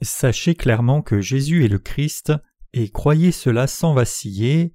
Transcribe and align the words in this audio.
Sachez 0.00 0.54
clairement 0.54 1.02
que 1.02 1.20
Jésus 1.20 1.64
est 1.64 1.68
le 1.68 1.78
Christ, 1.78 2.32
et 2.72 2.90
croyez 2.90 3.32
cela 3.32 3.66
sans 3.66 3.94
vaciller. 3.94 4.74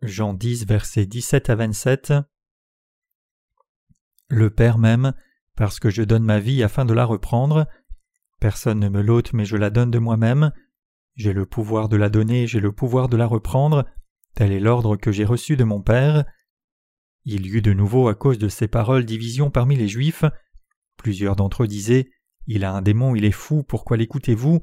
Jean 0.00 0.32
10, 0.32 0.66
versets 0.66 1.06
17 1.06 1.50
à 1.50 1.56
27. 1.56 2.14
Le 4.28 4.50
Père 4.50 4.78
m'aime, 4.78 5.12
parce 5.56 5.78
que 5.80 5.90
je 5.90 6.02
donne 6.02 6.24
ma 6.24 6.38
vie 6.38 6.62
afin 6.62 6.84
de 6.84 6.94
la 6.94 7.04
reprendre. 7.04 7.66
Personne 8.40 8.78
ne 8.78 8.88
me 8.88 9.02
l'ôte, 9.02 9.32
mais 9.32 9.44
je 9.44 9.56
la 9.56 9.70
donne 9.70 9.90
de 9.90 9.98
moi-même. 9.98 10.52
J'ai 11.16 11.32
le 11.32 11.44
pouvoir 11.44 11.88
de 11.88 11.96
la 11.96 12.08
donner, 12.08 12.46
j'ai 12.46 12.60
le 12.60 12.72
pouvoir 12.72 13.08
de 13.08 13.16
la 13.16 13.26
reprendre. 13.26 13.84
Tel 14.34 14.52
est 14.52 14.60
l'ordre 14.60 14.96
que 14.96 15.10
j'ai 15.10 15.24
reçu 15.24 15.56
de 15.56 15.64
mon 15.64 15.82
Père. 15.82 16.24
Il 17.24 17.46
y 17.46 17.50
eut 17.50 17.62
de 17.62 17.72
nouveau 17.72 18.08
à 18.08 18.14
cause 18.14 18.38
de 18.38 18.48
ces 18.48 18.68
paroles 18.68 19.04
division 19.04 19.50
parmi 19.50 19.76
les 19.76 19.88
Juifs. 19.88 20.24
Plusieurs 20.96 21.36
d'entre 21.36 21.64
eux 21.64 21.66
disaient 21.66 22.08
Il 22.50 22.64
a 22.64 22.72
un 22.72 22.80
démon, 22.80 23.14
il 23.14 23.26
est 23.26 23.30
fou, 23.30 23.62
pourquoi 23.62 23.98
l'écoutez-vous? 23.98 24.62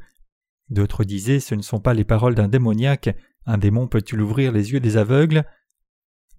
D'autres 0.70 1.04
disaient 1.04 1.40
Ce 1.40 1.54
ne 1.54 1.62
sont 1.62 1.80
pas 1.80 1.94
les 1.94 2.04
paroles 2.04 2.34
d'un 2.34 2.48
démoniaque, 2.48 3.16
un 3.46 3.60
démon 3.60 3.88
peut-il 3.88 4.20
ouvrir 4.20 4.52
les 4.52 4.72
yeux 4.74 4.80
des 4.80 4.98
aveugles? 4.98 5.46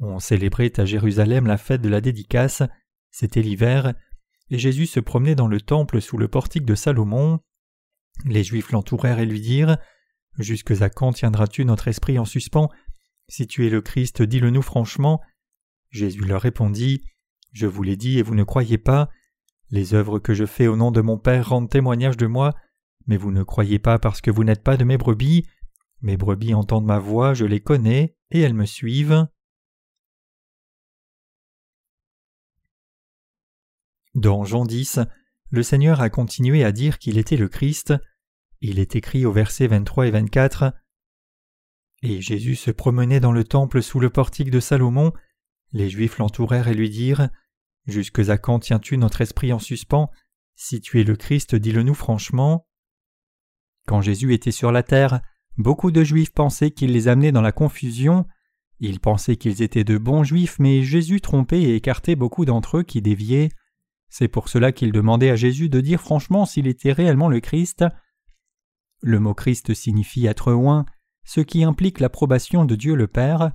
On 0.01 0.18
célébrait 0.18 0.73
à 0.78 0.84
Jérusalem 0.84 1.46
la 1.46 1.56
fête 1.56 1.80
de 1.80 1.88
la 1.88 2.01
dédicace, 2.01 2.64
c'était 3.12 3.42
l'hiver, 3.42 3.95
et 4.51 4.59
Jésus 4.59 4.87
se 4.87 4.98
promenait 4.98 5.37
dans 5.37 5.46
le 5.46 5.60
temple 5.60 6.01
sous 6.01 6.18
le 6.18 6.27
portique 6.27 6.64
de 6.64 6.74
Salomon. 6.74 7.38
Les 8.24 8.42
Juifs 8.42 8.73
l'entourèrent 8.73 9.20
et 9.20 9.26
lui 9.26 9.40
dirent 9.40 9.79
Jusque 10.38 10.82
à 10.82 10.90
quand 10.90 11.13
tiendras-tu 11.13 11.65
notre 11.65 11.87
esprit 11.87 12.18
en 12.18 12.24
suspens? 12.24 12.70
Si 13.29 13.46
tu 13.46 13.66
es 13.66 13.70
le 13.70 13.82
Christ, 13.82 14.20
dis-le-nous 14.20 14.63
franchement. 14.63 15.20
Jésus 15.90 16.24
leur 16.24 16.42
répondit 16.42 17.04
Je 17.52 17.66
vous 17.66 17.85
l'ai 17.85 17.96
dit 17.96 18.18
et 18.18 18.23
vous 18.23 18.35
ne 18.35 18.45
croyez 18.45 18.79
pas. 18.79 19.10
Les 19.70 19.95
œuvres 19.95 20.18
que 20.18 20.34
je 20.34 20.46
fais 20.46 20.68
au 20.68 20.76
nom 20.76 20.90
de 20.90 21.00
mon 21.00 21.18
Père 21.18 21.48
rendent 21.48 21.70
témoignage 21.70 22.16
de 22.16 22.26
moi, 22.26 22.54
mais 23.06 23.16
vous 23.16 23.32
ne 23.32 23.42
croyez 23.42 23.78
pas 23.78 23.98
parce 23.98 24.20
que 24.20 24.30
vous 24.30 24.45
n'êtes 24.45 24.62
pas 24.62 24.76
de 24.76 24.84
mes 24.84 24.96
brebis. 24.96 25.46
Mes 26.02 26.16
brebis 26.16 26.54
entendent 26.54 26.86
ma 26.86 26.98
voix, 26.98 27.34
je 27.34 27.45
les 27.45 27.60
connais, 27.60 28.16
et 28.30 28.40
elles 28.40 28.54
me 28.54 28.66
suivent. 28.66 29.26
Dans 34.14 34.45
Jean 34.45 34.64
10, 34.64 35.00
le 35.50 35.62
Seigneur 35.62 36.01
a 36.01 36.10
continué 36.10 36.64
à 36.64 36.73
dire 36.73 36.98
qu'il 36.98 37.18
était 37.18 37.36
le 37.36 37.48
Christ. 37.48 37.92
Il 38.60 38.78
est 38.78 38.96
écrit 38.96 39.26
au 39.26 39.32
versets 39.32 39.66
23 39.66 40.06
et 40.06 40.10
24 40.10 40.73
Et 42.02 42.20
Jésus 42.20 42.56
se 42.56 42.70
promenait 42.70 43.20
dans 43.20 43.32
le 43.32 43.45
temple 43.45 43.82
sous 43.82 44.01
le 44.01 44.10
portique 44.10 44.51
de 44.51 44.60
Salomon. 44.60 45.12
Les 45.73 45.90
Juifs 45.90 46.18
l'entourèrent 46.18 46.68
et 46.68 46.74
lui 46.74 46.88
dirent 46.88 47.28
Jusque 47.87 48.18
à 48.29 48.38
quand 48.38 48.59
tiens-tu 48.59 48.98
notre 48.98 49.20
esprit 49.20 49.52
en 49.52 49.59
suspens? 49.59 50.10
Si 50.56 50.80
tu 50.80 51.01
es 51.01 51.04
le 51.04 51.16
Christ, 51.16 51.54
dis-le-nous 51.54 51.95
franchement. 51.95 52.66
Quand 53.87 54.01
Jésus 54.01 54.34
était 54.34 54.51
sur 54.51 54.73
la 54.73 54.82
terre, 54.82 55.20
beaucoup 55.56 55.90
de 55.90 56.02
Juifs 56.02 56.32
pensaient 56.32 56.73
qu'il 56.73 56.92
les 56.92 57.09
amenait 57.09 57.32
dans 57.32 57.42
la 57.42 57.52
confusion. 57.52 58.26
Ils 58.80 59.01
pensaient 59.01 59.37
qu'ils 59.37 59.62
étaient 59.62 59.84
de 59.84 59.98
bons 59.98 60.24
Juifs, 60.24 60.59
mais 60.59 60.82
Jésus 60.82 61.20
trompait 61.20 61.62
et 61.62 61.76
écartait 61.76 62.16
beaucoup 62.16 62.45
d'entre 62.45 62.79
eux 62.79 62.82
qui 62.82 63.01
déviaient. 63.01 63.51
C'est 64.09 64.28
pour 64.28 64.48
cela 64.48 64.72
qu'ils 64.72 64.92
demandaient 64.92 65.31
à 65.31 65.37
Jésus 65.37 65.69
de 65.69 65.81
dire 65.81 66.00
franchement 66.00 66.47
s'il 66.47 66.66
était 66.66 66.92
réellement 66.92 67.28
le 67.28 67.41
Christ. 67.41 67.84
Le 69.03 69.20
mot 69.20 69.34
Christ 69.34 69.75
signifie 69.75 70.26
être 70.26 70.53
oint, 70.53 70.87
ce 71.25 71.41
qui 71.41 71.64
implique 71.64 72.00
l'approbation 72.00 72.64
de 72.64 72.74
Dieu 72.74 72.94
le 72.94 73.06
Père. 73.06 73.53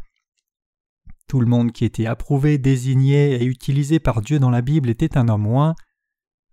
Tout 1.31 1.40
le 1.40 1.46
monde 1.46 1.72
qui 1.72 1.86
était 1.86 2.08
approuvé, 2.08 2.58
désigné 2.58 3.42
et 3.42 3.46
utilisé 3.46 4.02
par 4.02 4.19
Dieu 4.19 4.38
dans 4.38 4.50
la 4.50 4.62
Bible 4.62 4.90
était 4.90 5.18
un 5.18 5.30
homme 5.30 5.47
oint. 5.47 5.75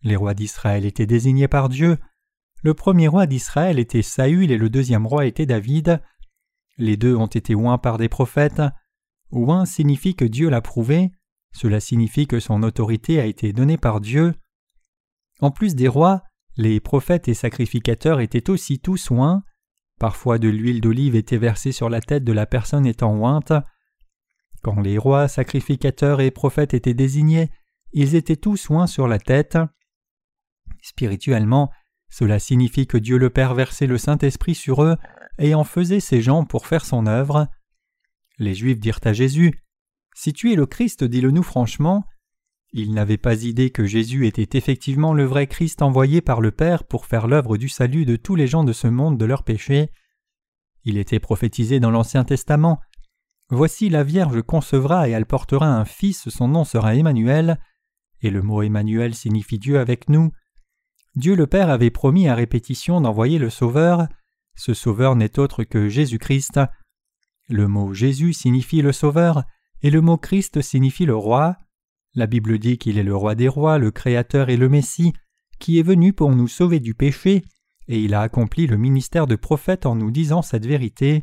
Les 0.03 0.15
rois 0.15 0.35
d'Israël 0.35 0.85
étaient 0.85 1.05
désignés 1.05 1.49
par 1.49 1.69
Dieu. 1.69 1.99
Le 2.63 2.75
premier 2.75 3.09
roi 3.09 3.27
d'Israël 3.27 3.81
était 3.81 4.03
Saül 4.03 4.53
et 4.53 4.57
le 4.57 4.71
deuxième 4.71 5.05
roi 5.05 5.27
était 5.27 5.47
David. 5.47 6.01
Les 6.77 6.97
deux 6.97 7.17
ont 7.17 7.27
été 7.27 7.57
oints 7.57 7.79
par 7.79 7.99
des 7.99 8.09
prophètes. 8.09 8.63
Oint 9.33 9.65
signifie 9.65 10.15
que 10.15 10.25
Dieu 10.25 10.49
l'a 10.49 10.61
prouvé. 10.61 11.11
Cela 11.53 11.81
signifie 11.81 12.29
que 12.29 12.39
son 12.39 12.63
autorité 12.63 13.19
a 13.19 13.27
été 13.27 13.53
donnée 13.53 13.79
par 13.79 14.01
Dieu. 14.01 14.33
En 15.41 15.51
plus 15.51 15.75
des 15.75 15.89
rois, 15.89 16.23
les 16.57 16.79
prophètes 16.79 17.27
et 17.27 17.35
sacrificateurs 17.35 18.21
étaient 18.21 18.49
aussi 18.49 18.79
tous 18.79 19.11
oints. 19.11 19.43
Parfois 19.99 20.39
de 20.39 20.49
l'huile 20.49 20.81
d'olive 20.81 21.17
était 21.17 21.37
versée 21.37 21.73
sur 21.73 21.89
la 21.89 22.01
tête 22.01 22.23
de 22.23 22.33
la 22.33 22.47
personne 22.47 22.87
étant 22.87 23.17
ointe. 23.25 23.53
Quand 24.63 24.81
les 24.81 24.99
rois, 24.99 25.29
sacrificateurs 25.29 26.21
et 26.21 26.31
prophètes 26.31 26.75
étaient 26.75 26.95
désignés, 26.95 27.51
ils 27.93 28.15
étaient 28.15 28.37
tous 28.37 28.71
oints 28.71 28.87
sur 28.87 29.09
la 29.09 29.19
tête. 29.19 29.59
Spirituellement, 30.83 31.71
cela 32.09 32.39
signifie 32.39 32.87
que 32.87 32.99
Dieu 32.99 33.19
le 33.19 33.31
Père 33.31 33.55
versait 33.55 33.87
le 33.87 33.99
Saint-Esprit 33.99 34.55
sur 34.55 34.83
eux 34.83 34.97
et 35.39 35.55
en 35.55 35.65
faisait 35.65 36.01
ses 36.01 36.21
gens 36.21 36.45
pour 36.45 36.67
faire 36.67 36.85
son 36.85 37.07
œuvre. 37.07 37.49
Les 38.39 38.55
Juifs 38.55 38.81
dirent 38.81 39.01
à 39.05 39.13
Jésus 39.13 39.63
Si 40.15 40.33
tu 40.33 40.53
es 40.53 40.57
le 40.57 40.67
Christ, 40.67 41.05
dis-le-nous 41.05 41.43
franchement. 41.43 42.05
Ils 42.73 42.93
n'avaient 42.93 43.17
pas 43.19 43.45
idée 43.45 43.71
que 43.71 43.87
Jésus 43.87 44.27
était 44.27 44.59
effectivement 44.59 45.15
le 45.15 45.25
vrai 45.25 45.47
Christ 45.47 45.81
envoyé 45.81 46.21
par 46.21 46.41
le 46.41 46.51
Père 46.51 46.85
pour 46.85 47.07
faire 47.07 47.27
l'œuvre 47.27 47.57
du 47.57 47.69
salut 47.69 48.05
de 48.05 48.17
tous 48.17 48.35
les 48.35 48.47
gens 48.47 48.65
de 48.65 48.73
ce 48.73 48.89
monde 48.89 49.17
de 49.17 49.25
leurs 49.25 49.45
péchés. 49.45 49.91
Il 50.85 50.99
était 50.99 51.21
prophétisé 51.21 51.81
dans 51.81 51.91
l'Ancien 51.91 52.25
Testament. 52.25 52.81
Voici 53.51 53.89
la 53.89 54.05
Vierge 54.05 54.43
concevra 54.43 55.09
et 55.09 55.13
elle 55.13 55.25
portera 55.25 55.67
un 55.67 55.87
fils, 55.87 56.29
son 56.29 56.49
nom 56.49 56.65
sera 56.65 56.95
Emmanuel, 56.95 57.59
et 58.21 58.31
le 58.31 58.43
mot 58.43 58.63
Emmanuel 58.63 59.15
signifie 59.15 59.59
Dieu 59.59 59.79
avec 59.79 60.11
nous. 60.11 60.33
Dieu 61.15 61.35
le 61.35 61.47
Père 61.47 61.71
avait 61.71 61.91
promis 61.91 62.29
à 62.29 62.35
répétition 62.35 63.01
d'envoyer 63.01 63.39
le 63.39 63.49
Sauveur. 63.49 64.07
Ce 64.55 64.75
Sauveur 64.75 65.17
n'est 65.17 65.39
autre 65.39 65.65
que 65.65 65.89
Jésus-Christ. 65.89 66.61
Le 67.49 67.67
mot 67.69 67.95
Jésus 67.95 68.35
signifie 68.35 68.83
le 68.83 68.93
Sauveur, 68.93 69.45
et 69.83 69.91
le 69.91 70.03
mot 70.03 70.19
Christ 70.19 70.61
signifie 70.61 71.07
le 71.07 71.17
Roi. 71.17 71.57
La 72.15 72.27
Bible 72.27 72.59
dit 72.59 72.77
qu'il 72.77 72.99
est 72.99 73.03
le 73.05 73.17
roi 73.17 73.35
des 73.35 73.49
rois, 73.49 73.79
le 73.79 73.91
Créateur 73.91 74.51
et 74.51 74.57
le 74.57 74.69
Messie, 74.69 75.13
qui 75.59 75.79
est 75.79 75.83
venu 75.83 76.13
pour 76.13 76.35
nous 76.35 76.49
sauver 76.49 76.81
du 76.81 76.95
péché, 76.95 77.45
et 77.87 78.01
il 78.01 78.13
a 78.13 78.21
accompli 78.21 78.67
le 78.67 78.77
ministère 78.77 79.27
de 79.27 79.37
prophète 79.37 79.87
en 79.87 79.95
nous 79.95 80.11
disant 80.11 80.43
cette 80.43 80.67
vérité. 80.67 81.23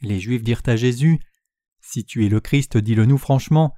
Les 0.00 0.18
Juifs 0.20 0.42
dirent 0.42 0.62
à 0.66 0.76
Jésus 0.76 1.20
Si 1.80 2.04
tu 2.04 2.24
es 2.24 2.28
le 2.28 2.40
Christ, 2.40 2.76
dis-le 2.76 3.04
nous 3.04 3.18
franchement. 3.18 3.74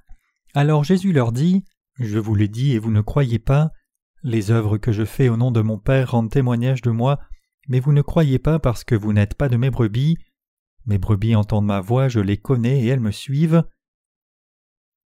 Alors 0.53 0.83
Jésus 0.83 1.11
leur 1.11 1.31
dit 1.31 1.63
Je 1.99 2.19
vous 2.19 2.35
l'ai 2.35 2.47
dit 2.47 2.73
et 2.73 2.79
vous 2.79 2.91
ne 2.91 3.01
croyez 3.01 3.39
pas. 3.39 3.71
Les 4.23 4.51
œuvres 4.51 4.77
que 4.77 4.91
je 4.91 5.03
fais 5.03 5.27
au 5.27 5.35
nom 5.35 5.51
de 5.51 5.61
mon 5.61 5.77
Père 5.77 6.11
rendent 6.11 6.31
témoignage 6.31 6.81
de 6.81 6.91
moi, 6.91 7.19
mais 7.67 7.79
vous 7.79 7.91
ne 7.91 8.01
croyez 8.01 8.39
pas 8.39 8.59
parce 8.59 8.83
que 8.83 8.95
vous 8.95 9.11
n'êtes 9.11 9.35
pas 9.35 9.49
de 9.49 9.57
mes 9.57 9.69
brebis. 9.69 10.17
Mes 10.85 10.97
brebis 10.97 11.35
entendent 11.35 11.65
ma 11.65 11.81
voix, 11.81 12.07
je 12.07 12.19
les 12.19 12.37
connais 12.37 12.83
et 12.83 12.87
elles 12.87 12.99
me 12.99 13.11
suivent. 13.11 13.63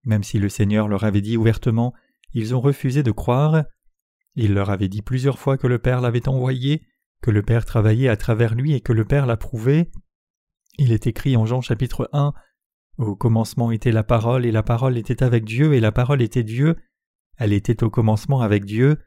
Même 0.03 0.23
si 0.23 0.39
le 0.39 0.49
Seigneur 0.49 0.87
leur 0.87 1.03
avait 1.03 1.21
dit 1.21 1.37
ouvertement, 1.37 1.93
ils 2.33 2.55
ont 2.55 2.61
refusé 2.61 3.03
de 3.03 3.11
croire. 3.11 3.63
Il 4.35 4.53
leur 4.53 4.69
avait 4.69 4.87
dit 4.87 5.01
plusieurs 5.01 5.39
fois 5.39 5.57
que 5.57 5.67
le 5.67 5.79
Père 5.79 6.01
l'avait 6.01 6.29
envoyé, 6.29 6.85
que 7.21 7.31
le 7.31 7.41
Père 7.41 7.65
travaillait 7.65 8.09
à 8.09 8.17
travers 8.17 8.53
lui 8.53 8.73
et 8.73 8.81
que 8.81 8.93
le 8.93 9.05
Père 9.05 9.25
l'approuvait. 9.25 9.89
Il 10.77 10.91
est 10.91 11.07
écrit 11.07 11.35
en 11.35 11.45
Jean 11.45 11.61
chapitre 11.61 12.07
1 12.13 12.33
Au 12.99 13.15
commencement 13.15 13.71
était 13.71 13.91
la 13.91 14.03
parole, 14.03 14.45
et 14.45 14.51
la 14.51 14.61
parole 14.61 14.97
était 14.97 15.23
avec 15.23 15.43
Dieu, 15.43 15.73
et 15.73 15.79
la 15.79 15.91
parole 15.91 16.21
était 16.21 16.43
Dieu. 16.43 16.75
Elle 17.37 17.53
était 17.53 17.83
au 17.83 17.89
commencement 17.89 18.41
avec 18.41 18.63
Dieu. 18.63 18.99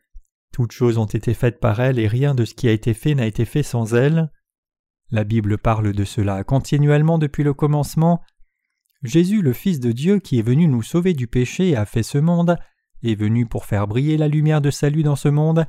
Toutes 0.53 0.73
choses 0.73 0.99
ont 0.99 1.07
été 1.07 1.33
faites 1.33 1.61
par 1.61 1.79
elle, 1.81 2.01
et 2.01 2.09
rien 2.09 2.35
de 2.35 2.45
ce 2.45 2.55
qui 2.55 2.67
a 2.67 2.73
été 2.73 2.93
fait 2.93 3.15
n'a 3.15 3.27
été 3.27 3.45
fait 3.45 3.63
sans 3.63 3.95
elle. 3.95 4.33
La 5.13 5.23
Bible 5.23 5.59
parle 5.59 5.93
de 5.93 6.05
cela 6.05 6.43
continuellement 6.43 7.19
depuis 7.19 7.45
le 7.45 7.55
commencement. 7.55 8.21
Jésus, 9.03 9.41
le 9.41 9.53
Fils 9.53 9.79
de 9.79 9.93
Dieu, 9.93 10.19
qui 10.19 10.41
est 10.41 10.43
venu 10.43 10.67
nous 10.67 10.83
sauver 10.83 11.15
du 11.15 11.29
péché, 11.29 11.77
a 11.77 11.87
fait 11.87 12.03
ce 12.03 12.19
monde, 12.19 12.57
est 13.05 13.15
venu 13.15 13.47
pour 13.47 13.65
faire 13.65 13.87
briller 13.87 14.17
la 14.17 14.29
lumière 14.29 14.61
de 14.61 14.71
salut 14.71 15.05
dans 15.05 15.17
ce 15.17 15.29
monde, 15.29 15.67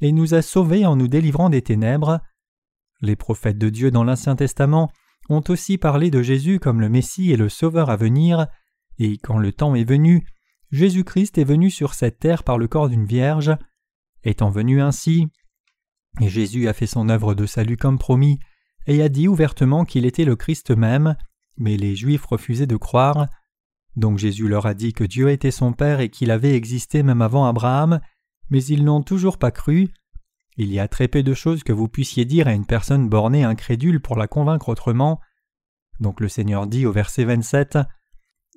et 0.00 0.12
nous 0.12 0.32
a 0.32 0.40
sauvés 0.40 0.86
en 0.86 0.96
nous 0.96 1.08
délivrant 1.08 1.50
des 1.50 1.62
ténèbres. 1.62 2.20
Les 3.02 3.16
prophètes 3.16 3.58
de 3.58 3.68
Dieu 3.68 3.90
dans 3.90 4.04
l'Ancien 4.04 4.34
Testament 4.34 4.90
ont 5.32 5.44
aussi 5.48 5.78
parlé 5.78 6.10
de 6.10 6.22
Jésus 6.22 6.58
comme 6.58 6.80
le 6.80 6.88
Messie 6.88 7.32
et 7.32 7.36
le 7.36 7.48
Sauveur 7.48 7.90
à 7.90 7.96
venir, 7.96 8.46
et 8.98 9.18
quand 9.18 9.38
le 9.38 9.52
temps 9.52 9.74
est 9.74 9.84
venu, 9.84 10.26
Jésus-Christ 10.70 11.38
est 11.38 11.44
venu 11.44 11.70
sur 11.70 11.94
cette 11.94 12.18
terre 12.18 12.42
par 12.44 12.58
le 12.58 12.68
corps 12.68 12.88
d'une 12.88 13.06
vierge. 13.06 13.52
Étant 14.24 14.50
venu 14.50 14.80
ainsi, 14.80 15.28
Jésus 16.20 16.68
a 16.68 16.72
fait 16.72 16.86
son 16.86 17.08
œuvre 17.08 17.34
de 17.34 17.46
salut 17.46 17.76
comme 17.76 17.98
promis, 17.98 18.38
et 18.86 19.02
a 19.02 19.08
dit 19.08 19.28
ouvertement 19.28 19.84
qu'il 19.84 20.06
était 20.06 20.24
le 20.24 20.36
Christ 20.36 20.70
même, 20.70 21.16
mais 21.56 21.76
les 21.76 21.94
Juifs 21.94 22.26
refusaient 22.26 22.66
de 22.66 22.76
croire. 22.76 23.26
Donc 23.96 24.18
Jésus 24.18 24.48
leur 24.48 24.66
a 24.66 24.74
dit 24.74 24.92
que 24.92 25.04
Dieu 25.04 25.30
était 25.30 25.50
son 25.50 25.72
Père 25.72 26.00
et 26.00 26.08
qu'il 26.08 26.30
avait 26.30 26.56
existé 26.56 27.02
même 27.02 27.22
avant 27.22 27.46
Abraham, 27.46 28.00
mais 28.50 28.64
ils 28.64 28.84
n'ont 28.84 29.02
toujours 29.02 29.38
pas 29.38 29.50
cru. 29.50 29.90
Il 30.56 30.70
y 30.70 30.78
a 30.78 30.88
très 30.88 31.08
peu 31.08 31.22
de 31.22 31.34
choses 31.34 31.62
que 31.62 31.72
vous 31.72 31.88
puissiez 31.88 32.24
dire 32.24 32.46
à 32.46 32.52
une 32.52 32.66
personne 32.66 33.08
bornée 33.08 33.44
incrédule 33.44 34.00
pour 34.00 34.16
la 34.16 34.28
convaincre 34.28 34.68
autrement. 34.68 35.20
Donc 36.00 36.20
le 36.20 36.28
Seigneur 36.28 36.66
dit 36.66 36.84
au 36.84 36.92
verset 36.92 37.24
27 37.24 37.78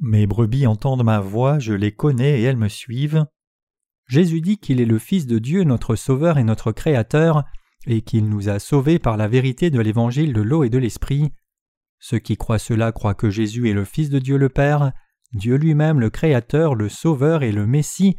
Mes 0.02 0.28
brebis 0.28 0.68
entendent 0.68 1.06
ma 1.06 1.20
voix, 1.20 1.60
je 1.60 1.74
les 1.74 1.92
connais 1.92 2.42
et 2.42 2.44
elles 2.44 2.58
me 2.58 2.68
suivent. 2.68 3.26
Jésus 4.08 4.42
dit 4.42 4.58
qu'il 4.58 4.82
est 4.82 4.86
le 4.86 5.00
Fils 5.00 5.26
de 5.26 5.40
Dieu, 5.40 5.64
notre 5.64 5.96
Sauveur 5.96 6.38
et 6.38 6.44
notre 6.44 6.72
Créateur, 6.72 7.44
et 7.88 8.02
qu'il 8.02 8.28
nous 8.30 8.50
a 8.50 8.60
sauvés 8.60 9.00
par 9.00 9.18
la 9.18 9.28
vérité 9.28 9.70
de 9.70 9.80
l'Évangile 9.80 10.34
de 10.34 10.42
l'eau 10.42 10.64
et 10.64 10.70
de 10.70 10.78
l'Esprit. 10.78 11.32
Ceux 12.00 12.20
qui 12.20 12.38
croient 12.38 12.60
cela 12.60 12.92
croient 12.92 13.16
que 13.16 13.30
Jésus 13.30 13.70
est 13.70 13.74
le 13.74 13.86
Fils 13.86 14.10
de 14.10 14.20
Dieu 14.20 14.38
le 14.38 14.50
Père, 14.50 14.92
Dieu 15.34 15.56
lui-même 15.56 16.00
le 16.00 16.10
Créateur, 16.10 16.76
le 16.76 16.90
Sauveur 16.90 17.42
et 17.42 17.52
le 17.52 17.66
Messie, 17.66 18.16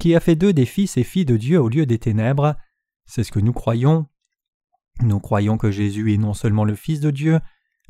qui 0.00 0.14
a 0.14 0.20
fait 0.20 0.36
d'eux 0.36 0.52
des 0.52 0.66
fils 0.66 0.96
et 0.96 1.04
filles 1.04 1.24
de 1.24 1.36
Dieu 1.36 1.60
au 1.60 1.68
lieu 1.68 1.86
des 1.86 1.98
ténèbres. 1.98 2.56
C'est 3.08 3.24
ce 3.24 3.32
que 3.32 3.40
nous 3.40 3.54
croyons. 3.54 4.06
Nous 5.00 5.18
croyons 5.18 5.56
que 5.56 5.70
Jésus 5.70 6.12
est 6.12 6.18
non 6.18 6.34
seulement 6.34 6.64
le 6.64 6.74
Fils 6.74 7.00
de 7.00 7.10
Dieu, 7.10 7.40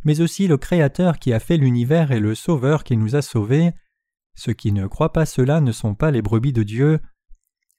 mais 0.04 0.20
aussi 0.20 0.46
le 0.46 0.56
Créateur 0.56 1.18
qui 1.18 1.32
a 1.32 1.40
fait 1.40 1.56
l'univers 1.56 2.12
et 2.12 2.20
le 2.20 2.36
Sauveur 2.36 2.84
qui 2.84 2.96
nous 2.96 3.16
a 3.16 3.20
sauvés. 3.20 3.72
Ceux 4.36 4.52
qui 4.52 4.70
ne 4.70 4.86
croient 4.86 5.12
pas 5.12 5.26
cela 5.26 5.60
ne 5.60 5.72
sont 5.72 5.96
pas 5.96 6.12
les 6.12 6.22
brebis 6.22 6.52
de 6.52 6.62
Dieu. 6.62 7.00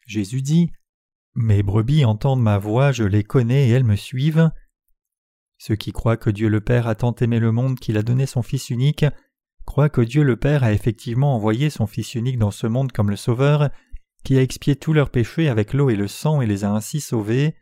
Jésus 0.06 0.42
dit 0.42 0.72
Mes 1.34 1.64
brebis 1.64 2.04
entendent 2.04 2.42
ma 2.42 2.58
voix, 2.58 2.92
je 2.92 3.06
les 3.06 3.24
connais 3.24 3.70
et 3.70 3.72
elles 3.72 3.86
me 3.86 3.96
suivent. 3.96 4.52
Ceux 5.58 5.76
qui 5.76 5.94
croient 5.94 6.18
que 6.18 6.30
Dieu 6.30 6.50
le 6.50 6.60
Père 6.60 6.88
a 6.88 6.96
tant 6.96 7.16
aimé 7.16 7.40
le 7.40 7.54
monde 7.54 7.80
qu'il 7.80 7.98
a 7.98 8.04
donné 8.04 8.26
son 8.26 8.42
Fils 8.42 8.70
unique 8.70 9.06
croient 9.70 9.90
que 9.90 10.02
Dieu 10.02 10.24
le 10.24 10.36
Père 10.36 10.64
a 10.64 10.74
effectivement 10.74 11.36
envoyé 11.36 11.70
son 11.70 11.86
Fils 11.86 12.16
unique 12.16 12.40
dans 12.40 12.50
ce 12.50 12.66
monde 12.66 12.92
comme 12.92 13.12
le 13.12 13.16
Sauveur, 13.16 13.70
qui 14.24 14.38
a 14.38 14.42
expié 14.42 14.76
tous 14.76 14.94
leurs 14.94 15.10
péchés 15.10 15.50
avec 15.50 15.74
l'eau 15.74 15.90
et 15.90 15.96
le 15.96 16.08
sang 16.08 16.42
et 16.42 16.46
les 16.46 16.64
a 16.64 16.72
ainsi 16.72 17.00
sauvés. 17.00 17.56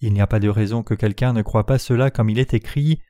Il 0.00 0.12
n'y 0.12 0.20
a 0.20 0.26
pas 0.26 0.40
de 0.40 0.48
raison 0.48 0.82
que 0.82 0.94
quelqu'un 0.94 1.32
ne 1.32 1.42
croie 1.42 1.66
pas 1.66 1.78
cela 1.78 2.10
comme 2.10 2.30
il 2.30 2.38
est 2.38 2.54
écrit. 2.54 3.00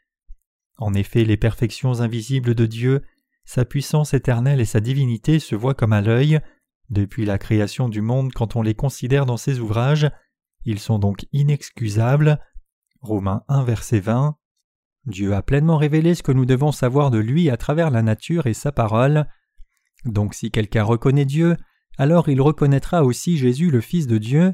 En 0.79 0.95
effet, 0.95 1.25
les 1.25 1.37
perfections 1.37 2.01
invisibles 2.01 2.55
de 2.55 2.67
Dieu, 2.67 3.03
sa 3.45 3.65
puissance 3.65 4.15
éternelle 4.15 4.61
et 4.61 4.65
sa 4.65 4.81
divinité 4.81 5.39
se 5.39 5.55
voient 5.55 5.75
comme 5.75 5.93
à 5.93 6.01
l'œil, 6.01 6.41
depuis 6.93 7.25
la 7.25 7.39
création 7.39 7.89
du 7.89 8.03
monde 8.03 8.33
quand 8.35 8.55
on 8.55 8.61
les 8.61 8.75
considère 8.75 9.25
dans 9.25 9.39
ses 9.39 9.61
ouvrages, 9.61 10.11
ils 10.67 10.79
sont 10.79 10.99
donc 10.99 11.27
inexcusables. 11.33 12.39
Romains 13.01 13.45
1 13.49 13.65
verset 13.65 14.01
20. 14.01 14.37
Dieu 15.07 15.35
a 15.35 15.43
pleinement 15.43 15.79
révélé 15.79 16.15
ce 16.15 16.23
que 16.23 16.33
nous 16.33 16.45
devons 16.45 16.71
savoir 16.71 17.11
de 17.11 17.19
lui 17.19 17.49
à 17.49 17.57
travers 17.57 17.91
la 17.91 18.03
nature 18.03 18.47
et 18.47 18.53
sa 18.53 18.73
parole. 18.73 19.27
Donc 20.05 20.35
si 20.35 20.51
quelqu'un 20.51 20.85
reconnaît 20.85 21.25
Dieu, 21.25 21.57
alors 21.99 22.29
il 22.29 22.41
reconnaîtra 22.41 23.05
aussi 23.05 23.37
Jésus 23.37 23.71
le 23.71 23.81
Fils 23.81 24.07
de 24.07 24.19
Dieu. 24.19 24.53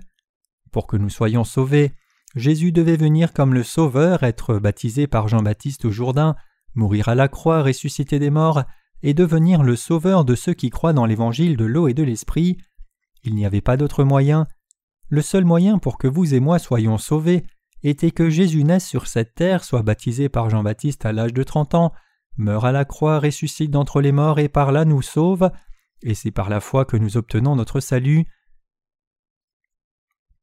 Pour 0.73 0.87
que 0.87 0.97
nous 0.97 1.09
soyons 1.09 1.45
sauvés, 1.45 1.93
Jésus 2.35 2.73
devait 2.73 2.97
venir 2.97 3.33
comme 3.33 3.55
le 3.55 3.63
Sauveur, 3.63 4.23
être 4.23 4.59
baptisé 4.59 5.07
par 5.07 5.29
Jean-Baptiste 5.29 5.87
au 5.87 5.91
Jourdain, 5.91 6.37
mourir 6.75 7.09
à 7.09 7.15
la 7.15 7.29
croix, 7.29 7.63
ressusciter 7.63 8.19
des 8.19 8.31
morts, 8.31 8.65
et 9.03 9.15
devenir 9.15 9.63
le 9.63 9.77
Sauveur 9.77 10.25
de 10.25 10.35
ceux 10.35 10.55
qui 10.55 10.71
croient 10.71 10.93
dans 10.93 11.07
l'évangile 11.07 11.57
de 11.57 11.65
l'eau 11.65 11.89
et 11.89 11.95
de 11.95 12.03
l'Esprit. 12.03 12.59
Il 13.25 13.35
n'y 13.35 13.47
avait 13.47 13.61
pas 13.61 13.77
d'autre 13.77 14.05
moyen. 14.05 14.47
Le 15.09 15.23
seul 15.23 15.45
moyen 15.45 15.79
pour 15.79 15.97
que 15.97 16.07
vous 16.07 16.35
et 16.35 16.41
moi 16.41 16.59
soyons 16.59 16.99
sauvés 16.99 17.45
était 17.83 18.11
que 18.11 18.29
Jésus 18.29 18.65
naisse 18.65 18.87
sur 18.87 19.07
cette 19.07 19.35
terre, 19.35 19.65
soit 19.65 19.83
baptisé 19.83 20.29
par 20.29 20.51
Jean-Baptiste 20.51 21.07
à 21.07 21.13
l'âge 21.13 21.33
de 21.33 21.43
trente 21.43 21.75
ans, 21.75 21.93
meurt 22.37 22.65
à 22.65 22.73
la 22.73 22.85
croix, 22.85 23.21
ressuscite 23.21 23.71
d'entre 23.71 24.01
les 24.01 24.13
morts 24.13 24.39
et 24.39 24.49
par 24.49 24.73
là 24.73 24.85
nous 24.85 25.03
sauve, 25.03 25.51
et 26.03 26.15
c'est 26.15 26.31
par 26.31 26.49
la 26.49 26.61
foi 26.61 26.85
que 26.85 26.97
nous 26.97 27.17
obtenons 27.17 27.57
notre 27.57 27.81
salut. 27.81 28.27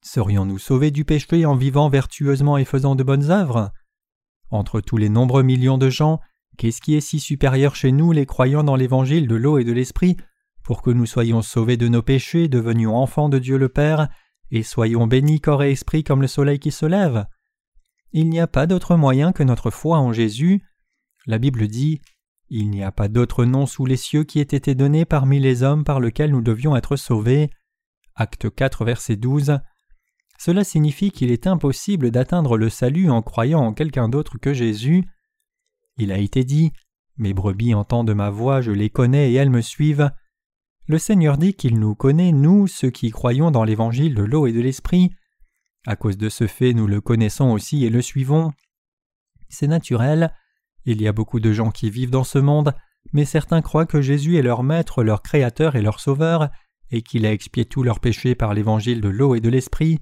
Serions-nous 0.02 0.60
sauvés 0.60 0.92
du 0.92 1.06
péché 1.06 1.46
en 1.46 1.56
vivant 1.56 1.90
vertueusement 1.90 2.58
et 2.58 2.66
faisant 2.66 2.96
de 2.96 3.04
bonnes 3.04 3.32
œuvres? 3.32 3.72
Entre 4.52 4.82
tous 4.82 4.98
les 4.98 5.10
nombreux 5.10 5.44
millions 5.44 5.78
de 5.78 5.90
gens, 5.90 6.20
qu'est-ce 6.58 6.82
qui 6.82 6.96
est 6.96 7.02
si 7.02 7.20
supérieur 7.20 7.76
chez 7.76 7.92
nous, 7.92 8.12
les 8.12 8.26
croyants 8.26 8.64
dans 8.64 8.76
l'évangile 8.76 9.28
de 9.28 9.36
l'eau 9.36 9.58
et 9.58 9.64
de 9.64 9.72
l'esprit, 9.72 10.18
pour 10.64 10.82
que 10.82 10.92
nous 10.92 11.06
soyons 11.06 11.42
sauvés 11.42 11.78
de 11.78 11.88
nos 11.88 12.02
péchés, 12.02 12.48
devenions 12.48 12.96
enfants 12.96 13.30
de 13.30 13.40
Dieu 13.40 13.58
le 13.58 13.70
Père, 13.70 14.10
et 14.52 14.64
soyons 14.64 15.08
bénis 15.08 15.42
corps 15.42 15.64
et 15.64 15.72
esprit 15.72 16.04
comme 16.04 16.22
le 16.22 16.28
soleil 16.28 16.60
qui 16.60 16.72
se 16.72 16.86
lève? 16.86 17.26
Il 18.12 18.30
n'y 18.30 18.40
a 18.40 18.48
pas 18.48 18.68
d'autre 18.68 18.96
moyen 18.96 19.34
que 19.34 19.44
notre 19.44 19.72
foi 19.72 19.98
en 19.98 20.14
Jésus. 20.14 20.64
La 21.26 21.38
Bible 21.38 21.68
dit 21.68 22.00
Il 22.50 22.70
n'y 22.70 22.84
a 22.84 22.92
pas 22.92 23.08
d'autre 23.08 23.46
nom 23.46 23.66
sous 23.66 23.86
les 23.86 23.98
cieux 23.98 24.24
qui 24.24 24.40
ait 24.40 24.44
été 24.44 24.76
donné 24.76 25.06
parmi 25.06 25.40
les 25.40 25.64
hommes 25.64 25.84
par 25.84 26.00
lequel 26.00 26.32
nous 26.32 26.42
devions 26.42 26.76
être 26.76 26.96
sauvés. 26.96 27.50
Acte 28.14 28.54
4, 28.54 28.86
verset 28.86 29.16
12. 29.16 29.60
Cela 30.38 30.64
signifie 30.64 31.12
qu'il 31.12 31.32
est 31.32 31.48
impossible 31.48 32.12
d'atteindre 32.12 32.58
le 32.58 32.70
salut 32.70 33.10
en 33.10 33.22
croyant 33.22 33.62
en 33.62 33.74
quelqu'un 33.74 34.10
d'autre 34.10 34.38
que 34.38 34.54
Jésus. 34.54 35.06
Il 35.98 36.12
a 36.12 36.18
été 36.18 36.44
dit 36.44 36.72
Mes 37.18 37.34
brebis 37.34 37.74
entendent 37.74 38.14
ma 38.14 38.30
voix, 38.30 38.62
je 38.62 38.72
les 38.72 38.90
connais 38.90 39.32
et 39.32 39.36
elles 39.36 39.50
me 39.50 39.62
suivent. 39.62 40.12
Le 40.88 41.00
Seigneur 41.00 41.40
dit 41.40 41.56
qu'il 41.56 41.80
nous 41.80 41.96
connaît, 41.96 42.32
nous, 42.32 42.68
ceux 42.68 42.92
qui 42.92 43.10
croyons 43.10 43.50
dans 43.50 43.64
l'évangile 43.64 44.14
de 44.14 44.24
l'eau 44.24 44.46
et 44.46 44.52
de 44.52 44.62
l'esprit. 44.62 45.10
À 45.88 45.96
cause 45.96 46.18
de 46.18 46.30
ce 46.30 46.46
fait, 46.46 46.74
nous 46.74 46.86
le 46.86 47.02
connaissons 47.02 47.52
aussi 47.52 47.86
et 47.86 47.90
le 47.90 48.04
suivons. 48.04 48.52
C'est 49.50 49.68
naturel. 49.68 50.32
Il 50.86 51.02
y 51.02 51.08
a 51.08 51.12
beaucoup 51.12 51.40
de 51.40 51.52
gens 51.52 51.72
qui 51.72 51.90
vivent 51.90 52.12
dans 52.12 52.24
ce 52.24 52.40
monde, 52.40 52.74
mais 53.14 53.26
certains 53.26 53.62
croient 53.62 53.86
que 53.86 54.02
Jésus 54.02 54.38
est 54.38 54.44
leur 54.44 54.64
Maître, 54.64 55.04
leur 55.04 55.22
Créateur 55.22 55.76
et 55.76 55.82
leur 55.82 56.00
Sauveur, 56.00 56.50
et 56.92 57.02
qu'il 57.02 57.26
a 57.26 57.34
expié 57.34 57.66
tous 57.66 57.84
leurs 57.84 58.00
péchés 58.00 58.36
par 58.36 58.54
l'évangile 58.54 59.02
de 59.02 59.10
l'eau 59.10 59.36
et 59.36 59.42
de 59.42 59.50
l'esprit. 59.50 60.00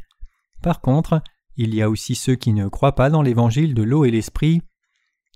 Par 0.61 0.81
contre, 0.81 1.21
il 1.55 1.73
y 1.73 1.81
a 1.81 1.89
aussi 1.89 2.15
ceux 2.15 2.35
qui 2.35 2.53
ne 2.53 2.67
croient 2.67 2.95
pas 2.95 3.09
dans 3.09 3.21
l'évangile 3.21 3.73
de 3.73 3.83
l'eau 3.83 4.05
et 4.05 4.11
l'esprit. 4.11 4.61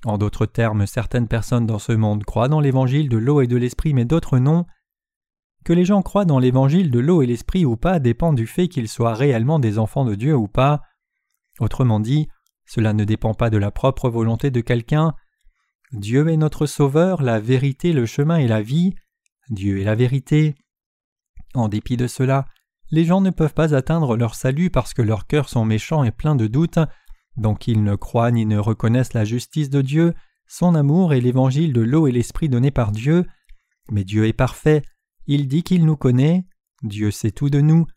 En 0.03 0.17
d'autres 0.17 0.45
termes, 0.45 0.85
certaines 0.85 1.27
personnes 1.27 1.65
dans 1.65 1.79
ce 1.79 1.91
monde 1.91 2.23
croient 2.23 2.49
dans 2.49 2.59
l'évangile 2.59 3.09
de 3.09 3.17
l'eau 3.17 3.41
et 3.41 3.47
de 3.47 3.57
l'esprit, 3.57 3.93
mais 3.93 4.05
d'autres 4.05 4.39
non. 4.39 4.65
Que 5.63 5.73
les 5.73 5.85
gens 5.85 6.01
croient 6.01 6.25
dans 6.25 6.39
l'évangile 6.39 6.91
de 6.91 6.99
l'eau 6.99 7.21
et 7.21 7.25
l'esprit 7.25 7.65
ou 7.65 7.75
pas 7.75 7.99
dépend 7.99 8.33
du 8.33 8.47
fait 8.47 8.67
qu'ils 8.67 8.87
soient 8.87 9.13
réellement 9.13 9.59
des 9.59 9.79
enfants 9.79 10.05
de 10.05 10.15
Dieu 10.15 10.35
ou 10.35 10.47
pas. 10.47 10.81
Autrement 11.59 11.99
dit, 11.99 12.27
cela 12.65 12.93
ne 12.93 13.03
dépend 13.03 13.33
pas 13.33 13.49
de 13.49 13.57
la 13.57 13.71
propre 13.71 14.09
volonté 14.09 14.51
de 14.51 14.61
quelqu'un. 14.61 15.13
Dieu 15.93 16.27
est 16.27 16.37
notre 16.37 16.65
Sauveur, 16.65 17.21
la 17.21 17.39
vérité, 17.39 17.93
le 17.93 18.05
chemin 18.05 18.37
et 18.37 18.47
la 18.47 18.61
vie. 18.61 18.95
Dieu 19.49 19.79
est 19.79 19.85
la 19.85 19.95
vérité. 19.95 20.55
En 21.53 21.69
dépit 21.69 21.97
de 21.97 22.07
cela, 22.07 22.45
les 22.91 23.05
gens 23.05 23.21
ne 23.21 23.29
peuvent 23.29 23.53
pas 23.53 23.73
atteindre 23.73 24.17
leur 24.17 24.35
salut 24.35 24.69
parce 24.69 24.93
que 24.93 25.01
leurs 25.01 25.27
cœurs 25.27 25.49
sont 25.49 25.65
méchants 25.65 26.03
et 26.03 26.11
pleins 26.11 26.35
de 26.35 26.47
doutes, 26.47 26.79
donc 27.37 27.67
ils 27.67 27.83
ne 27.83 27.95
croient 27.95 28.31
ni 28.31 28.45
ne 28.45 28.57
reconnaissent 28.57 29.13
la 29.13 29.25
justice 29.25 29.69
de 29.69 29.81
Dieu, 29.81 30.13
son 30.47 30.75
amour 30.75 31.13
et 31.13 31.21
l'évangile 31.21 31.73
de 31.73 31.81
l'eau 31.81 32.07
et 32.07 32.11
l'esprit 32.11 32.49
donné 32.49 32.71
par 32.71 32.91
Dieu. 32.91 33.25
Mais 33.91 34.03
Dieu 34.03 34.25
est 34.25 34.33
parfait, 34.33 34.81
il 35.25 35.47
dit 35.47 35.63
qu'il 35.63 35.85
nous 35.85 35.97
connaît, 35.97 36.45
Dieu 36.83 37.11
sait 37.11 37.31
tout 37.31 37.49
de 37.49 37.61
nous, 37.61 37.87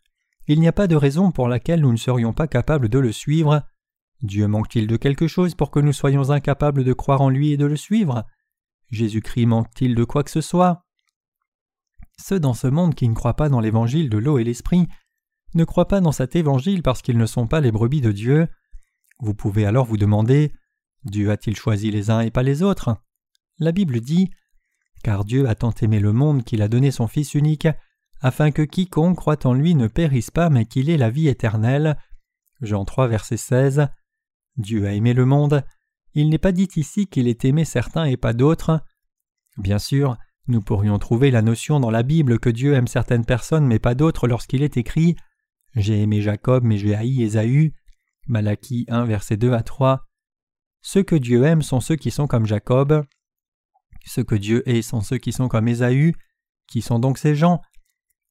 il 0.47 0.59
n'y 0.59 0.67
a 0.67 0.73
pas 0.73 0.87
de 0.87 0.95
raison 0.95 1.31
pour 1.31 1.47
laquelle 1.47 1.81
nous 1.81 1.91
ne 1.91 1.97
serions 1.97 2.33
pas 2.33 2.47
capables 2.47 2.89
de 2.89 2.99
le 2.99 3.11
suivre. 3.11 3.63
Dieu 4.21 4.47
manque-t-il 4.47 4.87
de 4.87 4.97
quelque 4.97 5.27
chose 5.27 5.55
pour 5.55 5.71
que 5.71 5.79
nous 5.79 5.93
soyons 5.93 6.29
incapables 6.29 6.83
de 6.83 6.93
croire 6.93 7.21
en 7.21 7.29
lui 7.29 7.51
et 7.51 7.57
de 7.57 7.65
le 7.65 7.75
suivre? 7.75 8.25
Jésus-Christ 8.89 9.45
manque-t-il 9.45 9.95
de 9.95 10.03
quoi 10.03 10.23
que 10.23 10.31
ce 10.31 10.41
soit? 10.41 10.85
Ceux 12.19 12.39
dans 12.39 12.53
ce 12.53 12.67
monde 12.67 12.93
qui 12.93 13.09
ne 13.09 13.15
croient 13.15 13.35
pas 13.35 13.49
dans 13.49 13.59
l'évangile 13.59 14.09
de 14.09 14.17
l'eau 14.17 14.37
et 14.37 14.43
l'esprit 14.43 14.87
ne 15.55 15.63
croient 15.63 15.87
pas 15.87 16.01
dans 16.01 16.11
cet 16.11 16.35
évangile 16.35 16.83
parce 16.83 17.01
qu'ils 17.01 17.17
ne 17.17 17.25
sont 17.25 17.47
pas 17.47 17.61
les 17.61 17.71
brebis 17.71 18.01
de 18.01 18.11
Dieu. 18.11 18.47
Vous 19.19 19.33
pouvez 19.33 19.65
alors 19.65 19.85
vous 19.85 19.97
demander 19.97 20.53
Dieu 21.03 21.31
a-t-il 21.31 21.55
choisi 21.55 21.89
les 21.89 22.09
uns 22.09 22.19
et 22.21 22.31
pas 22.31 22.43
les 22.43 22.61
autres? 22.61 22.97
La 23.57 23.71
Bible 23.71 24.01
dit 24.01 24.29
car 25.03 25.25
Dieu 25.25 25.47
a 25.47 25.55
tant 25.55 25.73
aimé 25.81 25.99
le 25.99 26.13
monde 26.13 26.43
qu'il 26.43 26.61
a 26.61 26.67
donné 26.67 26.91
son 26.91 27.07
Fils 27.07 27.33
unique, 27.33 27.67
afin 28.19 28.51
que 28.51 28.61
quiconque 28.61 29.17
croit 29.17 29.45
en 29.45 29.53
lui 29.53 29.75
ne 29.75 29.87
périsse 29.87 30.31
pas, 30.31 30.49
mais 30.49 30.65
qu'il 30.65 30.89
ait 30.89 30.97
la 30.97 31.09
vie 31.09 31.27
éternelle. 31.27 31.97
Jean 32.61 32.85
3, 32.85 33.07
verset 33.07 33.37
16. 33.37 33.87
Dieu 34.57 34.85
a 34.85 34.93
aimé 34.93 35.13
le 35.13 35.25
monde. 35.25 35.63
Il 36.13 36.29
n'est 36.29 36.37
pas 36.37 36.51
dit 36.51 36.67
ici 36.75 37.07
qu'il 37.07 37.27
ait 37.27 37.37
aimé 37.43 37.65
certains 37.65 38.05
et 38.05 38.17
pas 38.17 38.33
d'autres. 38.33 38.81
Bien 39.57 39.79
sûr, 39.79 40.17
nous 40.47 40.61
pourrions 40.61 40.99
trouver 40.99 41.31
la 41.31 41.41
notion 41.41 41.79
dans 41.79 41.91
la 41.91 42.03
Bible 42.03 42.39
que 42.39 42.49
Dieu 42.49 42.73
aime 42.73 42.87
certaines 42.87 43.25
personnes 43.25 43.65
mais 43.65 43.79
pas 43.79 43.95
d'autres 43.95 44.27
lorsqu'il 44.27 44.63
est 44.63 44.77
écrit 44.77 45.15
J'ai 45.75 46.01
aimé 46.01 46.21
Jacob 46.21 46.63
mais 46.63 46.77
j'ai 46.77 46.95
haï 46.95 47.21
Ésaü. 47.23 47.73
Malachie 48.27 48.85
1, 48.87 49.05
verset 49.05 49.37
2 49.37 49.53
à 49.53 49.63
3. 49.63 50.05
Ceux 50.81 51.03
que 51.03 51.15
Dieu 51.15 51.43
aime 51.43 51.61
sont 51.61 51.79
ceux 51.79 51.95
qui 51.95 52.11
sont 52.11 52.27
comme 52.27 52.45
Jacob. 52.45 53.05
Ce 54.05 54.21
que 54.21 54.35
Dieu 54.35 54.67
est 54.69 54.81
sont 54.81 55.01
ceux 55.01 55.17
qui 55.17 55.31
sont 55.31 55.47
comme 55.47 55.67
Ésaü. 55.67 56.13
Qui 56.67 56.81
sont 56.81 56.99
donc 56.99 57.17
ces 57.17 57.35
gens? 57.35 57.61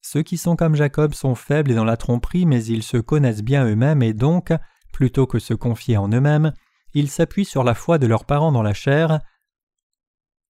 Ceux 0.03 0.23
qui 0.23 0.39
sont 0.39 0.57
comme 0.57 0.75
Jacob 0.75 1.15
sont 1.15 1.35
faibles 1.35 1.71
et 1.71 1.75
dans 1.75 1.85
la 1.85 1.97
tromperie, 1.97 2.47
mais 2.47 2.65
ils 2.65 2.83
se 2.83 2.97
connaissent 2.97 3.43
bien 3.43 3.67
eux-mêmes 3.67 4.03
et 4.03 4.15
donc, 4.15 4.53
plutôt 4.93 5.27
que 5.27 5.39
se 5.39 5.55
confier 5.55 5.97
en 5.97 6.09
eux-mêmes, 6.09 6.53
ils 6.95 7.11
s'appuient 7.11 7.45
sur 7.45 7.65
la 7.65 7.75
foi 7.75 7.99
de 7.99 8.07
leurs 8.07 8.25
parents 8.25 8.53
dans 8.53 8.63
la 8.63 8.75
chair, 8.75 9.21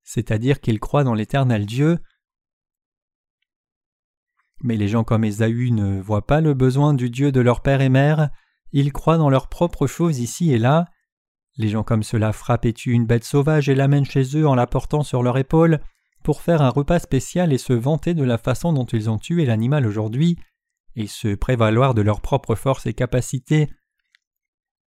c'est-à-dire 0.04 0.60
qu'ils 0.60 0.80
croient 0.80 1.04
dans 1.04 1.14
l'éternel 1.14 1.66
Dieu. 1.66 1.98
Mais 4.62 4.76
les 4.76 4.88
gens 4.88 5.04
comme 5.04 5.24
Ésaü 5.24 5.70
ne 5.70 6.00
voient 6.00 6.26
pas 6.26 6.40
le 6.40 6.54
besoin 6.54 6.94
du 6.94 7.10
Dieu 7.10 7.32
de 7.32 7.40
leur 7.40 7.62
père 7.62 7.80
et 7.80 7.88
mère, 7.88 8.30
ils 8.72 8.92
croient 8.92 9.18
dans 9.18 9.30
leurs 9.30 9.48
propres 9.48 9.86
choses 9.86 10.18
ici 10.18 10.52
et 10.52 10.58
là, 10.58 10.86
les 11.56 11.68
gens 11.68 11.82
comme 11.82 12.02
cela 12.02 12.32
frappent 12.32 12.66
et 12.66 12.72
tuent 12.72 12.92
une 12.92 13.06
bête 13.06 13.24
sauvage 13.24 13.68
et 13.68 13.74
l'amènent 13.74 14.04
chez 14.04 14.36
eux 14.36 14.46
en 14.46 14.54
la 14.54 14.66
portant 14.66 15.02
sur 15.02 15.22
leur 15.22 15.38
épaule 15.38 15.80
pour 16.22 16.42
faire 16.42 16.62
un 16.62 16.70
repas 16.70 16.98
spécial 16.98 17.52
et 17.52 17.58
se 17.58 17.72
vanter 17.72 18.14
de 18.14 18.24
la 18.24 18.38
façon 18.38 18.72
dont 18.72 18.84
ils 18.84 19.10
ont 19.10 19.18
tué 19.18 19.44
l'animal 19.44 19.86
aujourd'hui, 19.86 20.38
et 20.94 21.06
se 21.06 21.34
prévaloir 21.34 21.94
de 21.94 22.02
leurs 22.02 22.20
propres 22.20 22.54
forces 22.54 22.86
et 22.86 22.94
capacités. 22.94 23.70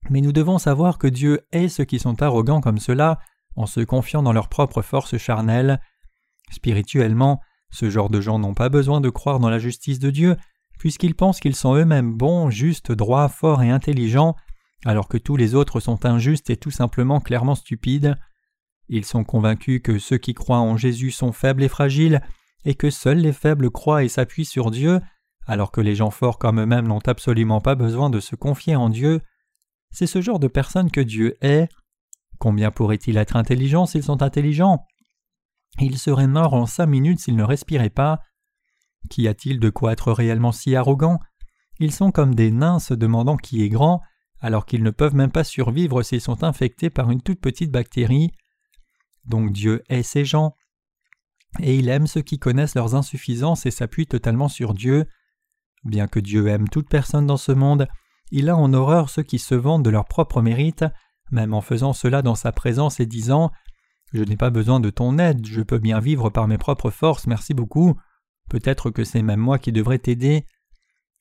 Mais 0.09 0.21
nous 0.21 0.31
devons 0.31 0.57
savoir 0.57 0.97
que 0.97 1.07
Dieu 1.07 1.41
hait 1.51 1.69
ceux 1.69 1.85
qui 1.85 1.99
sont 1.99 2.21
arrogants 2.21 2.61
comme 2.61 2.79
cela, 2.79 3.19
en 3.55 3.65
se 3.65 3.81
confiant 3.81 4.23
dans 4.23 4.33
leurs 4.33 4.49
propres 4.49 4.81
forces 4.81 5.17
charnelles. 5.17 5.81
Spirituellement, 6.51 7.41
ce 7.71 7.89
genre 7.89 8.09
de 8.09 8.21
gens 8.21 8.39
n'ont 8.39 8.53
pas 8.53 8.69
besoin 8.69 9.01
de 9.01 9.09
croire 9.09 9.39
dans 9.39 9.49
la 9.49 9.59
justice 9.59 9.99
de 9.99 10.09
Dieu, 10.09 10.37
puisqu'ils 10.79 11.15
pensent 11.15 11.39
qu'ils 11.39 11.55
sont 11.55 11.75
eux-mêmes 11.75 12.13
bons, 12.13 12.49
justes, 12.49 12.91
droits, 12.91 13.29
forts 13.29 13.61
et 13.61 13.69
intelligents, 13.69 14.35
alors 14.85 15.07
que 15.07 15.17
tous 15.17 15.35
les 15.35 15.55
autres 15.55 15.79
sont 15.79 16.05
injustes 16.05 16.49
et 16.49 16.57
tout 16.57 16.71
simplement 16.71 17.19
clairement 17.19 17.55
stupides. 17.55 18.15
Ils 18.87 19.05
sont 19.05 19.23
convaincus 19.23 19.81
que 19.83 19.99
ceux 19.99 20.17
qui 20.17 20.33
croient 20.33 20.59
en 20.59 20.77
Jésus 20.77 21.11
sont 21.11 21.31
faibles 21.31 21.63
et 21.63 21.67
fragiles, 21.67 22.21
et 22.65 22.75
que 22.75 22.89
seuls 22.89 23.19
les 23.19 23.33
faibles 23.33 23.69
croient 23.69 24.03
et 24.03 24.09
s'appuient 24.09 24.45
sur 24.45 24.71
Dieu, 24.71 24.99
alors 25.45 25.71
que 25.71 25.81
les 25.81 25.95
gens 25.95 26.11
forts 26.11 26.39
comme 26.39 26.59
eux-mêmes 26.59 26.87
n'ont 26.87 27.01
absolument 27.05 27.61
pas 27.61 27.75
besoin 27.75 28.09
de 28.09 28.19
se 28.19 28.35
confier 28.35 28.75
en 28.75 28.89
Dieu. 28.89 29.21
C'est 29.91 30.07
ce 30.07 30.21
genre 30.21 30.39
de 30.39 30.47
personnes 30.47 30.91
que 30.91 31.01
Dieu 31.01 31.35
est. 31.41 31.69
Combien 32.37 32.71
pourraient-ils 32.71 33.17
être 33.17 33.35
intelligents 33.35 33.85
s'ils 33.85 34.03
sont 34.03 34.21
intelligents? 34.21 34.85
Ils 35.79 35.97
seraient 35.97 36.27
morts 36.27 36.53
en 36.53 36.65
cinq 36.65 36.87
minutes 36.87 37.19
s'ils 37.19 37.35
ne 37.35 37.43
respiraient 37.43 37.89
pas. 37.89 38.21
Qu'y 39.09 39.27
a-t-il 39.27 39.59
de 39.59 39.69
quoi 39.69 39.93
être 39.93 40.11
réellement 40.11 40.51
si 40.51 40.75
arrogant? 40.75 41.19
Ils 41.79 41.93
sont 41.93 42.11
comme 42.11 42.35
des 42.35 42.51
nains 42.51 42.79
se 42.79 42.93
demandant 42.93 43.37
qui 43.37 43.63
est 43.63 43.69
grand, 43.69 44.01
alors 44.41 44.65
qu'ils 44.65 44.83
ne 44.83 44.91
peuvent 44.91 45.15
même 45.15 45.31
pas 45.31 45.43
survivre 45.43 46.03
s'ils 46.03 46.21
sont 46.21 46.43
infectés 46.43 46.89
par 46.89 47.09
une 47.11 47.21
toute 47.21 47.39
petite 47.39 47.71
bactérie. 47.71 48.31
Donc 49.25 49.51
Dieu 49.51 49.83
hait 49.89 50.03
ces 50.03 50.25
gens, 50.25 50.55
et 51.59 51.77
il 51.77 51.89
aime 51.89 52.07
ceux 52.07 52.21
qui 52.21 52.39
connaissent 52.39 52.75
leurs 52.75 52.95
insuffisances 52.95 53.65
et 53.65 53.71
s'appuient 53.71 54.07
totalement 54.07 54.49
sur 54.49 54.73
Dieu. 54.73 55.05
Bien 55.83 56.07
que 56.07 56.19
Dieu 56.19 56.47
aime 56.47 56.67
toute 56.67 56.89
personne 56.89 57.25
dans 57.25 57.37
ce 57.37 57.51
monde, 57.51 57.87
il 58.31 58.49
a 58.49 58.55
en 58.55 58.73
horreur 58.73 59.09
ceux 59.09 59.23
qui 59.23 59.39
se 59.39 59.55
vantent 59.55 59.83
de 59.83 59.89
leur 59.89 60.05
propre 60.05 60.41
mérite, 60.41 60.85
même 61.31 61.53
en 61.53 61.61
faisant 61.61 61.93
cela 61.93 62.21
dans 62.21 62.35
sa 62.35 62.51
présence 62.51 62.99
et 62.99 63.05
disant 63.05 63.51
Je 64.13 64.23
n'ai 64.23 64.37
pas 64.37 64.49
besoin 64.49 64.79
de 64.79 64.89
ton 64.89 65.17
aide, 65.17 65.45
je 65.45 65.61
peux 65.61 65.79
bien 65.79 65.99
vivre 65.99 66.29
par 66.29 66.47
mes 66.47 66.57
propres 66.57 66.91
forces, 66.91 67.27
merci 67.27 67.53
beaucoup. 67.53 67.95
Peut-être 68.49 68.89
que 68.89 69.03
c'est 69.03 69.21
même 69.21 69.39
moi 69.39 69.59
qui 69.59 69.71
devrais 69.71 69.99
t'aider. 69.99 70.45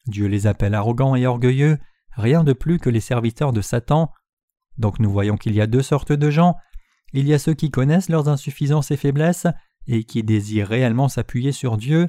Dieu 0.07 0.27
les 0.27 0.47
appelle 0.47 0.75
arrogants 0.75 1.15
et 1.15 1.27
orgueilleux, 1.27 1.79
rien 2.13 2.43
de 2.43 2.53
plus 2.53 2.79
que 2.79 2.91
les 2.91 3.01
serviteurs 3.01 3.53
de 3.53 3.61
Satan. 3.61 4.11
Donc 4.79 4.99
nous 4.99 5.11
voyons 5.11 5.37
qu'il 5.37 5.55
y 5.55 5.61
a 5.61 5.67
deux 5.67 5.83
sortes 5.83 6.13
de 6.13 6.31
gens. 6.31 6.57
Il 7.13 7.27
y 7.27 7.35
a 7.35 7.39
ceux 7.39 7.55
qui 7.55 7.71
connaissent 7.71 8.09
leurs 8.09 8.29
insuffisances 8.29 8.91
et 8.91 8.97
faiblesses 8.97 9.47
et 9.87 10.05
qui 10.05 10.23
désirent 10.23 10.69
réellement 10.69 11.09
s'appuyer 11.09 11.53
sur 11.53 11.77
Dieu, 11.77 12.09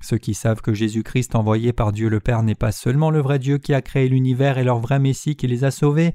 ceux 0.00 0.18
qui 0.18 0.34
savent 0.34 0.62
que 0.62 0.72
Jésus-Christ 0.72 1.34
envoyé 1.34 1.72
par 1.72 1.92
Dieu 1.92 2.08
le 2.08 2.20
Père 2.20 2.42
n'est 2.42 2.54
pas 2.54 2.72
seulement 2.72 3.10
le 3.10 3.20
vrai 3.20 3.38
Dieu 3.38 3.58
qui 3.58 3.74
a 3.74 3.82
créé 3.82 4.08
l'univers 4.08 4.58
et 4.58 4.64
leur 4.64 4.78
vrai 4.78 4.98
Messie 4.98 5.36
qui 5.36 5.46
les 5.46 5.64
a 5.64 5.70
sauvés, 5.70 6.14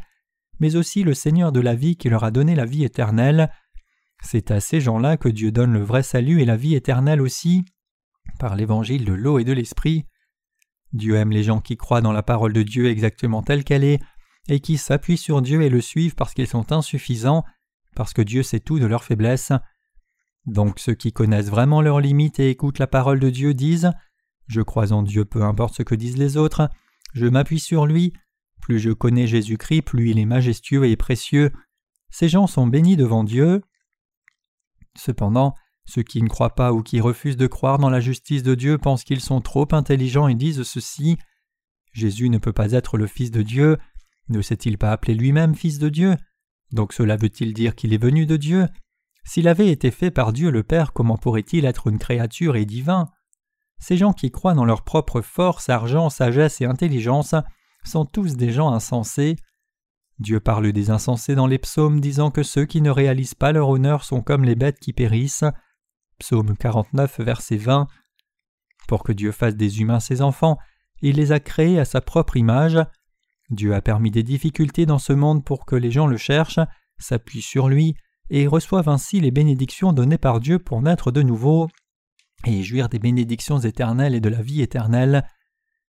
mais 0.59 0.75
aussi 0.75 1.03
le 1.03 1.13
Seigneur 1.13 1.51
de 1.51 1.59
la 1.59 1.75
vie 1.75 1.95
qui 1.95 2.09
leur 2.09 2.23
a 2.23 2.31
donné 2.31 2.55
la 2.55 2.65
vie 2.65 2.83
éternelle. 2.83 3.51
C'est 4.23 4.49
à 4.51 4.59
ces 4.59 4.81
gens-là 4.81 5.17
que 5.17 5.29
Dieu 5.29 5.51
donne 5.51 5.73
le 5.73 5.83
vrai 5.83 6.01
salut 6.01 6.41
et 6.41 6.45
la 6.45 6.57
vie 6.57 6.75
éternelle 6.75 7.21
aussi, 7.21 7.63
par 8.39 8.55
l'évangile 8.55 9.05
de 9.05 9.13
l'eau 9.13 9.37
et 9.37 9.43
de 9.43 9.53
l'esprit. 9.53 10.05
Dieu 10.93 11.15
aime 11.15 11.31
les 11.31 11.43
gens 11.43 11.59
qui 11.59 11.77
croient 11.77 12.01
dans 12.01 12.13
la 12.13 12.23
parole 12.23 12.53
de 12.53 12.63
Dieu 12.63 12.87
exactement 12.87 13.43
telle 13.43 13.63
qu'elle 13.63 13.83
est, 13.83 13.99
et 14.47 14.59
qui 14.59 14.77
s'appuient 14.77 15.17
sur 15.17 15.41
Dieu 15.41 15.61
et 15.61 15.69
le 15.69 15.81
suivent 15.81 16.15
parce 16.15 16.33
qu'ils 16.33 16.47
sont 16.47 16.71
insuffisants, 16.71 17.43
parce 17.95 18.13
que 18.13 18.21
Dieu 18.21 18.43
sait 18.43 18.59
tout 18.59 18.79
de 18.79 18.85
leurs 18.85 19.03
faiblesses. 19.03 19.51
Donc 20.45 20.79
ceux 20.79 20.93
qui 20.93 21.11
connaissent 21.11 21.49
vraiment 21.49 21.81
leurs 21.81 21.99
limites 21.99 22.39
et 22.39 22.49
écoutent 22.49 22.79
la 22.79 22.87
parole 22.87 23.19
de 23.19 23.29
Dieu 23.29 23.53
disent 23.53 23.91
Je 24.47 24.61
crois 24.61 24.91
en 24.91 25.03
Dieu 25.03 25.25
peu 25.25 25.43
importe 25.43 25.75
ce 25.75 25.83
que 25.83 25.95
disent 25.95 26.17
les 26.17 26.37
autres, 26.37 26.69
je 27.13 27.25
m'appuie 27.25 27.59
sur 27.59 27.85
lui, 27.85 28.13
plus 28.61 28.79
je 28.79 28.91
connais 28.91 29.27
Jésus-Christ, 29.27 29.83
plus 29.83 30.11
il 30.11 30.19
est 30.19 30.25
majestueux 30.25 30.85
et 30.85 30.95
précieux. 30.95 31.51
Ces 32.09 32.29
gens 32.29 32.47
sont 32.47 32.67
bénis 32.67 32.97
devant 32.97 33.23
Dieu. 33.23 33.61
Cependant, 34.95 35.55
ceux 35.85 36.03
qui 36.03 36.21
ne 36.21 36.27
croient 36.27 36.55
pas 36.55 36.73
ou 36.73 36.81
qui 36.81 36.99
refusent 36.99 37.37
de 37.37 37.47
croire 37.47 37.77
dans 37.77 37.89
la 37.89 37.99
justice 37.99 38.43
de 38.43 38.55
Dieu 38.55 38.77
pensent 38.77 39.03
qu'ils 39.03 39.21
sont 39.21 39.41
trop 39.41 39.67
intelligents 39.71 40.27
et 40.27 40.35
disent 40.35 40.63
ceci 40.63 41.17
Jésus 41.91 42.29
ne 42.29 42.37
peut 42.37 42.53
pas 42.53 42.71
être 42.71 42.97
le 42.97 43.07
Fils 43.07 43.31
de 43.31 43.41
Dieu, 43.41 43.77
ne 44.29 44.41
s'est-il 44.41 44.77
pas 44.77 44.91
appelé 44.91 45.13
lui-même 45.13 45.55
Fils 45.55 45.79
de 45.79 45.89
Dieu? 45.89 46.17
Donc 46.71 46.91
cela 46.91 47.15
veut-il 47.15 47.53
dire 47.53 47.75
qu'il 47.75 47.93
est 47.93 48.01
venu 48.01 48.25
de 48.25 48.35
Dieu? 48.35 48.67
S'il 49.25 49.47
avait 49.47 49.69
été 49.69 49.89
fait 49.89 50.11
par 50.11 50.31
Dieu 50.31 50.51
le 50.51 50.63
Père, 50.63 50.93
comment 50.93 51.17
pourrait-il 51.17 51.65
être 51.65 51.87
une 51.87 51.97
créature 51.97 52.55
et 52.55 52.65
divin? 52.65 53.09
Ces 53.79 53.97
gens 53.97 54.13
qui 54.13 54.31
croient 54.31 54.53
dans 54.53 54.65
leur 54.65 54.83
propre 54.83 55.21
force, 55.21 55.67
argent, 55.67 56.09
sagesse 56.09 56.61
et 56.61 56.65
intelligence 56.65 57.35
sont 57.83 58.05
tous 58.05 58.35
des 58.35 58.51
gens 58.51 58.71
insensés. 58.71 59.35
Dieu 60.19 60.39
parle 60.39 60.71
des 60.71 60.91
insensés 60.91 61.35
dans 61.35 61.47
les 61.47 61.57
psaumes, 61.57 61.99
disant 61.99 62.31
que 62.31 62.43
ceux 62.43 62.65
qui 62.65 62.81
ne 62.81 62.91
réalisent 62.91 63.33
pas 63.33 63.51
leur 63.51 63.67
honneur 63.69 64.03
sont 64.03 64.21
comme 64.21 64.45
les 64.45 64.55
bêtes 64.55 64.79
qui 64.79 64.93
périssent. 64.93 65.43
Psaume 66.19 66.55
49, 66.55 67.19
verset 67.19 67.57
20. 67.57 67.87
Pour 68.87 69.03
que 69.03 69.11
Dieu 69.11 69.31
fasse 69.31 69.55
des 69.55 69.81
humains 69.81 69.99
ses 69.99 70.21
enfants, 70.21 70.57
il 71.01 71.15
les 71.15 71.31
a 71.31 71.39
créés 71.39 71.79
à 71.79 71.85
sa 71.85 71.99
propre 71.99 72.37
image. 72.37 72.77
Dieu 73.49 73.73
a 73.73 73.81
permis 73.81 74.11
des 74.11 74.23
difficultés 74.23 74.85
dans 74.85 74.99
ce 74.99 75.13
monde 75.13 75.43
pour 75.43 75.65
que 75.65 75.75
les 75.75 75.91
gens 75.91 76.07
le 76.07 76.17
cherchent, 76.17 76.59
s'appuient 76.97 77.41
sur 77.41 77.67
lui, 77.67 77.97
et 78.29 78.47
reçoivent 78.47 78.89
ainsi 78.89 79.19
les 79.19 79.31
bénédictions 79.31 79.93
données 79.93 80.17
par 80.17 80.39
Dieu 80.39 80.59
pour 80.59 80.81
naître 80.81 81.11
de 81.11 81.21
nouveau 81.21 81.67
et 82.45 82.63
jouir 82.63 82.89
des 82.89 82.99
bénédictions 82.99 83.59
éternelles 83.59 84.15
et 84.15 84.21
de 84.21 84.29
la 84.29 84.41
vie 84.41 84.61
éternelle. 84.61 85.27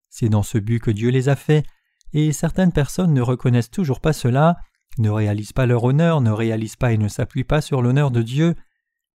C'est 0.08 0.28
dans 0.28 0.42
ce 0.42 0.58
but 0.58 0.80
que 0.80 0.90
Dieu 0.90 1.10
les 1.10 1.28
a 1.28 1.36
faits, 1.36 1.66
et 2.12 2.32
certaines 2.32 2.72
personnes 2.72 3.12
ne 3.12 3.20
reconnaissent 3.20 3.70
toujours 3.70 4.00
pas 4.00 4.12
cela, 4.12 4.56
ne 4.98 5.10
réalisent 5.10 5.52
pas 5.52 5.66
leur 5.66 5.84
honneur, 5.84 6.20
ne 6.20 6.30
réalisent 6.30 6.76
pas 6.76 6.92
et 6.92 6.98
ne 6.98 7.08
s'appuient 7.08 7.44
pas 7.44 7.60
sur 7.60 7.82
l'honneur 7.82 8.10
de 8.10 8.22
Dieu. 8.22 8.54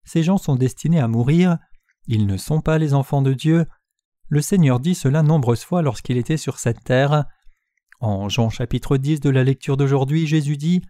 Ces 0.04 0.22
gens 0.22 0.38
sont 0.38 0.56
destinés 0.56 1.00
à 1.00 1.08
mourir, 1.08 1.58
ils 2.06 2.26
ne 2.26 2.36
sont 2.36 2.60
pas 2.60 2.78
les 2.78 2.92
enfants 2.92 3.22
de 3.22 3.32
Dieu. 3.32 3.66
Le 4.28 4.42
Seigneur 4.42 4.80
dit 4.80 4.94
cela 4.94 5.22
nombreuses 5.22 5.64
fois 5.64 5.82
lorsqu'il 5.82 6.16
était 6.16 6.36
sur 6.36 6.58
cette 6.58 6.84
terre. 6.84 7.24
En 8.00 8.28
Jean 8.28 8.50
chapitre 8.50 8.96
10 8.96 9.20
de 9.20 9.30
la 9.30 9.44
lecture 9.44 9.76
d'aujourd'hui, 9.76 10.26
Jésus 10.26 10.56
dit 10.56 10.82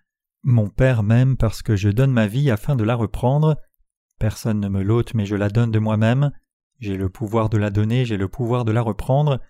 mon 0.43 0.69
Père 0.69 1.03
m'aime 1.03 1.37
parce 1.37 1.63
que 1.63 1.77
je 1.77 1.89
donne 1.89 2.13
ma 2.13 2.27
vie 2.27 2.51
afin 2.51 2.77
de 2.77 2.85
la 2.85 2.95
reprendre. 2.95 3.57
Personne 4.19 4.61
ne 4.61 4.69
me 4.69 4.83
l'ôte, 4.83 5.15
mais 5.15 5.27
je 5.27 5.37
la 5.37 5.49
donne 5.49 5.71
de 5.71 5.79
moi-même. 5.79 6.33
J'ai 6.79 6.97
le 6.97 7.11
pouvoir 7.11 7.51
de 7.51 7.59
la 7.59 7.71
donner, 7.71 8.05
j'ai 8.05 8.17
le 8.17 8.29
pouvoir 8.29 8.65
de 8.65 8.73
la 8.73 8.81
reprendre. 8.81 9.41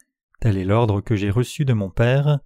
Tel 0.41 0.57
est 0.57 0.65
l'ordre 0.65 1.01
que 1.01 1.15
j'ai 1.15 1.31
reçu 1.31 1.65
de 1.65 1.73
mon 1.73 1.91
Père. 1.91 2.41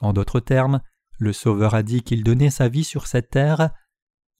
En 0.00 0.12
d'autres 0.12 0.40
termes, 0.40 0.80
le 1.18 1.32
Sauveur 1.32 1.74
a 1.74 1.82
dit 1.82 2.02
qu'il 2.02 2.22
donnait 2.22 2.50
sa 2.50 2.68
vie 2.68 2.84
sur 2.84 3.06
cette 3.06 3.30
terre. 3.30 3.70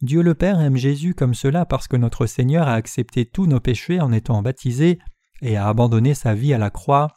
Dieu 0.00 0.22
le 0.22 0.34
Père 0.34 0.60
aime 0.60 0.76
Jésus 0.76 1.14
comme 1.14 1.34
cela 1.34 1.64
parce 1.64 1.88
que 1.88 1.96
notre 1.96 2.26
Seigneur 2.26 2.68
a 2.68 2.74
accepté 2.74 3.24
tous 3.24 3.46
nos 3.46 3.60
péchés 3.60 4.00
en 4.00 4.12
étant 4.12 4.42
baptisé 4.42 4.98
et 5.40 5.56
a 5.56 5.68
abandonné 5.68 6.14
sa 6.14 6.34
vie 6.34 6.54
à 6.54 6.58
la 6.58 6.70
croix, 6.70 7.16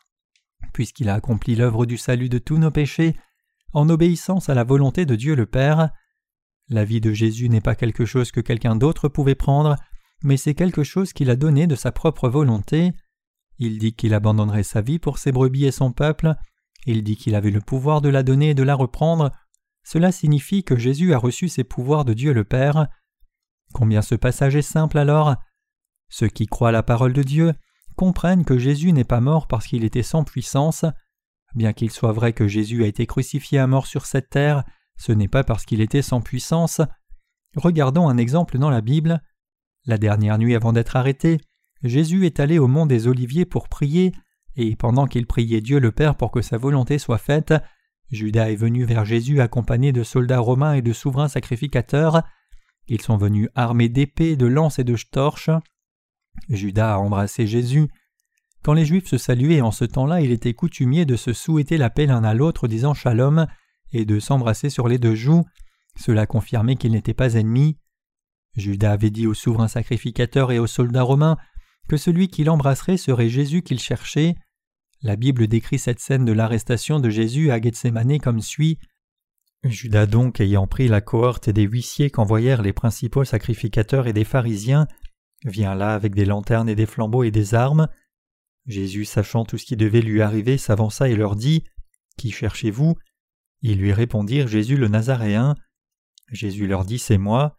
puisqu'il 0.73 1.09
a 1.09 1.15
accompli 1.15 1.55
l'œuvre 1.55 1.85
du 1.85 1.97
salut 1.97 2.29
de 2.29 2.37
tous 2.39 2.57
nos 2.57 2.71
péchés, 2.71 3.15
en 3.73 3.89
obéissance 3.89 4.49
à 4.49 4.55
la 4.55 4.63
volonté 4.63 5.05
de 5.05 5.15
Dieu 5.15 5.35
le 5.35 5.45
Père. 5.45 5.89
La 6.69 6.85
vie 6.85 7.01
de 7.01 7.13
Jésus 7.13 7.49
n'est 7.49 7.61
pas 7.61 7.75
quelque 7.75 8.05
chose 8.05 8.31
que 8.31 8.41
quelqu'un 8.41 8.75
d'autre 8.75 9.07
pouvait 9.07 9.35
prendre, 9.35 9.75
mais 10.23 10.37
c'est 10.37 10.55
quelque 10.55 10.83
chose 10.83 11.13
qu'il 11.13 11.29
a 11.29 11.35
donné 11.35 11.67
de 11.67 11.75
sa 11.75 11.91
propre 11.91 12.27
volonté. 12.29 12.91
Il 13.59 13.77
dit 13.77 13.93
qu'il 13.93 14.13
abandonnerait 14.13 14.63
sa 14.63 14.81
vie 14.81 14.99
pour 14.99 15.17
ses 15.17 15.31
brebis 15.31 15.65
et 15.65 15.71
son 15.71 15.91
peuple, 15.91 16.35
il 16.85 17.03
dit 17.03 17.17
qu'il 17.17 17.35
avait 17.35 17.51
le 17.51 17.61
pouvoir 17.61 18.01
de 18.01 18.09
la 18.09 18.23
donner 18.23 18.51
et 18.51 18.55
de 18.55 18.63
la 18.63 18.75
reprendre, 18.75 19.31
cela 19.83 20.11
signifie 20.11 20.63
que 20.63 20.77
Jésus 20.77 21.13
a 21.13 21.17
reçu 21.17 21.47
ses 21.47 21.63
pouvoirs 21.63 22.05
de 22.05 22.13
Dieu 22.13 22.33
le 22.33 22.43
Père. 22.43 22.87
Combien 23.73 24.01
ce 24.01 24.15
passage 24.15 24.55
est 24.55 24.61
simple 24.61 24.97
alors 24.97 25.35
Ceux 26.09 26.27
qui 26.27 26.47
croient 26.47 26.71
la 26.71 26.83
parole 26.83 27.13
de 27.13 27.23
Dieu 27.23 27.53
comprennent 27.95 28.45
que 28.45 28.57
Jésus 28.57 28.91
n'est 28.93 29.03
pas 29.03 29.21
mort 29.21 29.47
parce 29.47 29.67
qu'il 29.67 29.83
était 29.83 30.03
sans 30.03 30.23
puissance. 30.23 30.85
Bien 31.55 31.73
qu'il 31.73 31.91
soit 31.91 32.11
vrai 32.11 32.33
que 32.33 32.47
Jésus 32.47 32.83
a 32.83 32.87
été 32.87 33.05
crucifié 33.05 33.59
à 33.59 33.67
mort 33.67 33.87
sur 33.87 34.05
cette 34.05 34.29
terre, 34.29 34.63
ce 34.97 35.11
n'est 35.11 35.27
pas 35.27 35.43
parce 35.43 35.65
qu'il 35.65 35.81
était 35.81 36.01
sans 36.01 36.21
puissance. 36.21 36.81
Regardons 37.55 38.09
un 38.09 38.17
exemple 38.17 38.57
dans 38.57 38.69
la 38.69 38.81
Bible. 38.81 39.21
La 39.85 39.97
dernière 39.97 40.37
nuit 40.37 40.55
avant 40.55 40.73
d'être 40.73 40.95
arrêté, 40.95 41.39
Jésus 41.83 42.25
est 42.25 42.39
allé 42.39 42.57
au 42.59 42.67
mont 42.67 42.85
des 42.85 43.07
Oliviers 43.07 43.45
pour 43.45 43.69
prier, 43.69 44.13
et 44.55 44.75
pendant 44.75 45.05
qu'il 45.05 45.27
priait 45.27 45.61
Dieu 45.61 45.79
le 45.79 45.91
Père 45.91 46.15
pour 46.15 46.31
que 46.31 46.41
sa 46.41 46.57
volonté 46.57 46.97
soit 46.97 47.17
faite, 47.17 47.53
Judas 48.11 48.49
est 48.49 48.55
venu 48.55 48.85
vers 48.85 49.05
Jésus 49.05 49.41
accompagné 49.41 49.91
de 49.91 50.03
soldats 50.03 50.39
romains 50.39 50.73
et 50.73 50.81
de 50.81 50.93
souverains 50.93 51.27
sacrificateurs. 51.27 52.23
Ils 52.87 53.01
sont 53.01 53.17
venus 53.17 53.49
armés 53.55 53.89
d'épées, 53.89 54.35
de 54.35 54.45
lances 54.45 54.79
et 54.79 54.83
de 54.83 54.95
torches. 55.11 55.49
Judas 56.49 56.95
a 56.95 56.97
embrassé 56.97 57.47
Jésus. 57.47 57.89
Quand 58.63 58.73
les 58.73 58.85
Juifs 58.85 59.07
se 59.07 59.17
saluaient 59.17 59.61
en 59.61 59.71
ce 59.71 59.85
temps-là, 59.85 60.21
il 60.21 60.31
était 60.31 60.53
coutumier 60.53 61.05
de 61.05 61.15
se 61.15 61.33
souhaiter 61.33 61.77
la 61.77 61.89
paix 61.89 62.05
l'un 62.05 62.23
à 62.23 62.33
l'autre, 62.33 62.67
disant 62.67 62.93
Shalom, 62.93 63.47
et 63.91 64.05
de 64.05 64.19
s'embrasser 64.19 64.69
sur 64.69 64.87
les 64.87 64.97
deux 64.97 65.15
joues. 65.15 65.45
Cela 65.97 66.25
confirmait 66.25 66.75
qu'il 66.75 66.91
n'était 66.91 67.13
pas 67.13 67.35
ennemi. 67.35 67.77
Judas 68.55 68.91
avait 68.91 69.09
dit 69.09 69.27
au 69.27 69.33
souverain 69.33 69.67
sacrificateur 69.67 70.51
et 70.51 70.59
aux 70.59 70.67
soldats 70.67 71.03
romains 71.03 71.37
que 71.87 71.97
celui 71.97 72.29
qui 72.29 72.43
l'embrasserait 72.43 72.97
serait 72.97 73.29
Jésus 73.29 73.61
qu'il 73.61 73.79
cherchait. 73.79 74.35
La 75.01 75.15
Bible 75.15 75.47
décrit 75.47 75.77
cette 75.77 75.99
scène 75.99 76.25
de 76.25 76.31
l'arrestation 76.31 76.99
de 76.99 77.09
Jésus 77.09 77.51
à 77.51 77.61
Gethsemane 77.61 78.19
comme 78.19 78.41
suit. 78.41 78.79
Judas 79.63 80.05
donc, 80.05 80.39
ayant 80.39 80.67
pris 80.67 80.87
la 80.87 81.01
cohorte 81.01 81.49
des 81.49 81.63
huissiers 81.63 82.09
qu'envoyèrent 82.09 82.61
les 82.61 82.73
principaux 82.73 83.23
sacrificateurs 83.23 84.07
et 84.07 84.13
des 84.13 84.23
pharisiens, 84.23 84.87
vient 85.43 85.75
là 85.75 85.93
avec 85.93 86.15
des 86.15 86.25
lanternes 86.25 86.69
et 86.69 86.75
des 86.75 86.85
flambeaux 86.85 87.23
et 87.23 87.31
des 87.31 87.55
armes. 87.55 87.87
Jésus, 88.65 89.05
sachant 89.05 89.45
tout 89.45 89.57
ce 89.57 89.65
qui 89.65 89.75
devait 89.75 90.01
lui 90.01 90.21
arriver, 90.21 90.57
s'avança 90.57 91.09
et 91.09 91.15
leur 91.15 91.35
dit 91.35 91.63
Qui 92.17 92.31
cherchez-vous? 92.31 92.95
Ils 93.67 93.79
lui 93.79 93.93
répondirent 93.93 94.47
Jésus 94.47 94.77
le 94.77 94.87
Nazaréen. 94.87 95.55
Jésus 96.31 96.67
leur 96.67 96.85
dit 96.85 96.99
C'est 96.99 97.17
moi. 97.17 97.57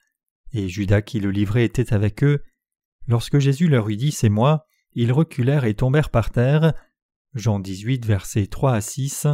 Et 0.52 0.68
Judas 0.68 1.02
qui 1.02 1.18
le 1.18 1.32
livrait 1.32 1.64
était 1.64 1.92
avec 1.92 2.22
eux. 2.22 2.44
Lorsque 3.08 3.40
Jésus 3.40 3.66
leur 3.66 3.88
eut 3.88 3.96
dit 3.96 4.12
C'est 4.12 4.28
moi, 4.28 4.68
ils 4.92 5.10
reculèrent 5.10 5.64
et 5.64 5.74
tombèrent 5.74 6.10
par 6.10 6.30
terre. 6.30 6.74
Jean 7.34 7.58
18, 7.58 8.06
versets 8.06 8.46
3 8.46 8.74
à 8.74 8.80
6. 8.80 9.26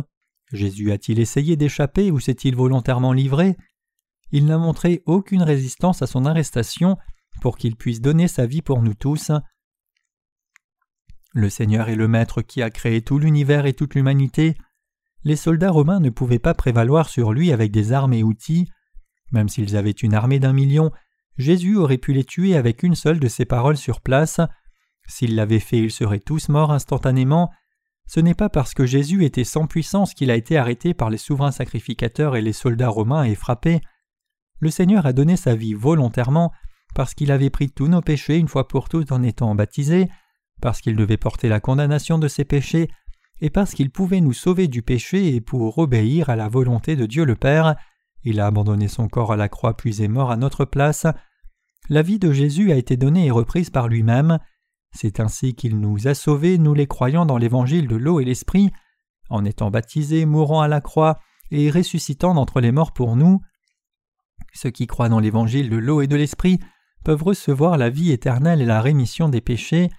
Jésus 0.51 0.93
a-t-il 0.93 1.21
essayé 1.21 1.57
d'échapper 1.57 2.11
ou 2.11 2.21
s'est-il 2.21 2.57
volontairement 2.57 3.13
livré? 3.13 3.59
Il 4.31 4.47
n'a 4.47 4.57
montré 4.57 5.03
aucune 5.05 5.43
résistance 5.43 6.01
à 6.01 6.07
son 6.07 6.25
arrestation 6.25 6.97
pour 7.43 7.59
qu'il 7.59 7.77
puisse 7.77 8.01
donner 8.01 8.29
sa 8.29 8.47
vie 8.47 8.63
pour 8.63 8.81
nous 8.81 8.95
tous. 8.95 9.31
Le 11.35 11.51
Seigneur 11.51 11.91
est 11.91 11.97
le 11.97 12.09
Maître 12.09 12.41
qui 12.41 12.63
a 12.63 12.71
créé 12.71 13.03
tout 13.03 13.19
l'univers 13.19 13.67
et 13.67 13.75
toute 13.75 13.95
l'humanité. 13.95 14.57
Les 15.25 15.37
soldats 15.37 15.71
romains 15.71 16.01
ne 16.01 16.11
pouvaient 16.11 16.39
pas 16.39 16.55
prévaloir 16.55 17.09
sur 17.09 17.33
lui 17.33 17.53
avec 17.53 17.71
des 17.71 17.93
armes 17.93 18.13
et 18.13 18.23
outils. 18.23 18.69
Même 19.31 19.49
s'ils 19.49 19.77
avaient 19.77 19.91
une 19.91 20.15
armée 20.15 20.41
d'un 20.41 20.53
million, 20.53 20.91
Jésus 21.39 21.77
aurait 21.77 21.99
pu 21.99 22.13
les 22.13 22.25
tuer 22.25 22.57
avec 22.57 22.83
une 22.83 22.95
seule 22.95 23.21
de 23.21 23.29
ses 23.29 23.45
paroles 23.45 23.77
sur 23.77 24.01
place. 24.01 24.41
S'il 25.07 25.35
l'avait 25.35 25.61
fait, 25.61 25.79
ils 25.79 25.91
seraient 25.91 26.21
tous 26.21 26.49
morts 26.49 26.73
instantanément. 26.73 27.51
Ce 28.07 28.21
n'est 28.21 28.35
pas 28.35 28.49
parce 28.49 28.75
que 28.75 28.85
Jésus 28.85 29.25
était 29.25 29.45
sans 29.45 29.67
puissance 29.67 30.13
qu'il 30.15 30.31
a 30.31 30.37
été 30.37 30.59
arrêté 30.59 30.93
par 30.93 31.09
les 31.09 31.19
souverains 31.19 31.53
sacrificateurs 31.53 32.37
et 32.37 32.43
les 32.43 32.53
soldats 32.53 32.89
romains 32.89 33.25
et 33.25 33.35
frappé. 33.35 33.81
Le 34.59 34.71
Seigneur 34.71 35.07
a 35.07 35.13
donné 35.13 35.37
sa 35.37 35.55
vie 35.55 35.75
volontairement 35.75 36.53
parce 36.95 37.15
qu'il 37.15 37.33
avait 37.33 37.51
pris 37.51 37.71
tous 37.71 37.89
nos 37.89 38.03
péchés 38.03 38.37
une 38.37 38.49
fois 38.49 38.69
pour 38.69 38.89
toutes 38.89 39.13
en 39.13 39.23
étant 39.23 39.55
baptisé, 39.55 40.09
parce 40.61 40.81
qu'il 40.81 40.95
devait 40.95 41.17
porter 41.17 41.49
la 41.49 41.61
condamnation 41.61 42.19
de 42.19 42.29
ses 42.29 42.45
péchés, 42.45 42.89
et 43.43 43.51
parce 43.51 43.75
qu'il 43.75 43.91
pouvait 43.91 44.21
nous 44.21 44.33
sauver 44.33 44.69
du 44.69 44.83
péché 44.83 45.35
et 45.35 45.41
pour 45.41 45.77
obéir 45.79 46.31
à 46.31 46.37
la 46.37 46.49
volonté 46.49 46.95
de 46.95 47.07
Dieu 47.07 47.25
le 47.25 47.35
Père, 47.35 47.75
il 48.23 48.39
a 48.39 48.47
abandonné 48.47 48.87
son 48.87 49.09
corps 49.09 49.33
à 49.33 49.37
la 49.37 49.49
croix 49.49 49.77
puis 49.77 50.01
est 50.01 50.09
mort 50.09 50.31
à 50.31 50.37
notre 50.37 50.65
place. 50.65 51.07
La 51.89 52.03
vie 52.03 52.21
de 52.21 52.33
Jésus 52.33 52.71
a 52.71 52.77
été 52.77 52.97
donnée 52.97 53.27
et 53.27 53.31
reprise 53.33 53.69
par 53.69 53.89
lui-même. 53.89 54.39
C'est 54.93 55.19
ainsi 55.19 55.57
qu'il 55.57 55.81
nous 55.81 56.07
a 56.07 56.15
sauvés, 56.15 56.57
nous 56.57 56.73
les 56.73 56.87
croyants 56.87 57.27
dans 57.27 57.37
l'évangile 57.37 57.89
de 57.89 57.97
l'eau 57.97 58.21
et 58.21 58.25
l'esprit, 58.25 58.71
en 59.29 59.45
étant 59.45 59.73
baptisés, 59.73 60.25
mourant 60.25 60.61
à 60.61 60.69
la 60.69 60.81
croix 60.81 61.19
et 61.51 61.69
ressuscitant 61.69 62.35
d'entre 62.35 62.61
les 62.61 62.71
morts 62.71 62.93
pour 62.93 63.17
nous. 63.17 63.41
Ceux 64.53 64.71
qui 64.71 64.87
croient 64.87 65.09
dans 65.09 65.19
l'évangile 65.19 65.69
de 65.69 65.79
l'eau 65.79 66.01
et 66.01 66.07
de 66.07 66.15
l'esprit 66.15 66.61
peuvent 67.05 67.25
recevoir 67.25 67.77
la 67.77 67.91
vie 67.91 68.13
éternelle 68.13 68.63
et 68.63 68.67
la 68.67 68.81
rémission 68.81 69.29
des 69.29 69.41
péchés. 69.41 69.91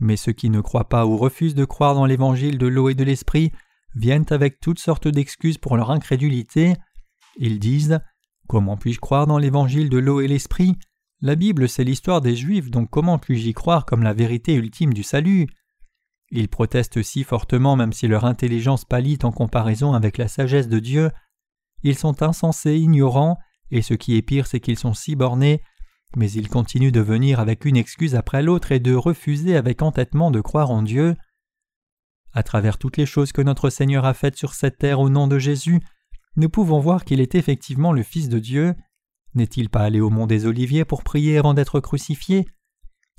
Mais 0.00 0.16
ceux 0.16 0.32
qui 0.32 0.50
ne 0.50 0.60
croient 0.60 0.88
pas 0.88 1.06
ou 1.06 1.16
refusent 1.16 1.54
de 1.54 1.64
croire 1.64 1.94
dans 1.94 2.06
l'évangile 2.06 2.58
de 2.58 2.66
l'eau 2.66 2.88
et 2.88 2.94
de 2.94 3.04
l'esprit 3.04 3.52
viennent 3.94 4.26
avec 4.30 4.60
toutes 4.60 4.78
sortes 4.78 5.08
d'excuses 5.08 5.58
pour 5.58 5.76
leur 5.76 5.90
incrédulité. 5.90 6.74
Ils 7.36 7.58
disent 7.58 8.00
Comment 8.46 8.76
puis-je 8.76 9.00
croire 9.00 9.26
dans 9.26 9.38
l'évangile 9.38 9.90
de 9.90 9.98
l'eau 9.98 10.20
et 10.20 10.28
l'esprit? 10.28 10.76
La 11.20 11.34
Bible, 11.34 11.68
c'est 11.68 11.84
l'histoire 11.84 12.20
des 12.20 12.36
Juifs, 12.36 12.70
donc 12.70 12.88
comment 12.90 13.18
puis-je 13.18 13.48
y 13.48 13.52
croire 13.52 13.84
comme 13.84 14.02
la 14.02 14.14
vérité 14.14 14.54
ultime 14.54 14.94
du 14.94 15.02
salut? 15.02 15.48
Ils 16.30 16.48
protestent 16.48 17.02
si 17.02 17.24
fortement, 17.24 17.76
même 17.76 17.92
si 17.92 18.06
leur 18.06 18.24
intelligence 18.24 18.84
pâlit 18.84 19.18
en 19.22 19.32
comparaison 19.32 19.94
avec 19.94 20.16
la 20.16 20.28
sagesse 20.28 20.68
de 20.68 20.78
Dieu. 20.78 21.10
Ils 21.82 21.96
sont 21.96 22.22
insensés, 22.22 22.76
ignorants, 22.76 23.38
et 23.70 23.82
ce 23.82 23.94
qui 23.94 24.16
est 24.16 24.22
pire, 24.22 24.46
c'est 24.46 24.60
qu'ils 24.60 24.78
sont 24.78 24.94
si 24.94 25.16
bornés 25.16 25.62
mais 26.16 26.30
il 26.30 26.48
continue 26.48 26.92
de 26.92 27.00
venir 27.00 27.40
avec 27.40 27.64
une 27.64 27.76
excuse 27.76 28.14
après 28.14 28.42
l'autre 28.42 28.72
et 28.72 28.80
de 28.80 28.94
refuser 28.94 29.56
avec 29.56 29.82
entêtement 29.82 30.30
de 30.30 30.40
croire 30.40 30.70
en 30.70 30.82
Dieu. 30.82 31.16
À 32.32 32.42
travers 32.42 32.78
toutes 32.78 32.96
les 32.96 33.06
choses 33.06 33.32
que 33.32 33.42
notre 33.42 33.70
Seigneur 33.70 34.04
a 34.04 34.14
faites 34.14 34.36
sur 34.36 34.54
cette 34.54 34.78
terre 34.78 35.00
au 35.00 35.10
nom 35.10 35.26
de 35.26 35.38
Jésus, 35.38 35.80
nous 36.36 36.48
pouvons 36.48 36.80
voir 36.80 37.04
qu'il 37.04 37.20
est 37.20 37.34
effectivement 37.34 37.92
le 37.92 38.02
Fils 38.02 38.28
de 38.28 38.38
Dieu. 38.38 38.74
N'est-il 39.34 39.68
pas 39.68 39.82
allé 39.82 40.00
au 40.00 40.10
mont 40.10 40.26
des 40.26 40.46
Oliviers 40.46 40.84
pour 40.84 41.02
prier 41.02 41.38
avant 41.38 41.54
d'être 41.54 41.80
crucifié? 41.80 42.46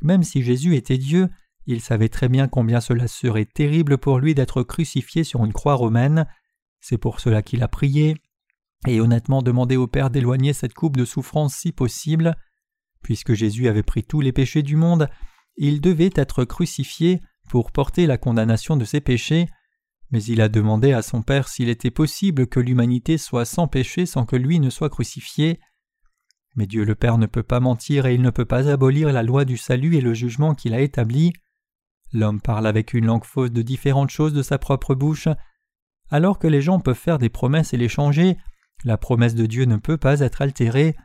Même 0.02 0.24
si 0.24 0.42
Jésus 0.42 0.76
était 0.76 0.98
Dieu, 0.98 1.30
il 1.66 1.82
savait 1.82 2.10
très 2.10 2.30
bien 2.30 2.48
combien 2.48 2.82
cela 2.82 3.08
serait 3.08 3.46
terrible 3.46 3.98
pour 3.98 4.20
lui 4.20 4.34
d'être 4.34 4.64
crucifié 4.64 5.24
sur 5.24 5.44
une 5.44 5.54
croix 5.54 5.76
romaine. 5.76 6.26
C'est 6.80 6.98
pour 6.98 7.20
cela 7.20 7.42
qu'il 7.42 7.62
a 7.62 7.68
prié 7.68 8.16
et 8.88 9.02
honnêtement 9.02 9.42
demandé 9.42 9.76
au 9.76 9.88
Père 9.88 10.10
d'éloigner 10.10 10.54
cette 10.54 10.74
coupe 10.74 10.98
de 10.98 11.06
souffrance 11.06 11.56
si 11.56 11.72
possible. 11.72 12.36
Puisque 13.04 13.34
Jésus 13.34 13.68
avait 13.68 13.84
pris 13.84 14.04
tous 14.04 14.22
les 14.22 14.32
péchés 14.32 14.64
du 14.64 14.76
monde, 14.76 15.10
il 15.58 15.82
devait 15.82 16.12
être 16.16 16.46
crucifié 16.46 17.22
pour 17.50 17.72
porter 17.72 18.06
la 18.06 18.18
condamnation 18.18 18.78
de 18.78 18.86
ses 18.86 19.02
péchés, 19.02 19.48
mais 20.12 20.24
il 20.24 20.42
a 20.42 20.50
demandé 20.50 20.94
à 20.94 21.02
son 21.02 21.22
Père 21.22 21.48
s'il 21.48 21.70
était 21.70 21.92
possible 21.92 22.48
que 22.48 22.60
l'humanité 22.60 23.18
soit 23.18 23.46
sans 23.46 23.68
péché 23.68 24.06
sans 24.06 24.26
que 24.26 24.36
lui 24.36 24.60
ne 24.60 24.70
soit 24.70 24.90
crucifié. 24.90 25.60
Mais 26.56 26.66
Dieu 26.66 26.84
le 26.84 26.96
Père 26.96 27.18
ne 27.18 27.26
peut 27.26 27.44
pas 27.44 27.60
mentir 27.60 28.06
et 28.06 28.16
il 28.16 28.22
ne 28.22 28.32
peut 28.32 28.46
pas 28.46 28.70
abolir 28.70 29.12
la 29.12 29.24
loi 29.24 29.46
du 29.46 29.58
salut 29.58 29.96
et 29.96 30.02
le 30.02 30.14
jugement 30.14 30.56
qu'il 30.56 30.74
a 30.74 30.82
établi. 30.82 31.34
L'homme 32.12 32.42
parle 32.42 32.66
avec 32.66 32.94
une 32.94 33.06
langue 33.06 33.24
fausse 33.24 33.52
de 33.52 33.62
différentes 33.62 34.10
choses 34.10 34.34
de 34.34 34.42
sa 34.42 34.58
propre 34.58 34.96
bouche. 34.96 35.28
Alors 36.10 36.40
que 36.40 36.48
les 36.48 36.62
gens 36.62 36.80
peuvent 36.80 36.96
faire 36.96 37.20
des 37.20 37.30
promesses 37.30 37.74
et 37.74 37.78
les 37.78 37.90
changer, 37.90 38.36
la 38.84 38.98
promesse 38.98 39.36
de 39.36 39.46
Dieu 39.46 39.66
ne 39.66 39.78
peut 39.78 39.98
pas 39.98 40.22
être 40.22 40.42
altérée. 40.42 40.96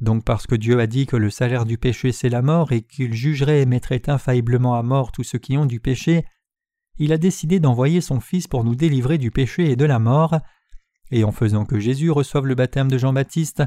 Donc 0.00 0.24
parce 0.24 0.46
que 0.46 0.54
Dieu 0.54 0.80
a 0.80 0.86
dit 0.86 1.06
que 1.06 1.16
le 1.16 1.30
salaire 1.30 1.64
du 1.64 1.78
péché 1.78 2.12
c'est 2.12 2.28
la 2.28 2.42
mort 2.42 2.72
et 2.72 2.82
qu'il 2.82 3.14
jugerait 3.14 3.62
et 3.62 3.66
mettrait 3.66 4.08
infailliblement 4.08 4.74
à 4.74 4.82
mort 4.82 5.12
tous 5.12 5.24
ceux 5.24 5.38
qui 5.38 5.56
ont 5.56 5.66
du 5.66 5.80
péché, 5.80 6.24
il 6.96 7.12
a 7.12 7.18
décidé 7.18 7.60
d'envoyer 7.60 8.00
son 8.00 8.20
Fils 8.20 8.46
pour 8.46 8.64
nous 8.64 8.74
délivrer 8.74 9.18
du 9.18 9.30
péché 9.30 9.70
et 9.70 9.76
de 9.76 9.84
la 9.84 9.98
mort, 9.98 10.38
et 11.10 11.24
en 11.24 11.32
faisant 11.32 11.64
que 11.64 11.78
Jésus 11.78 12.10
reçoive 12.10 12.46
le 12.46 12.54
baptême 12.54 12.90
de 12.90 12.98
Jean-Baptiste, 12.98 13.62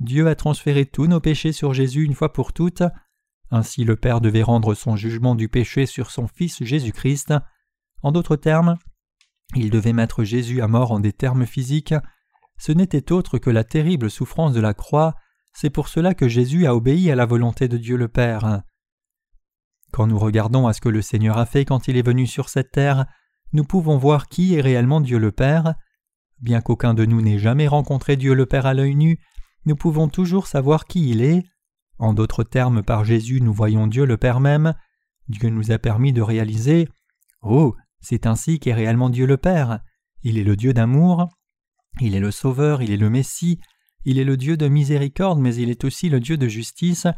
Dieu 0.00 0.28
a 0.28 0.34
transféré 0.34 0.84
tous 0.84 1.06
nos 1.06 1.20
péchés 1.20 1.52
sur 1.52 1.72
Jésus 1.72 2.04
une 2.04 2.14
fois 2.14 2.32
pour 2.32 2.52
toutes. 2.52 2.82
Ainsi 3.50 3.84
le 3.84 3.96
Père 3.96 4.20
devait 4.20 4.42
rendre 4.42 4.74
son 4.74 4.96
jugement 4.96 5.34
du 5.34 5.48
péché 5.48 5.86
sur 5.86 6.10
son 6.10 6.26
Fils 6.26 6.62
Jésus-Christ. 6.62 7.32
En 8.02 8.12
d'autres 8.12 8.36
termes, 8.36 8.76
il 9.54 9.70
devait 9.70 9.92
mettre 9.92 10.24
Jésus 10.24 10.60
à 10.60 10.68
mort 10.68 10.92
en 10.92 11.00
des 11.00 11.12
termes 11.12 11.46
physiques. 11.46 11.94
Ce 12.58 12.72
n'était 12.72 13.12
autre 13.12 13.38
que 13.38 13.50
la 13.50 13.64
terrible 13.64 14.10
souffrance 14.10 14.52
de 14.52 14.60
la 14.60 14.74
croix, 14.74 15.14
c'est 15.58 15.70
pour 15.70 15.88
cela 15.88 16.12
que 16.12 16.28
Jésus 16.28 16.66
a 16.66 16.74
obéi 16.74 17.10
à 17.10 17.14
la 17.14 17.24
volonté 17.24 17.66
de 17.66 17.78
Dieu 17.78 17.96
le 17.96 18.08
Père. 18.08 18.60
Quand 19.90 20.06
nous 20.06 20.18
regardons 20.18 20.66
à 20.66 20.74
ce 20.74 20.82
que 20.82 20.90
le 20.90 21.00
Seigneur 21.00 21.38
a 21.38 21.46
fait 21.46 21.64
quand 21.64 21.88
il 21.88 21.96
est 21.96 22.06
venu 22.06 22.26
sur 22.26 22.50
cette 22.50 22.72
terre, 22.72 23.06
nous 23.54 23.64
pouvons 23.64 23.96
voir 23.96 24.26
qui 24.26 24.54
est 24.54 24.60
réellement 24.60 25.00
Dieu 25.00 25.18
le 25.18 25.32
Père. 25.32 25.74
Bien 26.42 26.60
qu'aucun 26.60 26.92
de 26.92 27.06
nous 27.06 27.22
n'ait 27.22 27.38
jamais 27.38 27.68
rencontré 27.68 28.18
Dieu 28.18 28.34
le 28.34 28.44
Père 28.44 28.66
à 28.66 28.74
l'œil 28.74 28.94
nu, 28.96 29.18
nous 29.64 29.76
pouvons 29.76 30.08
toujours 30.08 30.46
savoir 30.46 30.84
qui 30.84 31.08
il 31.08 31.22
est. 31.22 31.42
En 31.98 32.12
d'autres 32.12 32.44
termes, 32.44 32.82
par 32.82 33.06
Jésus, 33.06 33.40
nous 33.40 33.54
voyons 33.54 33.86
Dieu 33.86 34.04
le 34.04 34.18
Père 34.18 34.40
même. 34.40 34.74
Dieu 35.28 35.48
nous 35.48 35.72
a 35.72 35.78
permis 35.78 36.12
de 36.12 36.20
réaliser 36.20 36.86
Oh, 37.40 37.74
c'est 38.02 38.26
ainsi 38.26 38.58
qu'est 38.58 38.74
réellement 38.74 39.08
Dieu 39.08 39.24
le 39.24 39.38
Père. 39.38 39.80
Il 40.22 40.36
est 40.36 40.44
le 40.44 40.54
Dieu 40.54 40.74
d'amour, 40.74 41.30
il 42.02 42.14
est 42.14 42.20
le 42.20 42.30
Sauveur, 42.30 42.82
il 42.82 42.90
est 42.90 42.98
le 42.98 43.08
Messie, 43.08 43.58
il 44.06 44.20
est 44.20 44.24
le 44.24 44.36
Dieu 44.36 44.56
de 44.56 44.68
miséricorde, 44.68 45.40
mais 45.40 45.56
il 45.56 45.68
est 45.68 45.84
aussi 45.84 46.08
le 46.08 46.20
Dieu 46.20 46.36
de 46.36 46.46
justice. 46.46 47.08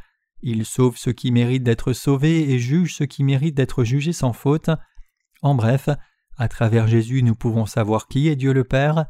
Il 0.40 0.64
sauve 0.64 0.96
ceux 0.96 1.12
qui 1.12 1.30
méritent 1.30 1.62
d'être 1.62 1.92
sauvés 1.92 2.50
et 2.50 2.58
juge 2.58 2.94
ceux 2.94 3.04
qui 3.04 3.24
méritent 3.24 3.56
d'être 3.56 3.84
jugés 3.84 4.14
sans 4.14 4.32
faute. 4.32 4.70
En 5.42 5.54
bref, 5.54 5.90
à 6.38 6.48
travers 6.48 6.88
Jésus 6.88 7.22
nous 7.22 7.34
pouvons 7.34 7.66
savoir 7.66 8.08
qui 8.08 8.28
est 8.28 8.36
Dieu 8.36 8.54
le 8.54 8.64
Père. 8.64 9.04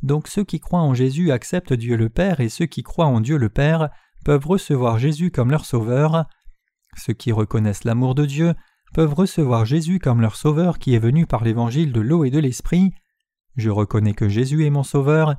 Donc 0.00 0.28
ceux 0.28 0.44
qui 0.44 0.60
croient 0.60 0.82
en 0.82 0.94
Jésus 0.94 1.32
acceptent 1.32 1.72
Dieu 1.72 1.96
le 1.96 2.08
Père 2.08 2.38
et 2.38 2.48
ceux 2.48 2.66
qui 2.66 2.84
croient 2.84 3.06
en 3.06 3.20
Dieu 3.20 3.36
le 3.36 3.48
Père 3.48 3.88
peuvent 4.24 4.46
recevoir 4.46 5.00
Jésus 5.00 5.32
comme 5.32 5.50
leur 5.50 5.64
Sauveur. 5.64 6.26
Ceux 6.96 7.14
qui 7.14 7.32
reconnaissent 7.32 7.82
l'amour 7.82 8.14
de 8.14 8.26
Dieu 8.26 8.54
peuvent 8.92 9.14
recevoir 9.14 9.64
Jésus 9.64 9.98
comme 9.98 10.20
leur 10.20 10.36
Sauveur 10.36 10.78
qui 10.78 10.94
est 10.94 11.00
venu 11.00 11.26
par 11.26 11.42
l'évangile 11.42 11.90
de 11.90 12.00
l'eau 12.00 12.22
et 12.22 12.30
de 12.30 12.38
l'Esprit. 12.38 12.92
Je 13.56 13.70
reconnais 13.70 14.14
que 14.14 14.28
Jésus 14.28 14.64
est 14.64 14.70
mon 14.70 14.84
Sauveur 14.84 15.34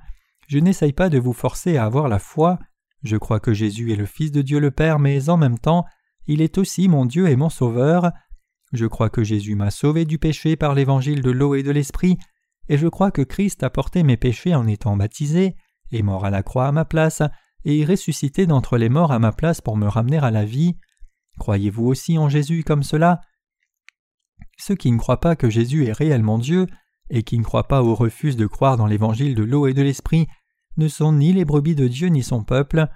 je 0.48 0.60
n'essaye 0.60 0.94
pas 0.94 1.10
de 1.10 1.20
vous 1.20 1.34
forcer 1.34 1.78
à 1.78 1.86
avoir 1.86 2.08
la 2.08 2.20
foi. 2.20 2.60
Je 3.04 3.18
crois 3.18 3.40
que 3.40 3.54
Jésus 3.54 3.92
est 3.92 3.98
le 3.98 4.06
Fils 4.06 4.32
de 4.32 4.42
Dieu 4.42 4.60
le 4.60 4.72
Père, 4.72 5.00
mais 5.00 5.30
en 5.30 5.38
même 5.38 5.60
temps, 5.60 5.86
il 6.28 6.42
est 6.42 6.58
aussi 6.58 6.88
mon 6.88 7.06
Dieu 7.06 7.28
et 7.28 7.36
mon 7.36 7.50
Sauveur. 7.50 8.12
Je 8.74 8.86
crois 8.86 9.10
que 9.10 9.24
Jésus 9.24 9.56
m'a 9.56 9.72
sauvé 9.72 10.06
du 10.06 10.18
péché 10.18 10.56
par 10.56 10.74
l'évangile 10.74 11.22
de 11.22 11.32
l'eau 11.32 11.56
et 11.56 11.64
de 11.64 11.72
l'esprit, 11.72 12.18
et 12.68 12.78
je 12.78 12.88
crois 12.88 13.12
que 13.12 13.22
Christ 13.22 13.64
a 13.64 13.70
porté 13.70 14.04
mes 14.04 14.18
péchés 14.18 14.56
en 14.56 14.68
étant 14.68 14.98
baptisé, 14.98 15.56
est 15.92 16.02
mort 16.02 16.26
à 16.26 16.32
la 16.32 16.44
croix 16.44 16.68
à 16.68 16.72
ma 16.72 16.86
place, 16.86 17.22
et 17.64 17.86
ressuscité 17.86 18.46
d'entre 18.46 18.78
les 18.78 18.90
morts 18.90 19.12
à 19.12 19.20
ma 19.20 19.32
place 19.32 19.62
pour 19.62 19.78
me 19.78 19.88
ramener 19.88 20.18
à 20.18 20.32
la 20.32 20.46
vie. 20.46 20.78
Croyez-vous 21.40 21.86
aussi 21.86 22.18
en 22.18 22.30
Jésus 22.30 22.64
comme 22.64 22.84
cela? 22.84 23.22
Ceux 24.58 24.76
qui 24.76 24.92
ne 24.92 24.98
croient 24.98 25.20
pas 25.20 25.36
que 25.36 25.50
Jésus 25.50 25.86
est 25.86 25.92
réellement 25.92 26.38
Dieu 26.38 26.68
et 27.10 27.24
qui 27.24 27.38
ne 27.38 27.44
croient 27.44 27.68
pas 27.68 27.84
ou 27.84 27.96
refusent 27.96 28.38
de 28.38 28.48
croire 28.48 28.78
dans 28.78 28.88
l'évangile 28.88 29.36
de 29.36 29.44
l'eau 29.44 29.68
et 29.68 29.74
de 29.74 29.82
l'esprit 29.82 30.28
ne 30.78 30.88
sont 30.88 31.14
ni 31.14 31.34
les 31.34 31.46
brebis 31.46 31.76
de 31.76 31.88
Dieu 31.88 32.08
ni 32.08 32.24
son 32.24 32.44
peuple. 32.44 32.88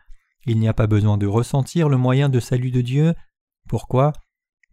Il 0.46 0.60
n'y 0.60 0.68
a 0.68 0.74
pas 0.74 0.88
besoin 0.88 1.18
de 1.18 1.28
ressentir 1.28 1.90
le 1.90 1.98
moyen 1.98 2.30
de 2.30 2.40
salut 2.40 2.72
de 2.72 2.82
Dieu. 2.82 3.14
Pourquoi? 3.68 4.14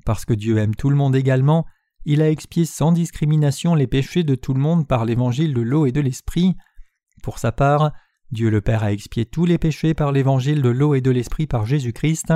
Parce 0.04 0.24
que 0.24 0.34
Dieu 0.34 0.58
aime 0.58 0.74
tout 0.74 0.90
le 0.90 0.96
monde 0.96 1.16
également, 1.16 1.66
il 2.04 2.22
a 2.22 2.30
expié 2.30 2.64
sans 2.64 2.92
discrimination 2.92 3.74
les 3.74 3.88
péchés 3.88 4.22
de 4.22 4.36
tout 4.36 4.54
le 4.54 4.60
monde 4.60 4.86
par 4.86 5.04
l'évangile 5.04 5.52
de 5.54 5.60
l'eau 5.60 5.86
et 5.86 5.92
de 5.92 6.00
l'esprit. 6.00 6.54
Pour 7.22 7.40
sa 7.40 7.50
part, 7.50 7.92
Dieu 8.30 8.48
le 8.48 8.60
Père 8.60 8.84
a 8.84 8.92
expié 8.92 9.26
tous 9.26 9.44
les 9.44 9.58
péchés 9.58 9.92
par 9.92 10.12
l'évangile 10.12 10.62
de 10.62 10.68
l'eau 10.68 10.94
et 10.94 11.00
de 11.00 11.10
l'esprit 11.10 11.48
par 11.48 11.66
Jésus-Christ. 11.66 12.32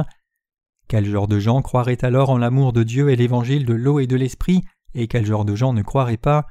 Quel 0.88 1.04
genre 1.04 1.28
de 1.28 1.38
gens 1.38 1.62
croiraient 1.62 2.04
alors 2.04 2.30
en 2.30 2.38
l'amour 2.38 2.72
de 2.72 2.82
Dieu 2.82 3.10
et 3.10 3.16
l'évangile 3.16 3.64
de 3.64 3.74
l'eau 3.74 4.00
et 4.00 4.08
de 4.08 4.16
l'esprit, 4.16 4.62
et 4.94 5.06
quel 5.06 5.24
genre 5.24 5.44
de 5.44 5.54
gens 5.54 5.72
ne 5.72 5.82
croiraient 5.82 6.16
pas? 6.16 6.46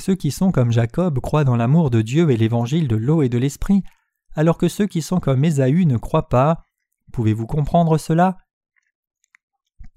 Ceux 0.00 0.14
qui 0.14 0.30
sont 0.30 0.52
comme 0.52 0.72
Jacob 0.72 1.18
croient 1.20 1.44
dans 1.44 1.56
l'amour 1.56 1.90
de 1.90 2.02
Dieu 2.02 2.30
et 2.30 2.36
l'évangile 2.36 2.88
de 2.88 2.96
l'eau 2.96 3.22
et 3.22 3.28
de 3.28 3.38
l'esprit, 3.38 3.82
alors 4.34 4.58
que 4.58 4.68
ceux 4.68 4.86
qui 4.86 5.02
sont 5.02 5.20
comme 5.20 5.44
Ésaü 5.44 5.86
ne 5.86 5.96
croient 5.96 6.28
pas. 6.28 6.64
Pouvez-vous 7.12 7.46
comprendre 7.46 7.98
cela? 7.98 8.38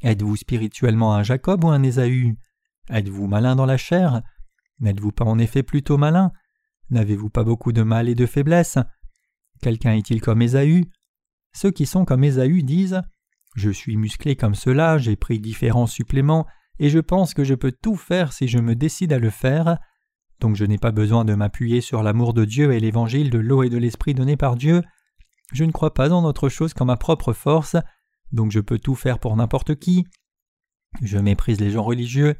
Êtes-vous 0.01 0.35
spirituellement 0.35 1.13
un 1.13 1.23
Jacob 1.23 1.63
ou 1.63 1.69
un 1.69 1.83
Ésaü? 1.83 2.35
Êtes-vous 2.89 3.27
malin 3.27 3.55
dans 3.55 3.67
la 3.67 3.77
chair? 3.77 4.21
N'êtes-vous 4.79 5.11
pas 5.11 5.25
en 5.25 5.37
effet 5.37 5.61
plutôt 5.61 5.97
malin? 5.97 6.31
N'avez-vous 6.89 7.29
pas 7.29 7.43
beaucoup 7.43 7.71
de 7.71 7.83
mal 7.83 8.09
et 8.09 8.15
de 8.15 8.25
faiblesse? 8.25 8.79
Quelqu'un 9.61 9.93
est-il 9.93 10.21
comme 10.21 10.41
Ésaü? 10.41 10.89
Ceux 11.53 11.71
qui 11.71 11.85
sont 11.85 12.05
comme 12.05 12.23
Ésaü 12.23 12.63
disent 12.63 13.01
je 13.55 13.69
suis 13.69 13.97
musclé 13.97 14.35
comme 14.35 14.55
cela, 14.55 14.97
j'ai 14.97 15.15
pris 15.15 15.39
différents 15.39 15.87
suppléments, 15.87 16.47
et 16.79 16.89
je 16.89 16.99
pense 16.99 17.33
que 17.33 17.43
je 17.43 17.53
peux 17.53 17.71
tout 17.71 17.95
faire 17.95 18.33
si 18.33 18.47
je 18.47 18.59
me 18.59 18.75
décide 18.75 19.13
à 19.13 19.19
le 19.19 19.29
faire. 19.29 19.77
Donc 20.41 20.55
je 20.55 20.65
n'ai 20.65 20.79
pas 20.79 20.91
besoin 20.91 21.23
de 21.23 21.35
m'appuyer 21.35 21.81
sur 21.81 22.03
l'amour 22.03 22.33
de 22.33 22.45
Dieu 22.45 22.73
et 22.73 22.79
l'évangile 22.79 23.29
de 23.29 23.37
l'eau 23.37 23.63
et 23.63 23.69
de 23.69 23.77
l'esprit 23.77 24.15
donné 24.15 24.35
par 24.35 24.55
Dieu. 24.55 24.81
Je 25.53 25.63
ne 25.63 25.71
crois 25.71 25.93
pas 25.93 26.11
en 26.11 26.25
autre 26.25 26.49
chose 26.49 26.73
qu'en 26.73 26.85
ma 26.85 26.97
propre 26.97 27.31
force, 27.31 27.75
donc 28.31 28.51
je 28.51 28.59
peux 28.59 28.79
tout 28.79 28.95
faire 28.95 29.19
pour 29.19 29.35
n'importe 29.35 29.75
qui. 29.75 30.05
Je 31.01 31.19
méprise 31.19 31.59
les 31.59 31.71
gens 31.71 31.83
religieux. 31.83 32.35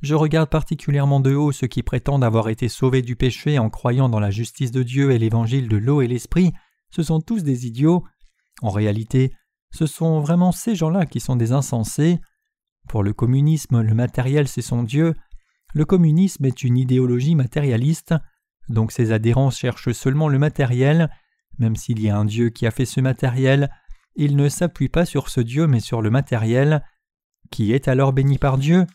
Je 0.00 0.14
regarde 0.14 0.48
particulièrement 0.48 1.20
de 1.20 1.34
haut 1.34 1.52
ceux 1.52 1.66
qui 1.66 1.82
prétendent 1.82 2.24
avoir 2.24 2.48
été 2.48 2.68
sauvés 2.68 3.02
du 3.02 3.16
péché 3.16 3.58
en 3.58 3.70
croyant 3.70 4.08
dans 4.08 4.18
la 4.18 4.30
justice 4.30 4.72
de 4.72 4.82
Dieu 4.82 5.12
et 5.12 5.18
l'évangile 5.18 5.68
de 5.68 5.76
l'eau 5.76 6.00
et 6.02 6.08
l'esprit. 6.08 6.52
Ce 6.90 7.02
sont 7.02 7.20
tous 7.20 7.44
des 7.44 7.66
idiots. 7.66 8.02
En 8.62 8.70
réalité, 8.70 9.32
ce 9.70 9.86
sont 9.86 10.20
vraiment 10.20 10.52
ces 10.52 10.74
gens-là 10.74 11.06
qui 11.06 11.20
sont 11.20 11.36
des 11.36 11.52
insensés. 11.52 12.18
Pour 12.88 13.02
le 13.02 13.12
communisme, 13.12 13.80
le 13.80 13.94
matériel 13.94 14.48
c'est 14.48 14.62
son 14.62 14.82
Dieu. 14.82 15.14
Le 15.74 15.84
communisme 15.84 16.44
est 16.44 16.64
une 16.64 16.76
idéologie 16.76 17.34
matérialiste, 17.34 18.14
donc 18.68 18.92
ses 18.92 19.12
adhérents 19.12 19.50
cherchent 19.50 19.92
seulement 19.92 20.28
le 20.28 20.38
matériel. 20.38 21.10
Même 21.58 21.76
s'il 21.76 22.00
y 22.00 22.10
a 22.10 22.16
un 22.16 22.24
Dieu 22.24 22.50
qui 22.50 22.66
a 22.66 22.70
fait 22.70 22.84
ce 22.84 23.00
matériel, 23.00 23.70
il 24.14 24.36
ne 24.36 24.48
s'appuie 24.48 24.88
pas 24.88 25.06
sur 25.06 25.28
ce 25.28 25.40
Dieu 25.40 25.66
mais 25.66 25.80
sur 25.80 26.02
le 26.02 26.10
matériel. 26.10 26.84
Qui 27.50 27.72
est 27.72 27.88
alors 27.88 28.12
béni 28.12 28.38
par 28.38 28.58
Dieu 28.58 28.86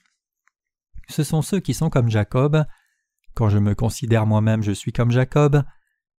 Ce 1.09 1.23
sont 1.23 1.41
ceux 1.41 1.59
qui 1.59 1.73
sont 1.73 1.89
comme 1.89 2.09
Jacob. 2.09 2.65
Quand 3.33 3.49
je 3.49 3.59
me 3.59 3.75
considère 3.75 4.25
moi-même, 4.25 4.63
je 4.63 4.71
suis 4.71 4.91
comme 4.91 5.11
Jacob. 5.11 5.63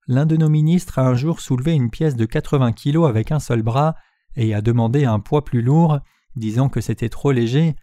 L'un 0.07 0.25
de 0.25 0.37
nos 0.37 0.49
ministres 0.49 0.99
a 0.99 1.07
un 1.07 1.15
jour 1.15 1.39
soulevé 1.41 1.73
une 1.73 1.89
pièce 1.89 2.15
de 2.15 2.25
80 2.25 2.73
kilos 2.73 3.09
avec 3.09 3.31
un 3.31 3.39
seul 3.39 3.61
bras 3.61 3.95
et 4.35 4.53
a 4.53 4.61
demandé 4.61 5.05
un 5.05 5.19
poids 5.19 5.43
plus 5.43 5.61
lourd, 5.61 5.99
disant 6.35 6.69
que 6.69 6.81
c'était 6.81 7.09
trop 7.09 7.31
léger. 7.31 7.75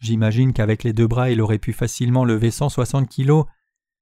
J'imagine 0.00 0.52
qu'avec 0.52 0.82
les 0.82 0.92
deux 0.92 1.06
bras 1.06 1.30
il 1.30 1.40
aurait 1.40 1.58
pu 1.58 1.72
facilement 1.72 2.24
lever 2.24 2.50
160 2.50 3.08
kilos. 3.08 3.44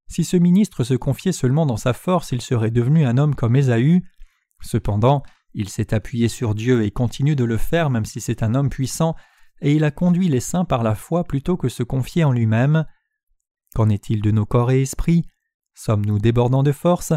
Si 0.09 0.25
ce 0.25 0.37
ministre 0.37 0.85
se 0.85 0.95
confiait 0.95 1.33
seulement 1.33 1.67
dans 1.67 1.77
sa 1.77 1.93
force, 1.93 2.33
il 2.33 2.41
serait 2.41 2.71
devenu 2.71 3.05
un 3.05 3.19
homme 3.19 3.35
comme 3.35 3.57
Ésaü. 3.57 4.03
Cependant, 4.63 5.23
il 5.55 5.69
s'est 5.69 5.93
appuyé 5.93 6.29
sur 6.29 6.55
Dieu 6.55 6.85
et 6.85 6.91
continue 6.91 7.37
de 7.37 7.45
le 7.45 7.57
faire 7.57 7.91
même 7.91 8.05
si 8.05 8.21
c'est 8.21 8.43
un 8.43 8.55
homme 8.55 8.71
puissant, 8.71 9.17
et 9.61 9.75
il 9.75 9.85
a 9.85 9.91
conduit 9.91 10.29
les 10.29 10.41
saints 10.41 10.65
par 10.65 10.83
la 10.83 10.95
foi 10.95 11.25
plutôt 11.25 11.57
que 11.57 11.69
se 11.69 11.83
confier 11.83 12.25
en 12.25 12.33
lui-même. 12.33 12.87
Qu'en 13.75 13.89
est-il 13.89 14.23
de 14.23 14.31
nos 14.31 14.47
corps 14.47 14.71
et 14.71 14.83
esprits? 14.83 15.27
Sommes-nous 15.75 16.19
débordants 16.19 16.63
de 16.63 16.73
force? 16.73 17.13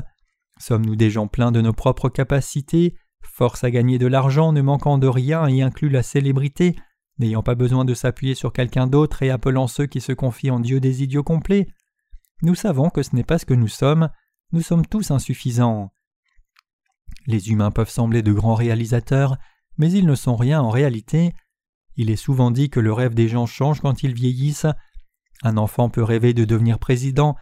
Sommes-nous 0.59 0.95
des 0.95 1.09
gens 1.09 1.27
pleins 1.27 1.51
de 1.51 1.61
nos 1.61 1.73
propres 1.73 2.09
capacités, 2.09 2.95
force 3.23 3.63
à 3.63 3.71
gagner 3.71 3.97
de 3.99 4.07
l'argent, 4.07 4.51
ne 4.53 4.61
manquant 4.61 4.97
de 4.97 5.07
rien 5.07 5.47
y 5.49 5.61
inclut 5.61 5.89
la 5.89 6.03
célébrité, 6.03 6.75
n'ayant 7.19 7.43
pas 7.43 7.55
besoin 7.55 7.85
de 7.85 7.93
s'appuyer 7.93 8.35
sur 8.35 8.53
quelqu'un 8.53 8.87
d'autre 8.87 9.23
et 9.23 9.29
appelant 9.29 9.67
ceux 9.67 9.85
qui 9.85 10.01
se 10.01 10.11
confient 10.11 10.51
en 10.51 10.59
Dieu 10.59 10.79
des 10.79 11.03
idiots 11.03 11.23
complets. 11.23 11.67
Nous 12.41 12.55
savons 12.55 12.89
que 12.89 13.03
ce 13.03 13.15
n'est 13.15 13.23
pas 13.23 13.37
ce 13.37 13.45
que 13.45 13.53
nous 13.53 13.67
sommes, 13.67 14.09
nous 14.51 14.61
sommes 14.61 14.85
tous 14.85 15.11
insuffisants. 15.11 15.91
Les 17.27 17.51
humains 17.51 17.71
peuvent 17.71 17.89
sembler 17.89 18.23
de 18.23 18.33
grands 18.33 18.55
réalisateurs, 18.55 19.37
mais 19.77 19.91
ils 19.91 20.07
ne 20.07 20.15
sont 20.15 20.35
rien 20.35 20.61
en 20.61 20.69
réalité. 20.69 21.33
Il 21.95 22.09
est 22.09 22.15
souvent 22.15 22.51
dit 22.51 22.69
que 22.69 22.79
le 22.79 22.93
rêve 22.93 23.13
des 23.13 23.27
gens 23.27 23.45
change 23.45 23.81
quand 23.81 24.03
ils 24.03 24.13
vieillissent. 24.13 24.67
Un 25.43 25.57
enfant 25.57 25.89
peut 25.89 26.03
rêver 26.03 26.33
de 26.33 26.45
devenir 26.45 26.79
président, 26.79 27.35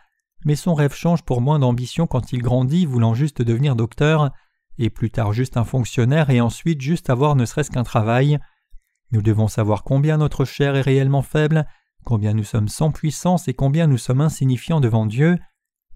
mais 0.45 0.55
son 0.55 0.73
rêve 0.73 0.93
change 0.93 1.23
pour 1.23 1.41
moins 1.41 1.59
d'ambition 1.59 2.07
quand 2.07 2.33
il 2.33 2.41
grandit, 2.41 2.85
voulant 2.85 3.13
juste 3.13 3.41
devenir 3.41 3.75
docteur 3.75 4.31
et 4.79 4.89
plus 4.89 5.11
tard 5.11 5.33
juste 5.33 5.57
un 5.57 5.65
fonctionnaire 5.65 6.29
et 6.29 6.41
ensuite 6.41 6.81
juste 6.81 7.09
avoir 7.09 7.35
ne 7.35 7.45
serait-ce 7.45 7.69
qu'un 7.69 7.83
travail. 7.83 8.39
Nous 9.11 9.21
devons 9.21 9.47
savoir 9.47 9.83
combien 9.83 10.17
notre 10.17 10.45
chair 10.45 10.75
est 10.75 10.81
réellement 10.81 11.21
faible, 11.21 11.65
combien 12.03 12.33
nous 12.33 12.43
sommes 12.43 12.67
sans 12.67 12.91
puissance 12.91 13.47
et 13.47 13.53
combien 13.53 13.87
nous 13.87 13.97
sommes 13.97 14.21
insignifiants 14.21 14.81
devant 14.81 15.05
Dieu. 15.05 15.37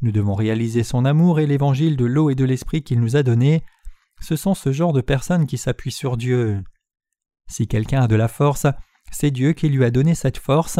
Nous 0.02 0.12
devons 0.12 0.36
réaliser 0.36 0.84
son 0.84 1.06
amour 1.06 1.39
et 1.39 1.45
l'évangile 1.45 1.95
de 1.95 2.06
l'eau 2.06 2.30
et 2.30 2.36
de 2.36 2.45
l'esprit 2.45 2.84
qu'il 2.84 2.99
nous 2.99 3.15
a 3.15 3.23
donné. 3.23 3.63
Ce 4.19 4.36
sont 4.36 4.54
ce 4.54 4.71
genre 4.71 4.93
de 4.93 5.02
personnes 5.02 5.45
qui 5.45 5.58
s'appuient 5.58 5.91
sur 5.91 6.17
Dieu. 6.17 6.63
Si 7.47 7.67
quelqu'un 7.67 8.04
a 8.04 8.08
de 8.08 8.15
la 8.15 8.28
force, 8.28 8.67
c'est 9.12 9.32
Dieu 9.32 9.54
qui 9.54 9.69
lui 9.69 9.84
a 9.84 9.91
donné 9.91 10.15
cette 10.15 10.38
force. 10.38 10.80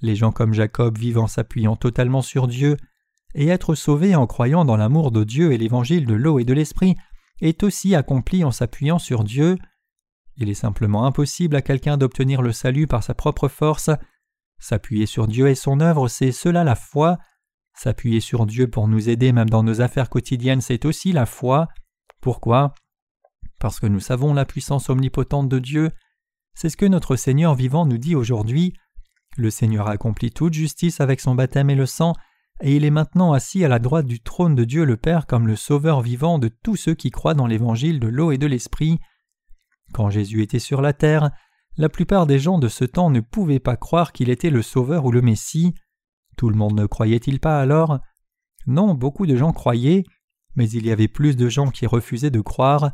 Les 0.00 0.14
gens 0.14 0.32
comme 0.32 0.54
Jacob 0.54 0.96
vivent 0.96 1.18
en 1.18 1.26
s'appuyant 1.26 1.76
totalement 1.76 2.22
sur 2.22 2.46
Dieu, 2.46 2.76
et 3.34 3.48
être 3.48 3.74
sauvés 3.74 4.14
en 4.14 4.26
croyant 4.26 4.64
dans 4.64 4.76
l'amour 4.76 5.10
de 5.10 5.24
Dieu 5.24 5.52
et 5.52 5.58
l'évangile 5.58 6.06
de 6.06 6.14
l'eau 6.14 6.38
et 6.38 6.44
de 6.44 6.54
l'esprit 6.54 6.94
est 7.40 7.62
aussi 7.62 7.94
accompli 7.94 8.44
en 8.44 8.50
s'appuyant 8.50 8.98
sur 8.98 9.24
Dieu. 9.24 9.58
Il 10.38 10.48
est 10.48 10.54
simplement 10.54 11.04
impossible 11.04 11.56
à 11.56 11.62
quelqu'un 11.62 11.96
d'obtenir 11.96 12.42
le 12.42 12.52
salut 12.52 12.86
par 12.86 13.02
sa 13.02 13.12
propre 13.12 13.48
force. 13.48 13.90
S'appuyer 14.60 15.06
sur 15.06 15.26
Dieu 15.26 15.48
et 15.48 15.56
son 15.56 15.80
œuvre, 15.80 16.06
c'est 16.06 16.30
cela 16.30 16.62
la 16.62 16.76
foi. 16.76 17.18
S'appuyer 17.74 18.20
sur 18.20 18.46
Dieu 18.46 18.68
pour 18.68 18.86
nous 18.86 19.08
aider 19.08 19.32
même 19.32 19.50
dans 19.50 19.64
nos 19.64 19.80
affaires 19.80 20.08
quotidiennes, 20.08 20.60
c'est 20.60 20.84
aussi 20.84 21.12
la 21.12 21.26
foi. 21.26 21.66
Pourquoi? 22.20 22.72
Parce 23.58 23.80
que 23.80 23.86
nous 23.86 24.00
savons 24.00 24.32
la 24.32 24.44
puissance 24.44 24.88
omnipotente 24.88 25.48
de 25.48 25.58
Dieu. 25.58 25.90
C'est 26.54 26.68
ce 26.68 26.76
que 26.76 26.86
notre 26.86 27.16
Seigneur 27.16 27.56
vivant 27.56 27.84
nous 27.84 27.98
dit 27.98 28.14
aujourd'hui. 28.14 28.74
Le 29.36 29.50
Seigneur 29.50 29.88
a 29.88 29.92
accompli 29.92 30.30
toute 30.30 30.54
justice 30.54 31.00
avec 31.00 31.20
son 31.20 31.34
baptême 31.34 31.70
et 31.70 31.76
le 31.76 31.86
sang, 31.86 32.14
et 32.60 32.76
il 32.76 32.84
est 32.84 32.90
maintenant 32.90 33.32
assis 33.32 33.64
à 33.64 33.68
la 33.68 33.78
droite 33.80 34.06
du 34.06 34.20
trône 34.20 34.54
de 34.54 34.64
Dieu 34.64 34.84
le 34.84 34.96
Père 34.96 35.26
comme 35.26 35.46
le 35.46 35.56
Sauveur 35.56 36.00
vivant 36.00 36.38
de 36.38 36.48
tous 36.48 36.76
ceux 36.76 36.94
qui 36.94 37.10
croient 37.10 37.34
dans 37.34 37.46
l'évangile 37.46 38.00
de 38.00 38.08
l'eau 38.08 38.30
et 38.30 38.38
de 38.38 38.46
l'esprit. 38.46 38.98
Quand 39.92 40.10
Jésus 40.10 40.42
était 40.42 40.58
sur 40.58 40.80
la 40.80 40.92
terre, 40.92 41.30
la 41.76 41.88
plupart 41.88 42.26
des 42.26 42.38
gens 42.38 42.58
de 42.58 42.68
ce 42.68 42.84
temps 42.84 43.10
ne 43.10 43.20
pouvaient 43.20 43.60
pas 43.60 43.76
croire 43.76 44.12
qu'il 44.12 44.30
était 44.30 44.50
le 44.50 44.62
Sauveur 44.62 45.04
ou 45.04 45.12
le 45.12 45.22
Messie. 45.22 45.74
Tout 46.36 46.50
le 46.50 46.56
monde 46.56 46.78
ne 46.78 46.86
croyait-il 46.86 47.40
pas 47.40 47.60
alors? 47.60 48.00
Non, 48.66 48.94
beaucoup 48.94 49.26
de 49.26 49.36
gens 49.36 49.52
croyaient, 49.52 50.04
mais 50.56 50.68
il 50.70 50.86
y 50.86 50.90
avait 50.90 51.08
plus 51.08 51.36
de 51.36 51.48
gens 51.48 51.70
qui 51.70 51.86
refusaient 51.86 52.30
de 52.30 52.40
croire. 52.40 52.90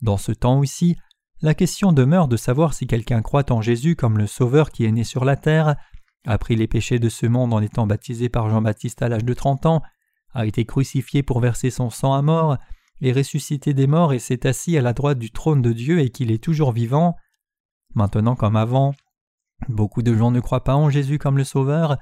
Dans 0.00 0.16
ce 0.16 0.32
temps 0.32 0.58
aussi, 0.60 0.96
la 1.42 1.54
question 1.54 1.92
demeure 1.92 2.28
de 2.28 2.36
savoir 2.36 2.74
si 2.74 2.86
quelqu'un 2.86 3.22
croit 3.22 3.50
en 3.50 3.62
Jésus 3.62 3.96
comme 3.96 4.18
le 4.18 4.26
Sauveur 4.26 4.70
qui 4.70 4.84
est 4.84 4.92
né 4.92 5.04
sur 5.04 5.24
la 5.24 5.36
terre, 5.36 5.76
a 6.26 6.38
pris 6.38 6.54
les 6.54 6.68
péchés 6.68 6.98
de 6.98 7.08
ce 7.08 7.26
monde 7.26 7.52
en 7.52 7.60
étant 7.60 7.86
baptisé 7.86 8.28
par 8.28 8.48
Jean-Baptiste 8.48 9.02
à 9.02 9.08
l'âge 9.08 9.24
de 9.24 9.34
trente 9.34 9.66
ans, 9.66 9.82
a 10.34 10.46
été 10.46 10.64
crucifié 10.64 11.22
pour 11.22 11.40
verser 11.40 11.70
son 11.70 11.90
sang 11.90 12.14
à 12.14 12.22
mort, 12.22 12.58
est 13.02 13.12
ressuscité 13.12 13.74
des 13.74 13.86
morts 13.86 14.12
et 14.12 14.18
s'est 14.18 14.46
assis 14.46 14.76
à 14.76 14.82
la 14.82 14.92
droite 14.92 15.18
du 15.18 15.30
trône 15.30 15.62
de 15.62 15.72
Dieu 15.72 16.00
et 16.00 16.10
qu'il 16.10 16.30
est 16.30 16.42
toujours 16.42 16.72
vivant. 16.72 17.16
Maintenant 17.94 18.36
comme 18.36 18.56
avant, 18.56 18.94
beaucoup 19.68 20.02
de 20.02 20.14
gens 20.14 20.30
ne 20.30 20.40
croient 20.40 20.64
pas 20.64 20.76
en 20.76 20.90
Jésus 20.90 21.18
comme 21.18 21.38
le 21.38 21.44
Sauveur, 21.44 21.96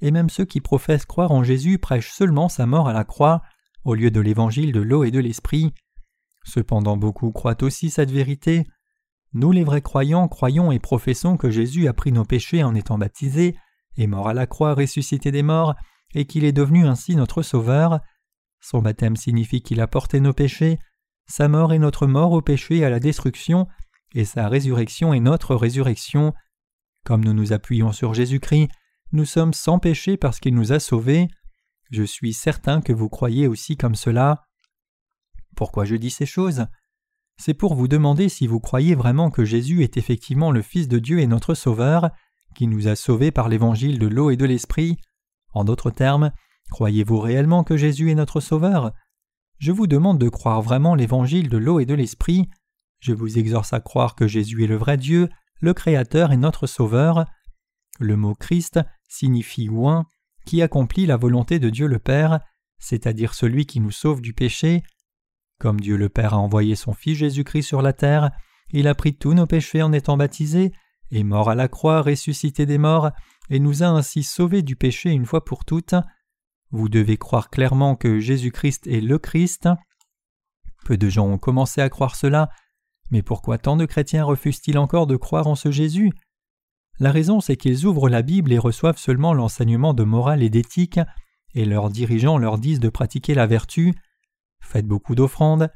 et 0.00 0.10
même 0.10 0.30
ceux 0.30 0.44
qui 0.44 0.60
professent 0.60 1.06
croire 1.06 1.30
en 1.30 1.44
Jésus 1.44 1.78
prêchent 1.78 2.12
seulement 2.12 2.48
sa 2.48 2.66
mort 2.66 2.88
à 2.88 2.92
la 2.92 3.04
croix, 3.04 3.42
au 3.84 3.94
lieu 3.94 4.10
de 4.10 4.20
l'évangile 4.20 4.72
de 4.72 4.80
l'eau 4.80 5.04
et 5.04 5.10
de 5.10 5.20
l'esprit. 5.20 5.72
Cependant 6.44 6.96
beaucoup 6.96 7.30
croient 7.30 7.62
aussi 7.62 7.90
cette 7.90 8.10
vérité, 8.10 8.66
nous 9.34 9.52
les 9.52 9.64
vrais 9.64 9.80
croyants 9.80 10.28
croyons 10.28 10.72
et 10.72 10.78
professons 10.78 11.36
que 11.36 11.50
Jésus 11.50 11.88
a 11.88 11.94
pris 11.94 12.12
nos 12.12 12.24
péchés 12.24 12.62
en 12.64 12.74
étant 12.74 12.98
baptisé, 12.98 13.56
est 13.96 14.06
mort 14.06 14.28
à 14.28 14.34
la 14.34 14.46
croix 14.46 14.74
ressuscité 14.74 15.30
des 15.30 15.42
morts, 15.42 15.74
et 16.14 16.26
qu'il 16.26 16.44
est 16.44 16.52
devenu 16.52 16.86
ainsi 16.86 17.16
notre 17.16 17.42
Sauveur. 17.42 18.00
Son 18.62 18.80
baptême 18.80 19.16
signifie 19.16 19.60
qu'il 19.60 19.80
a 19.80 19.86
porté 19.86 20.20
nos 20.20 20.32
péchés, 20.32 20.78
sa 21.26 21.48
mort 21.48 21.72
est 21.72 21.78
notre 21.78 22.06
mort 22.06 22.32
au 22.32 22.42
péché 22.42 22.78
et 22.78 22.84
à 22.84 22.90
la 22.90 23.00
destruction, 23.00 23.66
et 24.14 24.24
sa 24.24 24.48
résurrection 24.48 25.12
est 25.12 25.20
notre 25.20 25.54
résurrection. 25.54 26.32
comme 27.04 27.24
nous 27.24 27.32
nous 27.32 27.52
appuyons 27.52 27.90
sur 27.90 28.14
Jésus-Christ, 28.14 28.68
nous 29.10 29.24
sommes 29.24 29.52
sans 29.52 29.80
péché 29.80 30.16
parce 30.16 30.38
qu'il 30.38 30.54
nous 30.54 30.72
a 30.72 30.78
sauvés. 30.78 31.28
Je 31.90 32.04
suis 32.04 32.32
certain 32.32 32.80
que 32.80 32.92
vous 32.92 33.08
croyez 33.08 33.48
aussi 33.48 33.76
comme 33.76 33.96
cela. 33.96 34.44
Pourquoi 35.56 35.84
je 35.84 35.96
dis 35.96 36.10
ces 36.10 36.26
choses? 36.26 36.66
C'est 37.38 37.54
pour 37.54 37.74
vous 37.74 37.88
demander 37.88 38.28
si 38.28 38.46
vous 38.46 38.60
croyez 38.60 38.94
vraiment 38.94 39.30
que 39.30 39.44
Jésus 39.44 39.82
est 39.82 39.96
effectivement 39.96 40.52
le 40.52 40.62
Fils 40.62 40.86
de 40.86 41.00
Dieu 41.00 41.18
et 41.18 41.26
notre 41.26 41.54
Sauveur, 41.54 42.10
qui 42.54 42.68
nous 42.68 42.86
a 42.86 42.94
sauvés 42.94 43.32
par 43.32 43.48
l'évangile 43.48 43.98
de 43.98 44.06
l'eau 44.06 44.30
et 44.30 44.36
de 44.36 44.44
l'Esprit. 44.44 44.98
En 45.52 45.64
d'autres 45.64 45.90
termes, 45.90 46.30
croyez-vous 46.72 47.20
réellement 47.20 47.64
que 47.64 47.76
Jésus 47.76 48.10
est 48.10 48.14
notre 48.14 48.40
Sauveur? 48.40 48.92
Je 49.58 49.72
vous 49.72 49.86
demande 49.86 50.18
de 50.18 50.30
croire 50.30 50.62
vraiment 50.62 50.94
l'évangile 50.94 51.50
de 51.50 51.58
l'eau 51.58 51.80
et 51.80 51.84
de 51.84 51.92
l'Esprit. 51.92 52.48
Je 52.98 53.12
vous 53.12 53.38
exhorte 53.38 53.74
à 53.74 53.80
croire 53.80 54.14
que 54.14 54.26
Jésus 54.26 54.64
est 54.64 54.68
le 54.68 54.76
vrai 54.76 54.96
Dieu, 54.96 55.28
le 55.60 55.74
Créateur 55.74 56.32
et 56.32 56.38
notre 56.38 56.66
Sauveur. 56.66 57.26
Le 58.00 58.16
mot 58.16 58.34
Christ 58.34 58.80
signifie 59.06 59.68
oint, 59.68 60.06
qui 60.46 60.62
accomplit 60.62 61.04
la 61.04 61.18
volonté 61.18 61.58
de 61.58 61.68
Dieu 61.68 61.86
le 61.86 61.98
Père, 61.98 62.40
c'est-à-dire 62.78 63.34
celui 63.34 63.66
qui 63.66 63.78
nous 63.78 63.90
sauve 63.90 64.22
du 64.22 64.32
péché. 64.32 64.82
Comme 65.60 65.78
Dieu 65.78 65.98
le 65.98 66.08
Père 66.08 66.32
a 66.32 66.38
envoyé 66.38 66.74
son 66.74 66.94
Fils 66.94 67.18
Jésus-Christ 67.18 67.64
sur 67.64 67.82
la 67.82 67.92
terre, 67.92 68.30
il 68.70 68.88
a 68.88 68.94
pris 68.94 69.14
tous 69.14 69.34
nos 69.34 69.46
péchés 69.46 69.82
en 69.82 69.92
étant 69.92 70.16
baptisé, 70.16 70.72
est 71.10 71.22
mort 71.22 71.50
à 71.50 71.54
la 71.54 71.68
croix, 71.68 72.00
ressuscité 72.00 72.64
des 72.64 72.78
morts, 72.78 73.10
et 73.50 73.60
nous 73.60 73.82
a 73.82 73.88
ainsi 73.88 74.22
sauvés 74.22 74.62
du 74.62 74.74
péché 74.74 75.10
une 75.10 75.26
fois 75.26 75.44
pour 75.44 75.66
toutes. 75.66 75.94
Vous 76.72 76.88
devez 76.88 77.18
croire 77.18 77.50
clairement 77.50 77.96
que 77.96 78.18
Jésus-Christ 78.18 78.86
est 78.86 79.02
le 79.02 79.18
Christ. 79.18 79.68
Peu 80.86 80.96
de 80.96 81.10
gens 81.10 81.26
ont 81.26 81.38
commencé 81.38 81.82
à 81.82 81.90
croire 81.90 82.16
cela, 82.16 82.48
mais 83.10 83.22
pourquoi 83.22 83.58
tant 83.58 83.76
de 83.76 83.84
chrétiens 83.84 84.24
refusent-ils 84.24 84.78
encore 84.78 85.06
de 85.06 85.16
croire 85.16 85.46
en 85.46 85.54
ce 85.54 85.70
Jésus? 85.70 86.10
La 86.98 87.12
raison 87.12 87.40
c'est 87.40 87.56
qu'ils 87.56 87.84
ouvrent 87.84 88.08
la 88.08 88.22
Bible 88.22 88.52
et 88.52 88.58
reçoivent 88.58 88.96
seulement 88.96 89.34
l'enseignement 89.34 89.92
de 89.92 90.02
morale 90.02 90.42
et 90.42 90.48
d'éthique, 90.48 90.98
et 91.54 91.66
leurs 91.66 91.90
dirigeants 91.90 92.38
leur 92.38 92.56
disent 92.56 92.80
de 92.80 92.88
pratiquer 92.88 93.34
la 93.34 93.46
vertu. 93.46 93.92
Faites 94.60 94.86
beaucoup 94.86 95.14
d'offrandes. 95.14 95.68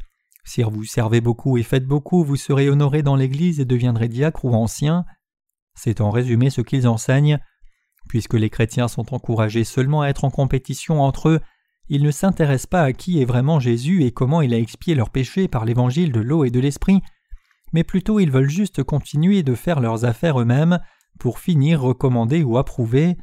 Si 0.44 0.62
vous 0.62 0.84
servez 0.84 1.20
beaucoup 1.20 1.58
et 1.58 1.62
faites 1.62 1.86
beaucoup, 1.86 2.24
vous 2.24 2.36
serez 2.36 2.70
honoré 2.70 3.02
dans 3.02 3.16
l'Église 3.16 3.60
et 3.60 3.66
deviendrez 3.66 4.08
diacre 4.08 4.46
ou 4.46 4.54
ancien. 4.54 5.04
C'est 5.74 6.00
en 6.00 6.10
résumé 6.10 6.48
ce 6.48 6.62
qu'ils 6.62 6.88
enseignent. 6.88 7.38
Puisque 8.08 8.34
les 8.34 8.50
chrétiens 8.50 8.88
sont 8.88 9.14
encouragés 9.14 9.64
seulement 9.64 10.02
à 10.02 10.08
être 10.08 10.24
en 10.24 10.30
compétition 10.30 11.02
entre 11.02 11.28
eux, 11.28 11.40
ils 11.88 12.02
ne 12.02 12.10
s'intéressent 12.10 12.66
pas 12.66 12.82
à 12.82 12.92
qui 12.92 13.20
est 13.20 13.24
vraiment 13.24 13.60
Jésus 13.60 14.04
et 14.04 14.12
comment 14.12 14.42
il 14.42 14.54
a 14.54 14.58
expié 14.58 14.94
leurs 14.94 15.10
péchés 15.10 15.48
par 15.48 15.64
l'évangile 15.64 16.12
de 16.12 16.20
l'eau 16.20 16.44
et 16.44 16.50
de 16.50 16.60
l'esprit, 16.60 17.00
mais 17.72 17.84
plutôt 17.84 18.18
ils 18.20 18.30
veulent 18.30 18.50
juste 18.50 18.82
continuer 18.82 19.42
de 19.42 19.54
faire 19.54 19.80
leurs 19.80 20.04
affaires 20.04 20.40
eux-mêmes 20.40 20.80
pour 21.18 21.38
finir 21.38 21.80
recommander 21.80 22.42
ou 22.42 22.58
approuver. 22.58 23.16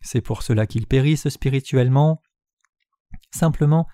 C'est 0.00 0.20
pour 0.20 0.42
cela 0.42 0.66
qu'ils 0.66 0.86
périssent 0.86 1.28
spirituellement. 1.28 2.22
Simplement, 3.30 3.86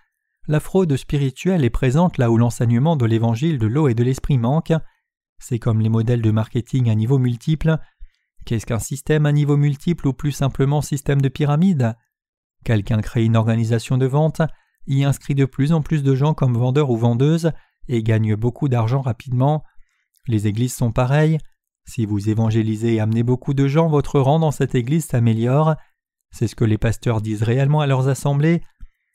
la 0.46 0.60
fraude 0.60 0.96
spirituelle 0.96 1.64
est 1.64 1.70
présente 1.70 2.18
là 2.18 2.30
où 2.30 2.38
l'enseignement 2.38 2.96
de 2.96 3.04
l'évangile 3.04 3.58
de 3.58 3.66
l'eau 3.66 3.88
et 3.88 3.94
de 3.94 4.04
l'esprit 4.04 4.38
manque. 4.38 4.72
C'est 5.38 5.58
comme 5.58 5.80
les 5.80 5.90
modèles 5.90 6.22
de 6.22 6.30
marketing 6.30 6.88
à 6.88 6.94
niveau 6.94 7.18
multiple. 7.18 7.78
Qu'est-ce 8.44 8.66
qu'un 8.66 8.78
système 8.78 9.26
à 9.26 9.32
niveau 9.32 9.56
multiple 9.56 10.08
ou 10.08 10.12
plus 10.12 10.32
simplement 10.32 10.80
système 10.80 11.20
de 11.20 11.28
pyramide? 11.28 11.96
Quelqu'un 12.64 13.00
crée 13.00 13.24
une 13.24 13.36
organisation 13.36 13.98
de 13.98 14.06
vente, 14.06 14.42
y 14.86 15.04
inscrit 15.04 15.34
de 15.34 15.44
plus 15.44 15.72
en 15.72 15.82
plus 15.82 16.02
de 16.02 16.14
gens 16.14 16.34
comme 16.34 16.56
vendeurs 16.56 16.90
ou 16.90 16.96
vendeuses 16.96 17.52
et 17.88 18.02
gagne 18.02 18.36
beaucoup 18.36 18.68
d'argent 18.68 19.00
rapidement. 19.00 19.64
Les 20.26 20.46
églises 20.46 20.74
sont 20.74 20.92
pareilles. 20.92 21.38
Si 21.86 22.04
vous 22.04 22.28
évangélisez 22.28 22.94
et 22.94 23.00
amenez 23.00 23.22
beaucoup 23.22 23.54
de 23.54 23.66
gens, 23.66 23.88
votre 23.88 24.20
rang 24.20 24.38
dans 24.38 24.50
cette 24.50 24.74
église 24.74 25.06
s'améliore. 25.06 25.74
C'est 26.30 26.46
ce 26.46 26.54
que 26.54 26.64
les 26.64 26.78
pasteurs 26.78 27.22
disent 27.22 27.42
réellement 27.42 27.80
à 27.80 27.86
leurs 27.86 28.08
assemblées. 28.08 28.62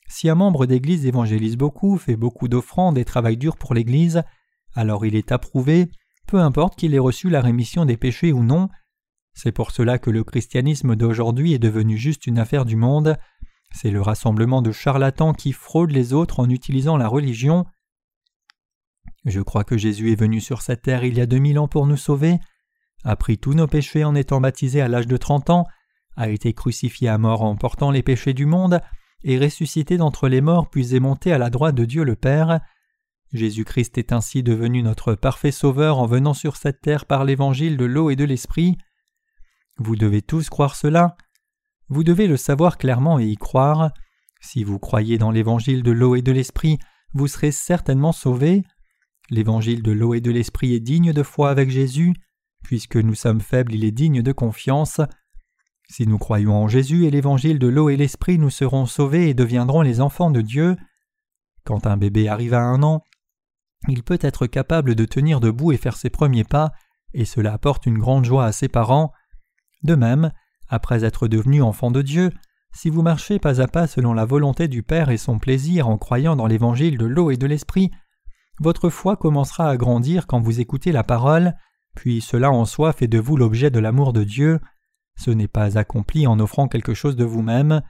Si 0.08 0.30
un 0.30 0.36
membre 0.36 0.66
d'église 0.66 1.06
évangélise 1.06 1.58
beaucoup, 1.58 1.98
fait 1.98 2.16
beaucoup 2.16 2.48
d'offrandes 2.48 2.98
et 2.98 3.06
travaille 3.06 3.38
dur 3.38 3.58
pour 3.58 3.74
l'église, 3.74 4.24
alors 4.76 5.06
il 5.06 5.16
est 5.16 5.32
approuvé, 5.32 5.90
peu 6.28 6.40
importe 6.40 6.76
qu'il 6.76 6.94
ait 6.96 7.00
reçu 7.00 7.30
la 7.30 7.42
rémission 7.42 7.86
des 7.86 7.98
péchés 7.98 8.34
ou 8.34 8.44
non. 8.44 8.70
C'est 9.34 9.52
pour 9.52 9.72
cela 9.72 9.98
que 9.98 10.10
le 10.10 10.24
christianisme 10.24 10.96
d'aujourd'hui 10.96 11.54
est 11.54 11.60
devenu 11.60 11.98
juste 11.98 12.28
une 12.28 12.40
affaire 12.40 12.66
du 12.66 12.76
monde. 12.76 13.18
C'est 13.72 13.92
le 13.92 14.02
rassemblement 14.02 14.62
de 14.62 14.72
charlatans 14.72 15.34
qui 15.34 15.52
fraudent 15.52 15.92
les 15.92 16.14
autres 16.14 16.40
en 16.40 16.50
utilisant 16.50 16.98
la 16.98 17.08
religion. 17.08 17.66
Je 19.26 19.42
crois 19.42 19.64
que 19.64 19.78
Jésus 19.78 20.12
est 20.12 20.20
venu 20.20 20.42
sur 20.42 20.62
cette 20.62 20.84
terre 20.84 21.04
il 21.04 21.18
y 21.18 21.22
a 21.22 21.26
deux 21.26 21.40
mille 21.40 21.58
ans 21.58 21.68
pour 21.68 21.88
nous 21.88 21.98
sauver, 21.98 22.40
a 23.04 23.16
pris 23.16 23.38
tous 23.38 23.54
nos 23.54 23.68
péchés 23.68 24.04
en 24.04 24.16
étant 24.16 24.42
baptisé 24.42 24.82
à 24.82 24.88
l'âge 24.88 25.08
de 25.08 25.18
trente 25.18 25.50
ans, 25.50 25.66
a 26.16 26.30
été 26.30 26.54
crucifié 26.54 27.08
à 27.10 27.18
mort 27.18 27.42
en 27.42 27.56
portant 27.56 27.90
les 27.90 28.04
péchés 28.04 28.34
du 28.34 28.46
monde, 28.46 28.82
et 29.24 29.40
ressuscité 29.40 29.98
d'entre 29.98 30.28
les 30.28 30.42
morts 30.42 30.70
puis 30.70 30.96
est 30.96 31.00
monté 31.00 31.32
à 31.32 31.38
la 31.38 31.50
droite 31.50 31.76
de 31.76 31.86
Dieu 31.86 32.04
le 32.04 32.16
Père. 32.16 32.60
Jésus-Christ 33.32 33.98
est 33.98 34.12
ainsi 34.12 34.44
devenu 34.44 34.84
notre 34.84 35.16
parfait 35.16 35.52
Sauveur 35.52 35.98
en 35.98 36.06
venant 36.06 36.34
sur 36.34 36.58
cette 36.58 36.82
terre 36.82 37.06
par 37.06 37.24
l'évangile 37.24 37.78
de 37.78 37.86
l'eau 37.86 38.10
et 38.10 38.16
de 38.16 38.26
l'Esprit. 38.26 38.78
Vous 39.78 39.96
devez 39.96 40.22
tous 40.22 40.50
croire 40.50 40.76
cela. 40.76 41.16
Vous 41.90 42.04
devez 42.04 42.28
le 42.28 42.38
savoir 42.38 42.78
clairement 42.78 43.20
et 43.20 43.26
y 43.26 43.36
croire. 43.36 43.92
Si 44.42 44.64
vous 44.64 44.80
croyez 44.80 45.18
dans 45.18 45.32
l'évangile 45.32 45.84
de 45.84 45.92
l'eau 45.92 46.16
et 46.16 46.22
de 46.22 46.32
l'Esprit, 46.32 46.80
vous 47.14 47.28
serez 47.28 47.52
certainement 47.52 48.12
sauvés. 48.12 48.64
L'évangile 49.30 49.82
de 49.82 49.92
l'eau 49.92 50.14
et 50.14 50.22
de 50.22 50.32
l'Esprit 50.32 50.74
est 50.74 50.80
digne 50.80 51.14
de 51.14 51.24
foi 51.24 51.50
avec 51.50 51.70
Jésus. 51.70 52.14
Puisque 52.64 52.98
nous 52.98 53.16
sommes 53.16 53.42
faibles, 53.42 53.74
il 53.74 53.84
est 53.84 53.92
digne 53.92 54.22
de 54.22 54.32
confiance. 54.32 55.02
Si 55.90 56.08
nous 56.08 56.18
croyons 56.18 56.56
en 56.56 56.68
Jésus 56.68 57.06
et 57.06 57.12
l'évangile 57.12 57.60
de 57.60 57.68
l'eau 57.68 57.90
et 57.90 57.98
l'Esprit, 57.98 58.38
nous 58.38 58.50
serons 58.50 58.86
sauvés 58.86 59.30
et 59.30 59.34
deviendrons 59.34 59.82
les 59.82 60.02
enfants 60.02 60.32
de 60.32 60.42
Dieu. 60.42 60.76
Quand 61.66 61.88
un 61.88 61.98
bébé 61.98 62.28
arrive 62.28 62.54
à 62.54 62.62
un 62.62 62.84
an, 62.84 63.04
il 63.88 64.04
peut 64.04 64.20
être 64.22 64.48
capable 64.48 64.96
de 64.96 65.06
tenir 65.06 65.40
debout 65.40 65.72
et 65.72 65.78
faire 65.78 65.98
ses 65.98 66.10
premiers 66.10 66.46
pas, 66.46 66.72
et 67.14 67.26
cela 67.26 67.54
apporte 67.54 67.86
une 67.86 67.98
grande 67.98 68.26
joie 68.26 68.46
à 68.46 68.52
ses 68.52 68.70
parents. 68.70 69.12
De 69.84 69.96
même, 69.96 70.32
après 70.70 71.04
être 71.04 71.28
devenu 71.28 71.62
enfant 71.62 71.92
de 71.92 72.02
Dieu, 72.02 72.32
si 72.74 72.90
vous 72.90 73.02
marchez 73.02 73.38
pas 73.38 73.62
à 73.62 73.68
pas 73.68 73.86
selon 73.86 74.14
la 74.14 74.26
volonté 74.26 74.68
du 74.68 74.82
Père 74.82 75.10
et 75.10 75.18
son 75.18 75.38
plaisir 75.38 75.88
en 75.88 75.98
croyant 75.98 76.36
dans 76.36 76.48
l'évangile 76.48 76.98
de 76.98 77.06
l'eau 77.06 77.30
et 77.30 77.38
de 77.38 77.46
l'esprit, 77.46 77.92
votre 78.60 78.90
foi 78.90 79.16
commencera 79.16 79.70
à 79.70 79.78
grandir 79.78 80.28
quand 80.28 80.40
vous 80.40 80.60
écoutez 80.60 80.92
la 80.92 81.04
parole, 81.04 81.56
puis 81.96 82.22
cela 82.22 82.52
en 82.52 82.66
soi 82.66 82.94
fait 82.94 83.08
de 83.08 83.20
vous 83.20 83.38
l'objet 83.38 83.70
de 83.70 83.80
l'amour 83.80 84.14
de 84.14 84.24
Dieu. 84.24 84.60
Ce 85.16 85.32
n'est 85.32 85.48
pas 85.48 85.78
accompli 85.78 86.26
en 86.26 86.40
offrant 86.40 86.68
quelque 86.68 86.94
chose 86.94 87.16
de 87.16 87.26
vous-même. 87.26 87.82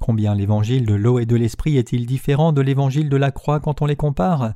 Combien 0.00 0.34
l'évangile 0.34 0.84
de 0.84 0.94
l'eau 0.94 1.18
et 1.18 1.26
de 1.26 1.36
l'esprit 1.36 1.78
est-il 1.78 2.04
différent 2.06 2.52
de 2.52 2.60
l'évangile 2.60 3.08
de 3.08 3.16
la 3.16 3.30
croix 3.30 3.60
quand 3.60 3.80
on 3.80 3.86
les 3.86 3.96
compare? 3.96 4.52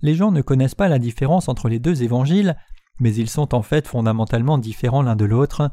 Les 0.00 0.14
gens 0.14 0.30
ne 0.30 0.40
connaissent 0.40 0.74
pas 0.74 0.88
la 0.88 0.98
différence 0.98 1.48
entre 1.48 1.68
les 1.68 1.78
deux 1.78 2.02
évangiles, 2.02 2.56
mais 3.00 3.14
ils 3.14 3.28
sont 3.28 3.54
en 3.54 3.62
fait 3.62 3.86
fondamentalement 3.86 4.58
différents 4.58 5.02
l'un 5.02 5.16
de 5.16 5.24
l'autre. 5.24 5.70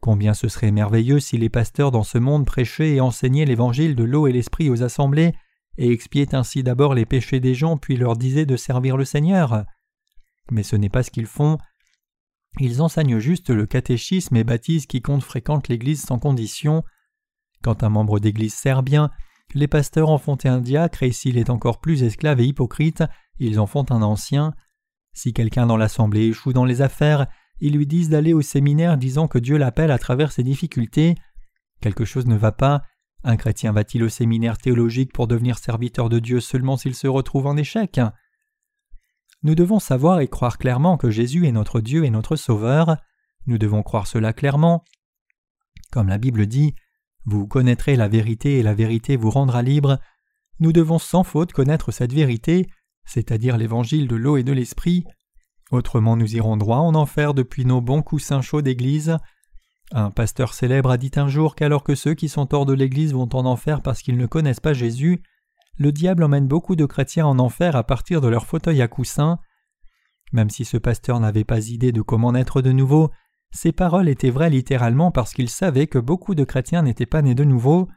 Combien 0.00 0.34
ce 0.34 0.48
serait 0.48 0.72
merveilleux 0.72 1.20
si 1.20 1.38
les 1.38 1.48
pasteurs 1.48 1.90
dans 1.90 2.02
ce 2.02 2.18
monde 2.18 2.44
prêchaient 2.44 2.94
et 2.94 3.00
enseignaient 3.00 3.44
l'évangile 3.44 3.94
de 3.94 4.04
l'eau 4.04 4.26
et 4.26 4.32
l'esprit 4.32 4.68
aux 4.68 4.82
assemblées, 4.82 5.32
et 5.78 5.90
expiaient 5.90 6.34
ainsi 6.34 6.62
d'abord 6.62 6.94
les 6.94 7.06
péchés 7.06 7.40
des 7.40 7.54
gens 7.54 7.76
puis 7.78 7.96
leur 7.96 8.16
disaient 8.16 8.46
de 8.46 8.56
servir 8.56 8.96
le 8.96 9.04
Seigneur. 9.04 9.64
Mais 10.50 10.62
ce 10.62 10.76
n'est 10.76 10.88
pas 10.88 11.02
ce 11.02 11.10
qu'ils 11.10 11.26
font. 11.26 11.58
Ils 12.60 12.82
enseignent 12.82 13.18
juste 13.18 13.48
le 13.48 13.66
catéchisme 13.66 14.36
et 14.36 14.44
baptisent 14.44 14.86
quiconque 14.86 15.22
fréquente 15.22 15.68
l'Église 15.68 16.02
sans 16.02 16.18
condition. 16.18 16.82
Quand 17.62 17.82
un 17.82 17.88
membre 17.88 18.18
d'Église 18.18 18.54
sert 18.54 18.82
bien, 18.82 19.10
les 19.54 19.68
pasteurs 19.68 20.10
en 20.10 20.18
font 20.18 20.38
un 20.44 20.60
diacre 20.60 21.02
et 21.02 21.12
s'il 21.12 21.38
est 21.38 21.50
encore 21.50 21.80
plus 21.80 22.02
esclave 22.02 22.40
et 22.40 22.44
hypocrite, 22.44 23.04
ils 23.38 23.60
en 23.60 23.66
font 23.66 23.86
un 23.90 24.02
ancien. 24.02 24.54
Si 25.12 25.32
quelqu'un 25.32 25.66
dans 25.66 25.76
l'assemblée 25.76 26.28
échoue 26.28 26.52
dans 26.52 26.64
les 26.64 26.82
affaires, 26.82 27.26
ils 27.60 27.74
lui 27.76 27.86
disent 27.86 28.08
d'aller 28.08 28.32
au 28.32 28.42
séminaire 28.42 28.96
disant 28.96 29.28
que 29.28 29.38
Dieu 29.38 29.56
l'appelle 29.56 29.90
à 29.90 29.98
travers 29.98 30.32
ses 30.32 30.42
difficultés. 30.42 31.14
Quelque 31.80 32.04
chose 32.04 32.26
ne 32.26 32.36
va 32.36 32.52
pas. 32.52 32.82
Un 33.24 33.36
chrétien 33.36 33.72
va-t-il 33.72 34.02
au 34.02 34.08
séminaire 34.08 34.58
théologique 34.58 35.12
pour 35.12 35.28
devenir 35.28 35.58
serviteur 35.58 36.08
de 36.08 36.18
Dieu 36.18 36.40
seulement 36.40 36.76
s'il 36.76 36.94
se 36.94 37.06
retrouve 37.06 37.46
en 37.46 37.56
échec? 37.56 38.00
Nous 39.44 39.54
devons 39.54 39.80
savoir 39.80 40.20
et 40.20 40.28
croire 40.28 40.58
clairement 40.58 40.96
que 40.96 41.10
Jésus 41.10 41.46
est 41.46 41.52
notre 41.52 41.80
Dieu 41.80 42.04
et 42.04 42.10
notre 42.10 42.36
Sauveur. 42.36 42.96
Nous 43.46 43.58
devons 43.58 43.82
croire 43.82 44.06
cela 44.06 44.32
clairement. 44.32 44.84
Comme 45.90 46.08
la 46.08 46.18
Bible 46.18 46.46
dit, 46.46 46.74
Vous 47.24 47.46
connaîtrez 47.46 47.96
la 47.96 48.08
vérité 48.08 48.58
et 48.58 48.62
la 48.62 48.74
vérité 48.74 49.16
vous 49.16 49.30
rendra 49.30 49.62
libre. 49.62 49.98
Nous 50.58 50.72
devons 50.72 50.98
sans 50.98 51.22
faute 51.22 51.52
connaître 51.52 51.92
cette 51.92 52.12
vérité 52.12 52.68
c'est-à-dire 53.04 53.56
l'évangile 53.56 54.08
de 54.08 54.16
l'eau 54.16 54.36
et 54.36 54.42
de 54.42 54.52
l'esprit. 54.52 55.04
Autrement 55.70 56.16
nous 56.16 56.36
irons 56.36 56.56
droit 56.56 56.78
en 56.78 56.94
enfer 56.94 57.34
depuis 57.34 57.64
nos 57.64 57.80
bons 57.80 58.02
coussins 58.02 58.42
chauds 58.42 58.62
d'église. 58.62 59.16
Un 59.90 60.10
pasteur 60.10 60.54
célèbre 60.54 60.90
a 60.90 60.96
dit 60.96 61.10
un 61.16 61.28
jour 61.28 61.54
qu'alors 61.54 61.84
que 61.84 61.94
ceux 61.94 62.14
qui 62.14 62.28
sont 62.28 62.54
hors 62.54 62.66
de 62.66 62.72
l'église 62.72 63.12
vont 63.12 63.28
en 63.34 63.44
enfer 63.44 63.82
parce 63.82 64.02
qu'ils 64.02 64.16
ne 64.16 64.26
connaissent 64.26 64.60
pas 64.60 64.72
Jésus, 64.72 65.22
le 65.78 65.92
diable 65.92 66.24
emmène 66.24 66.46
beaucoup 66.46 66.76
de 66.76 66.86
chrétiens 66.86 67.26
en 67.26 67.38
enfer 67.38 67.76
à 67.76 67.84
partir 67.84 68.20
de 68.20 68.28
leur 68.28 68.46
fauteuil 68.46 68.82
à 68.82 68.88
coussins. 68.88 69.38
Même 70.32 70.50
si 70.50 70.64
ce 70.64 70.76
pasteur 70.76 71.20
n'avait 71.20 71.44
pas 71.44 71.68
idée 71.68 71.92
de 71.92 72.02
comment 72.02 72.32
naître 72.32 72.62
de 72.62 72.72
nouveau, 72.72 73.10
ces 73.50 73.72
paroles 73.72 74.08
étaient 74.08 74.30
vraies 74.30 74.50
littéralement 74.50 75.10
parce 75.10 75.34
qu'il 75.34 75.50
savait 75.50 75.86
que 75.86 75.98
beaucoup 75.98 76.34
de 76.34 76.44
chrétiens 76.44 76.82
n'étaient 76.82 77.06
pas 77.06 77.22
nés 77.22 77.34
de 77.34 77.44
nouveau. 77.44 77.88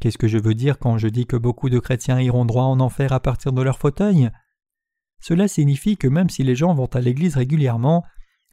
Qu'est-ce 0.00 0.18
que 0.18 0.28
je 0.28 0.38
veux 0.38 0.54
dire 0.54 0.78
quand 0.78 0.98
je 0.98 1.08
dis 1.08 1.26
que 1.26 1.36
beaucoup 1.36 1.70
de 1.70 1.78
chrétiens 1.78 2.20
iront 2.20 2.44
droit 2.44 2.64
en 2.64 2.80
enfer 2.80 3.12
à 3.12 3.20
partir 3.20 3.52
de 3.52 3.62
leur 3.62 3.78
fauteuil? 3.78 4.30
Cela 5.20 5.48
signifie 5.48 5.96
que 5.96 6.08
même 6.08 6.28
si 6.28 6.42
les 6.42 6.54
gens 6.54 6.74
vont 6.74 6.86
à 6.86 7.00
l'église 7.00 7.36
régulièrement, 7.36 8.04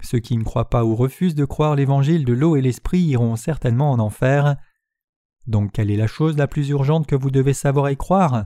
ceux 0.02 0.20
qui 0.20 0.38
ne 0.38 0.44
croient 0.44 0.70
pas 0.70 0.84
ou 0.84 0.96
refusent 0.96 1.36
de 1.36 1.46
croire 1.46 1.76
l'évangile 1.76 2.26
de 2.26 2.34
l'eau 2.34 2.56
et 2.56 2.62
l'esprit 2.62 3.00
iront 3.00 3.36
certainement 3.36 3.92
en 3.92 4.00
enfer. 4.00 4.56
Donc 5.48 5.74
quelle 5.74 5.92
est 5.92 5.98
la 5.98 6.08
chose 6.08 6.38
la 6.38 6.48
plus 6.48 6.70
urgente 6.70 7.08
que 7.08 7.16
vous 7.16 7.32
devez 7.32 7.54
savoir 7.54 7.90
et 7.90 7.96
croire? 7.96 8.46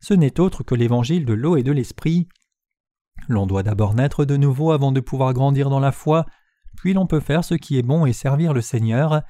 Ce 0.00 0.14
n'est 0.14 0.40
autre 0.40 0.62
que 0.62 0.74
l'évangile 0.74 1.24
de 1.24 1.32
l'eau 1.32 1.56
et 1.56 1.62
de 1.62 1.72
l'esprit. 1.72 2.28
L'on 3.28 3.46
doit 3.46 3.62
d'abord 3.62 3.94
naître 3.94 4.24
de 4.24 4.36
nouveau 4.36 4.72
avant 4.72 4.92
de 4.92 5.00
pouvoir 5.00 5.32
grandir 5.32 5.70
dans 5.70 5.80
la 5.80 5.92
foi, 5.92 6.26
puis 6.76 6.92
l'on 6.92 7.06
peut 7.06 7.20
faire 7.20 7.44
ce 7.44 7.54
qui 7.54 7.78
est 7.78 7.82
bon 7.82 8.04
et 8.04 8.12
servir 8.12 8.52
le 8.52 8.60
Seigneur. 8.60 9.22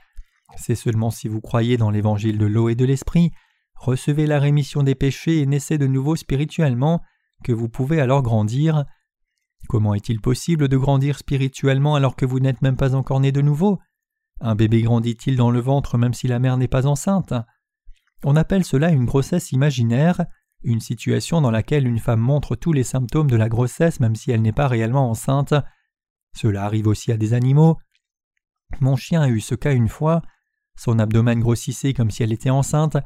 C'est 0.54 0.76
seulement 0.76 1.10
si 1.10 1.28
vous 1.28 1.40
croyez 1.40 1.76
dans 1.76 1.90
l'évangile 1.90 2.38
de 2.38 2.46
l'eau 2.46 2.68
et 2.68 2.74
de 2.74 2.84
l'esprit, 2.84 3.32
recevez 3.74 4.26
la 4.26 4.38
rémission 4.38 4.82
des 4.82 4.94
péchés 4.94 5.40
et 5.40 5.46
naissez 5.46 5.76
de 5.78 5.86
nouveau 5.86 6.16
spirituellement, 6.16 7.02
que 7.44 7.52
vous 7.52 7.68
pouvez 7.68 8.00
alors 8.00 8.22
grandir. 8.22 8.84
Comment 9.68 9.94
est-il 9.94 10.20
possible 10.20 10.68
de 10.68 10.76
grandir 10.76 11.18
spirituellement 11.18 11.96
alors 11.96 12.16
que 12.16 12.24
vous 12.26 12.40
n'êtes 12.40 12.62
même 12.62 12.76
pas 12.76 12.94
encore 12.94 13.20
né 13.20 13.32
de 13.32 13.42
nouveau? 13.42 13.80
Un 14.40 14.54
bébé 14.54 14.82
grandit-il 14.82 15.36
dans 15.36 15.50
le 15.50 15.60
ventre 15.60 15.98
même 15.98 16.14
si 16.14 16.28
la 16.28 16.38
mère 16.38 16.56
n'est 16.56 16.68
pas 16.68 16.86
enceinte? 16.86 17.34
On 18.24 18.36
appelle 18.36 18.64
cela 18.64 18.90
une 18.90 19.04
grossesse 19.04 19.52
imaginaire, 19.52 20.24
une 20.62 20.80
situation 20.80 21.40
dans 21.40 21.50
laquelle 21.50 21.86
une 21.86 21.98
femme 21.98 22.20
montre 22.20 22.56
tous 22.56 22.72
les 22.72 22.84
symptômes 22.84 23.30
de 23.30 23.36
la 23.36 23.48
grossesse 23.48 24.00
même 24.00 24.14
si 24.14 24.30
elle 24.30 24.42
n'est 24.42 24.52
pas 24.52 24.68
réellement 24.68 25.10
enceinte. 25.10 25.54
Cela 26.34 26.64
arrive 26.64 26.86
aussi 26.86 27.12
à 27.12 27.16
des 27.16 27.34
animaux. 27.34 27.76
Mon 28.80 28.96
chien 28.96 29.22
a 29.22 29.28
eu 29.28 29.40
ce 29.40 29.54
cas 29.54 29.72
une 29.72 29.88
fois. 29.88 30.22
Son 30.76 30.98
abdomen 30.98 31.40
grossissait 31.40 31.94
comme 31.94 32.10
si 32.10 32.22
elle 32.22 32.32
était 32.32 32.50
enceinte, 32.50 32.96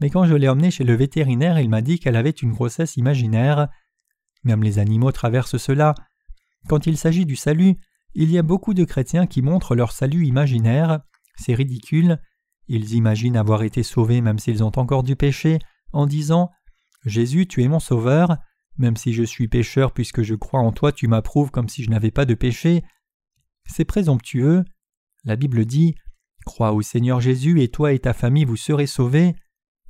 mais 0.00 0.10
quand 0.10 0.24
je 0.24 0.34
l'ai 0.34 0.48
emmenée 0.48 0.70
chez 0.70 0.84
le 0.84 0.94
vétérinaire, 0.94 1.58
il 1.58 1.68
m'a 1.68 1.82
dit 1.82 1.98
qu'elle 1.98 2.16
avait 2.16 2.30
une 2.30 2.52
grossesse 2.52 2.96
imaginaire. 2.96 3.68
Même 4.44 4.62
les 4.62 4.78
animaux 4.78 5.12
traversent 5.12 5.58
cela. 5.58 5.94
Quand 6.68 6.86
il 6.86 6.96
s'agit 6.96 7.26
du 7.26 7.36
salut, 7.36 7.76
il 8.14 8.30
y 8.30 8.38
a 8.38 8.42
beaucoup 8.42 8.74
de 8.74 8.84
chrétiens 8.84 9.26
qui 9.26 9.42
montrent 9.42 9.74
leur 9.74 9.92
salut 9.92 10.26
imaginaire. 10.26 11.00
C'est 11.36 11.54
ridicule. 11.54 12.18
Ils 12.66 12.94
imaginent 12.94 13.36
avoir 13.36 13.62
été 13.62 13.82
sauvés 13.82 14.20
même 14.20 14.38
s'ils 14.38 14.64
ont 14.64 14.72
encore 14.76 15.02
du 15.02 15.16
péché, 15.16 15.58
en 15.92 16.06
disant 16.06 16.50
Jésus, 17.04 17.46
tu 17.46 17.62
es 17.62 17.68
mon 17.68 17.80
sauveur, 17.80 18.36
même 18.78 18.96
si 18.96 19.12
je 19.12 19.22
suis 19.22 19.48
pécheur 19.48 19.92
puisque 19.92 20.22
je 20.22 20.34
crois 20.34 20.60
en 20.60 20.72
toi, 20.72 20.92
tu 20.92 21.08
m'approuves 21.08 21.50
comme 21.50 21.68
si 21.68 21.82
je 21.84 21.90
n'avais 21.90 22.10
pas 22.10 22.24
de 22.24 22.34
péché. 22.34 22.84
C'est 23.66 23.84
présomptueux. 23.84 24.64
La 25.24 25.36
Bible 25.36 25.66
dit 25.66 25.94
Crois 26.46 26.72
au 26.72 26.82
Seigneur 26.82 27.20
Jésus 27.20 27.62
et 27.62 27.68
toi 27.68 27.92
et 27.92 27.98
ta 27.98 28.12
famille 28.12 28.44
vous 28.44 28.56
serez 28.56 28.86
sauvés. 28.86 29.34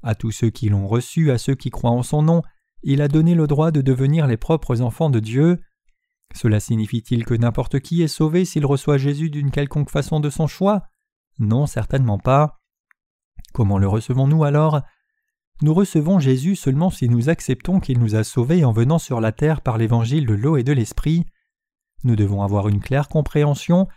À 0.02 0.14
tous 0.14 0.30
ceux 0.30 0.50
qui 0.50 0.68
l'ont 0.68 0.86
reçu, 0.86 1.30
à 1.30 1.38
ceux 1.38 1.54
qui 1.54 1.70
croient 1.70 1.90
en 1.90 2.02
son 2.02 2.22
nom, 2.22 2.42
il 2.82 3.02
a 3.02 3.08
donné 3.08 3.34
le 3.34 3.46
droit 3.46 3.70
de 3.70 3.82
devenir 3.82 4.26
les 4.26 4.36
propres 4.36 4.80
enfants 4.80 5.10
de 5.10 5.20
Dieu. 5.20 5.60
Cela 6.34 6.60
signifie-t-il 6.60 7.24
que 7.24 7.34
n'importe 7.34 7.80
qui 7.80 8.02
est 8.02 8.08
sauvé 8.08 8.44
s'il 8.44 8.64
reçoit 8.64 8.98
Jésus 8.98 9.30
d'une 9.30 9.50
quelconque 9.50 9.90
façon 9.90 10.20
de 10.20 10.30
son 10.30 10.46
choix? 10.46 10.84
Non, 11.38 11.66
certainement 11.66 12.18
pas. 12.18 12.60
Comment 13.52 13.78
le 13.78 13.88
recevons-nous 13.88 14.44
alors? 14.44 14.80
Nous 15.62 15.74
recevons 15.74 16.18
Jésus 16.18 16.56
seulement 16.56 16.90
si 16.90 17.08
nous 17.08 17.28
acceptons 17.28 17.80
qu'il 17.80 17.98
nous 17.98 18.14
a 18.14 18.24
sauvés 18.24 18.64
en 18.64 18.72
venant 18.72 18.98
sur 18.98 19.20
la 19.20 19.32
terre 19.32 19.60
par 19.60 19.76
l'évangile 19.76 20.26
de 20.26 20.34
l'eau 20.34 20.56
et 20.56 20.62
de 20.62 20.72
l'esprit. 20.72 21.26
Nous 22.04 22.16
devons 22.16 22.42
avoir 22.42 22.68
une 22.68 22.80
claire 22.80 23.08
compréhension 23.08 23.88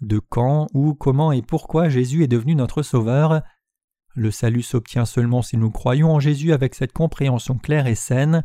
de 0.00 0.18
quand, 0.18 0.66
où, 0.74 0.94
comment 0.94 1.32
et 1.32 1.42
pourquoi 1.42 1.88
Jésus 1.88 2.22
est 2.22 2.28
devenu 2.28 2.54
notre 2.54 2.82
Sauveur. 2.82 3.42
Le 4.14 4.30
salut 4.30 4.62
s'obtient 4.62 5.04
seulement 5.04 5.42
si 5.42 5.56
nous 5.56 5.70
croyons 5.70 6.12
en 6.12 6.20
Jésus 6.20 6.52
avec 6.52 6.74
cette 6.74 6.92
compréhension 6.92 7.58
claire 7.58 7.86
et 7.86 7.94
saine. 7.94 8.44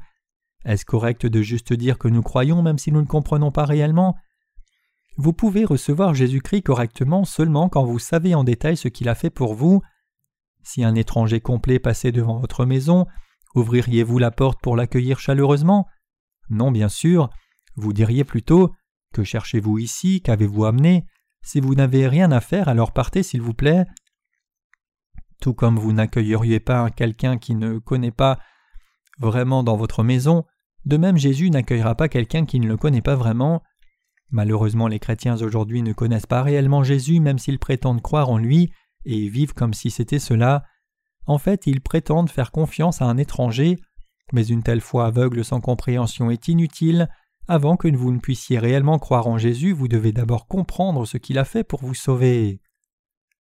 Est-ce 0.64 0.86
correct 0.86 1.26
de 1.26 1.42
juste 1.42 1.74
dire 1.74 1.98
que 1.98 2.08
nous 2.08 2.22
croyons 2.22 2.62
même 2.62 2.78
si 2.78 2.92
nous 2.92 3.02
ne 3.02 3.08
comprenons 3.08 3.52
pas 3.52 3.66
réellement? 3.66 4.16
Vous 5.18 5.32
pouvez 5.32 5.64
recevoir 5.64 6.14
Jésus-Christ 6.14 6.64
correctement 6.64 7.24
seulement 7.24 7.70
quand 7.70 7.86
vous 7.86 8.00
savez 8.00 8.36
en 8.36 8.44
détail 8.44 8.76
ce 8.76 8.90
qu'il 8.90 9.08
a 9.08 9.16
fait 9.16 9.30
pour 9.30 9.54
vous. 9.54 9.82
Si 10.64 10.84
un 10.84 10.96
étranger 10.96 11.40
complet 11.40 11.80
passait 11.80 12.12
devant 12.12 12.40
votre 12.40 12.66
maison, 12.66 13.06
ouvririez-vous 13.56 14.18
la 14.18 14.32
porte 14.32 14.60
pour 14.62 14.76
l'accueillir 14.76 15.20
chaleureusement? 15.20 15.88
Non, 16.50 16.72
bien 16.72 16.90
sûr. 16.90 17.30
Vous 17.76 17.94
diriez 17.94 18.24
plutôt 18.24 18.74
Que 19.14 19.24
cherchez-vous 19.24 19.78
ici? 19.78 20.22
Qu'avez-vous 20.22 20.66
amené? 20.66 21.06
Si 21.46 21.60
vous 21.60 21.76
n'avez 21.76 22.08
rien 22.08 22.32
à 22.32 22.42
faire, 22.42 22.68
alors 22.68 22.92
partez 22.92 23.22
s'il 23.22 23.42
vous 23.42 23.54
plaît. 23.54 23.86
Tout 25.40 25.54
comme 25.54 25.78
vous 25.78 25.94
n'accueilleriez 25.94 26.60
pas 26.60 26.90
quelqu'un 26.90 27.38
qui 27.38 27.54
ne 27.54 27.78
connaît 27.78 28.10
pas 28.10 28.40
vraiment 29.20 29.62
dans 29.62 29.78
votre 29.78 30.04
maison, 30.04 30.46
de 30.86 30.98
même 30.98 31.18
Jésus 31.18 31.52
n'accueillera 31.52 31.94
pas 31.94 32.10
quelqu'un 32.10 32.46
qui 32.46 32.60
ne 32.60 32.68
le 32.68 32.78
connaît 32.78 33.04
pas 33.04 33.16
vraiment. 33.16 33.62
Malheureusement 34.32 34.88
les 34.88 34.98
chrétiens 34.98 35.40
aujourd'hui 35.40 35.84
ne 35.84 35.94
connaissent 35.94 36.26
pas 36.26 36.42
réellement 36.42 36.84
Jésus 36.84 37.20
même 37.20 37.38
s'ils 37.38 37.60
prétendent 37.60 38.02
croire 38.02 38.32
en 38.32 38.40
lui 38.40 38.74
et 39.06 39.30
vivent 39.30 39.54
comme 39.54 39.76
si 39.76 39.92
c'était 39.92 40.18
cela. 40.18 40.64
En 41.28 41.38
fait, 41.38 41.68
ils 41.68 41.82
prétendent 41.82 42.32
faire 42.32 42.52
confiance 42.52 43.04
à 43.04 43.06
un 43.06 43.18
étranger, 43.18 43.78
mais 44.34 44.48
une 44.48 44.64
telle 44.64 44.82
foi 44.82 45.06
aveugle 45.06 45.46
sans 45.46 45.62
compréhension 45.62 46.32
est 46.32 46.48
inutile. 46.48 47.08
Avant 47.48 47.78
que 47.78 47.88
vous 47.88 48.12
ne 48.12 48.20
puissiez 48.20 48.58
réellement 48.58 48.98
croire 48.98 49.28
en 49.28 49.38
Jésus, 49.38 49.72
vous 49.72 49.88
devez 49.88 50.12
d'abord 50.12 50.48
comprendre 50.48 51.06
ce 51.06 51.18
qu'il 51.18 51.38
a 51.38 51.46
fait 51.46 51.64
pour 51.64 51.82
vous 51.82 51.94
sauver. 51.94 52.60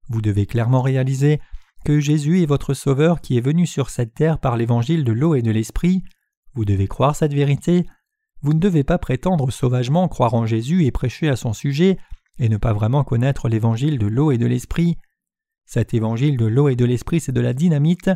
Vous 0.09 0.21
devez 0.21 0.45
clairement 0.45 0.83
réaliser 0.83 1.39
que 1.85 1.99
Jésus 1.99 2.43
est 2.43 2.45
votre 2.45 2.75
Sauveur 2.75 3.19
qui 3.19 3.37
est 3.37 3.41
venu 3.41 3.65
sur 3.65 3.89
cette 3.89 4.13
terre 4.13 4.39
par 4.39 4.57
l'évangile 4.57 5.03
de 5.03 5.11
l'eau 5.11 5.33
et 5.33 5.41
de 5.41 5.51
l'Esprit. 5.51 6.03
Vous 6.53 6.65
devez 6.65 6.87
croire 6.87 7.15
cette 7.15 7.33
vérité. 7.33 7.87
Vous 8.41 8.53
ne 8.53 8.59
devez 8.59 8.83
pas 8.83 8.99
prétendre 8.99 9.49
sauvagement 9.49 10.07
croire 10.07 10.35
en 10.35 10.45
Jésus 10.45 10.85
et 10.85 10.91
prêcher 10.91 11.27
à 11.27 11.35
son 11.35 11.53
sujet 11.53 11.97
et 12.37 12.49
ne 12.49 12.57
pas 12.57 12.73
vraiment 12.73 13.03
connaître 13.03 13.49
l'évangile 13.49 13.97
de 13.97 14.07
l'eau 14.07 14.31
et 14.31 14.37
de 14.37 14.45
l'Esprit. 14.45 14.97
Cet 15.65 15.95
évangile 15.95 16.37
de 16.37 16.45
l'eau 16.45 16.69
et 16.69 16.75
de 16.75 16.85
l'Esprit, 16.85 17.19
c'est 17.19 17.31
de 17.31 17.41
la 17.41 17.53
dynamite. 17.53 18.11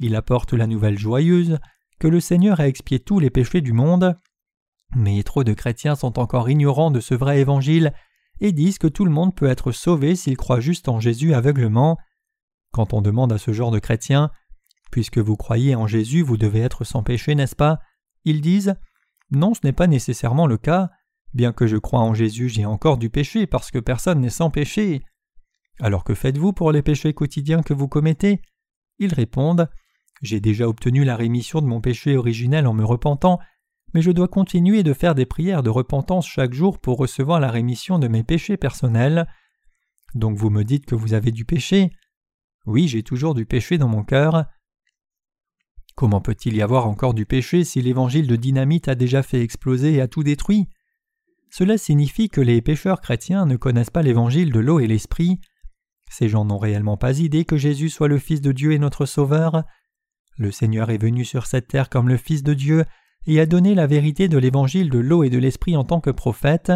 Il 0.00 0.16
apporte 0.16 0.52
la 0.52 0.66
nouvelle 0.66 0.98
joyeuse 0.98 1.58
que 2.00 2.08
le 2.08 2.18
Seigneur 2.18 2.58
a 2.58 2.66
expié 2.66 2.98
tous 2.98 3.20
les 3.20 3.30
péchés 3.30 3.60
du 3.60 3.72
monde. 3.72 4.18
Mais 4.96 5.22
trop 5.22 5.44
de 5.44 5.52
chrétiens 5.52 5.94
sont 5.94 6.18
encore 6.18 6.48
ignorants 6.48 6.90
de 6.90 7.00
ce 7.00 7.14
vrai 7.14 7.40
évangile 7.40 7.92
et 8.40 8.52
disent 8.52 8.78
que 8.78 8.86
tout 8.86 9.04
le 9.04 9.10
monde 9.10 9.34
peut 9.34 9.48
être 9.48 9.72
sauvé 9.72 10.16
s'il 10.16 10.36
croit 10.36 10.60
juste 10.60 10.88
en 10.88 11.00
Jésus 11.00 11.34
aveuglement. 11.34 11.98
Quand 12.72 12.92
on 12.94 13.02
demande 13.02 13.32
à 13.32 13.38
ce 13.38 13.52
genre 13.52 13.70
de 13.70 13.78
chrétiens 13.78 14.30
Puisque 14.90 15.18
vous 15.18 15.36
croyez 15.36 15.74
en 15.74 15.86
Jésus, 15.86 16.22
vous 16.22 16.36
devez 16.36 16.60
être 16.60 16.84
sans 16.84 17.02
péché, 17.02 17.34
n'est-ce 17.34 17.56
pas? 17.56 17.80
Ils 18.24 18.40
disent 18.40 18.74
Non, 19.30 19.54
ce 19.54 19.60
n'est 19.64 19.72
pas 19.72 19.86
nécessairement 19.86 20.46
le 20.46 20.56
cas. 20.56 20.90
Bien 21.34 21.52
que 21.52 21.66
je 21.66 21.76
croie 21.76 22.00
en 22.00 22.14
Jésus, 22.14 22.48
j'ai 22.48 22.64
encore 22.64 22.96
du 22.96 23.10
péché 23.10 23.46
parce 23.46 23.70
que 23.70 23.78
personne 23.78 24.20
n'est 24.20 24.30
sans 24.30 24.50
péché. 24.50 25.02
Alors 25.80 26.04
que 26.04 26.14
faites-vous 26.14 26.52
pour 26.52 26.72
les 26.72 26.82
péchés 26.82 27.12
quotidiens 27.12 27.62
que 27.62 27.74
vous 27.74 27.88
commettez? 27.88 28.40
Ils 28.98 29.12
répondent 29.12 29.68
J'ai 30.22 30.40
déjà 30.40 30.66
obtenu 30.66 31.04
la 31.04 31.16
rémission 31.16 31.60
de 31.60 31.66
mon 31.66 31.80
péché 31.80 32.16
originel 32.16 32.66
en 32.66 32.72
me 32.72 32.84
repentant, 32.84 33.38
mais 33.94 34.02
je 34.02 34.10
dois 34.10 34.28
continuer 34.28 34.82
de 34.82 34.92
faire 34.92 35.14
des 35.14 35.26
prières 35.26 35.62
de 35.62 35.70
repentance 35.70 36.26
chaque 36.26 36.54
jour 36.54 36.78
pour 36.78 36.98
recevoir 36.98 37.40
la 37.40 37.50
rémission 37.50 37.98
de 37.98 38.08
mes 38.08 38.22
péchés 38.22 38.56
personnels. 38.56 39.26
Donc 40.14 40.36
vous 40.36 40.50
me 40.50 40.64
dites 40.64 40.86
que 40.86 40.94
vous 40.94 41.14
avez 41.14 41.32
du 41.32 41.44
péché 41.44 41.90
oui, 42.68 42.86
j'ai 42.86 43.02
toujours 43.02 43.34
du 43.34 43.46
péché 43.46 43.78
dans 43.78 43.88
mon 43.88 44.04
cœur. 44.04 44.44
Comment 45.94 46.20
peut-il 46.20 46.54
y 46.54 46.60
avoir 46.60 46.86
encore 46.86 47.14
du 47.14 47.24
péché 47.24 47.64
si 47.64 47.80
l'évangile 47.80 48.26
de 48.26 48.36
dynamite 48.36 48.88
a 48.88 48.94
déjà 48.94 49.22
fait 49.22 49.40
exploser 49.40 49.94
et 49.94 50.00
a 50.02 50.06
tout 50.06 50.22
détruit? 50.22 50.68
Cela 51.50 51.78
signifie 51.78 52.28
que 52.28 52.42
les 52.42 52.60
pécheurs 52.60 53.00
chrétiens 53.00 53.46
ne 53.46 53.56
connaissent 53.56 53.88
pas 53.88 54.02
l'évangile 54.02 54.52
de 54.52 54.60
l'eau 54.60 54.80
et 54.80 54.86
l'esprit. 54.86 55.40
Ces 56.10 56.28
gens 56.28 56.44
n'ont 56.44 56.58
réellement 56.58 56.98
pas 56.98 57.18
idée 57.20 57.46
que 57.46 57.56
Jésus 57.56 57.88
soit 57.88 58.06
le 58.06 58.18
Fils 58.18 58.42
de 58.42 58.52
Dieu 58.52 58.72
et 58.72 58.78
notre 58.78 59.06
Sauveur. 59.06 59.64
Le 60.36 60.50
Seigneur 60.50 60.90
est 60.90 60.98
venu 60.98 61.24
sur 61.24 61.46
cette 61.46 61.68
terre 61.68 61.88
comme 61.88 62.10
le 62.10 62.18
Fils 62.18 62.42
de 62.42 62.52
Dieu 62.52 62.84
et 63.26 63.40
a 63.40 63.46
donné 63.46 63.74
la 63.74 63.86
vérité 63.86 64.28
de 64.28 64.38
l'évangile 64.38 64.90
de 64.90 64.98
l'eau 64.98 65.22
et 65.22 65.30
de 65.30 65.38
l'esprit 65.38 65.76
en 65.76 65.84
tant 65.84 66.00
que 66.00 66.10
prophète, 66.10 66.72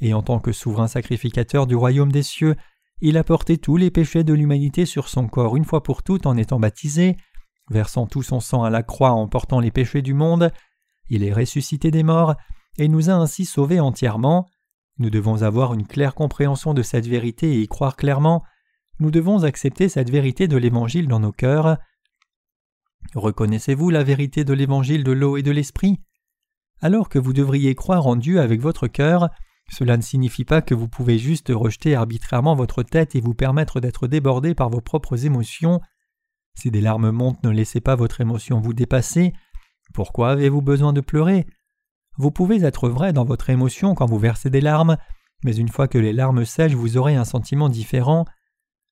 et 0.00 0.14
en 0.14 0.22
tant 0.22 0.38
que 0.38 0.52
souverain 0.52 0.88
sacrificateur 0.88 1.66
du 1.66 1.74
royaume 1.74 2.12
des 2.12 2.22
cieux, 2.22 2.56
il 3.00 3.16
a 3.16 3.24
porté 3.24 3.58
tous 3.58 3.76
les 3.76 3.90
péchés 3.90 4.24
de 4.24 4.34
l'humanité 4.34 4.86
sur 4.86 5.08
son 5.08 5.26
corps 5.26 5.56
une 5.56 5.64
fois 5.64 5.82
pour 5.82 6.02
toutes 6.02 6.26
en 6.26 6.36
étant 6.36 6.60
baptisé, 6.60 7.16
versant 7.70 8.06
tout 8.06 8.22
son 8.22 8.40
sang 8.40 8.62
à 8.62 8.70
la 8.70 8.82
croix 8.82 9.12
en 9.12 9.26
portant 9.26 9.60
les 9.60 9.70
péchés 9.70 10.02
du 10.02 10.14
monde, 10.14 10.52
il 11.10 11.24
est 11.24 11.32
ressuscité 11.32 11.90
des 11.90 12.04
morts 12.04 12.36
et 12.78 12.88
nous 12.88 13.10
a 13.10 13.14
ainsi 13.14 13.44
sauvés 13.44 13.80
entièrement. 13.80 14.48
Nous 14.98 15.10
devons 15.10 15.42
avoir 15.42 15.74
une 15.74 15.86
claire 15.86 16.14
compréhension 16.14 16.72
de 16.72 16.82
cette 16.82 17.06
vérité 17.06 17.54
et 17.54 17.62
y 17.62 17.68
croire 17.68 17.96
clairement. 17.96 18.44
Nous 19.00 19.10
devons 19.10 19.42
accepter 19.42 19.88
cette 19.88 20.10
vérité 20.10 20.46
de 20.46 20.56
l'Évangile 20.56 21.08
dans 21.08 21.20
nos 21.20 21.32
cœurs. 21.32 21.78
Reconnaissez-vous 23.14 23.90
la 23.90 24.04
vérité 24.04 24.44
de 24.44 24.52
l'Évangile 24.52 25.04
de 25.04 25.12
l'eau 25.12 25.36
et 25.36 25.42
de 25.42 25.50
l'Esprit? 25.50 26.00
Alors 26.80 27.08
que 27.08 27.18
vous 27.18 27.32
devriez 27.32 27.74
croire 27.74 28.06
en 28.06 28.16
Dieu 28.16 28.40
avec 28.40 28.60
votre 28.60 28.86
cœur, 28.86 29.30
Cela 29.70 29.96
ne 29.96 30.02
signifie 30.02 30.44
pas 30.44 30.62
que 30.62 30.74
vous 30.74 30.88
pouvez 30.88 31.16
juste 31.18 31.50
rejeter 31.54 31.94
arbitrairement 31.94 32.56
votre 32.56 32.82
tête 32.82 33.14
et 33.14 33.20
vous 33.20 33.34
permettre 33.34 33.80
d'être 33.80 34.08
débordé 34.08 34.54
par 34.54 34.68
vos 34.68 34.80
propres 34.80 35.26
émotions. 35.26 35.80
Si 36.56 36.72
des 36.72 36.80
larmes 36.80 37.10
montent, 37.12 37.42
ne 37.44 37.50
laissez 37.50 37.80
pas 37.80 37.94
votre 37.94 38.20
émotion 38.20 38.60
vous 38.60 38.74
dépasser. 38.74 39.32
Pourquoi 39.94 40.30
avez-vous 40.30 40.60
besoin 40.60 40.92
de 40.92 41.00
pleurer? 41.00 41.46
Vous 42.18 42.32
pouvez 42.32 42.64
être 42.64 42.88
vrai 42.88 43.12
dans 43.12 43.24
votre 43.24 43.48
émotion 43.48 43.94
quand 43.94 44.06
vous 44.06 44.18
versez 44.18 44.50
des 44.50 44.60
larmes, 44.60 44.96
mais 45.44 45.56
une 45.56 45.68
fois 45.68 45.86
que 45.86 45.98
les 45.98 46.12
larmes 46.12 46.44
sèchent, 46.44 46.74
vous 46.74 46.96
aurez 46.96 47.14
un 47.14 47.24
sentiment 47.24 47.68
différent. 47.68 48.24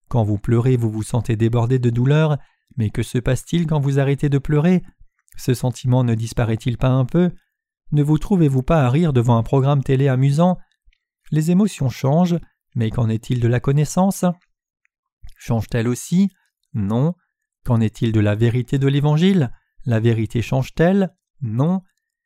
Quand 0.09 0.23
vous 0.23 0.39
pleurez, 0.39 0.77
vous 0.77 0.91
vous 0.91 1.03
sentez 1.03 1.35
débordé 1.35 1.81
de 1.81 1.91
douleur, 1.91 2.39
mais 2.79 2.91
que 2.91 3.03
se 3.03 3.19
passe-t-il 3.19 3.67
quand 3.67 3.81
vous 3.81 3.99
arrêtez 3.99 4.29
de 4.31 4.39
pleurer? 4.39 4.83
Ce 5.37 5.53
sentiment 5.53 6.05
ne 6.05 6.15
disparaît-il 6.15 6.79
pas 6.79 6.89
un 6.89 7.05
peu? 7.05 7.33
Ne 7.93 8.03
vous 8.03 8.19
trouvez-vous 8.19 8.63
pas 8.63 8.85
à 8.85 8.91
rire 8.91 9.13
devant 9.13 9.37
un 9.37 9.43
programme 9.43 9.83
télé 9.83 10.09
amusant? 10.09 10.59
Les 11.31 11.51
émotions 11.51 11.91
changent, 11.91 12.39
mais 12.75 12.91
qu'en 12.91 13.09
est-il 13.09 13.41
de 13.41 13.49
la 13.49 13.61
connaissance? 13.61 14.25
Change-t-elle 15.37 15.89
aussi? 15.89 16.31
Non. 16.73 17.15
Qu'en 17.65 17.81
est-il 17.81 18.13
de 18.13 18.21
la 18.21 18.35
vérité 18.35 18.79
de 18.79 18.87
l'Évangile? 18.87 19.53
La 19.85 20.01
vérité 20.01 20.41
change-t-elle? 20.41 21.15
Non. 21.43 21.83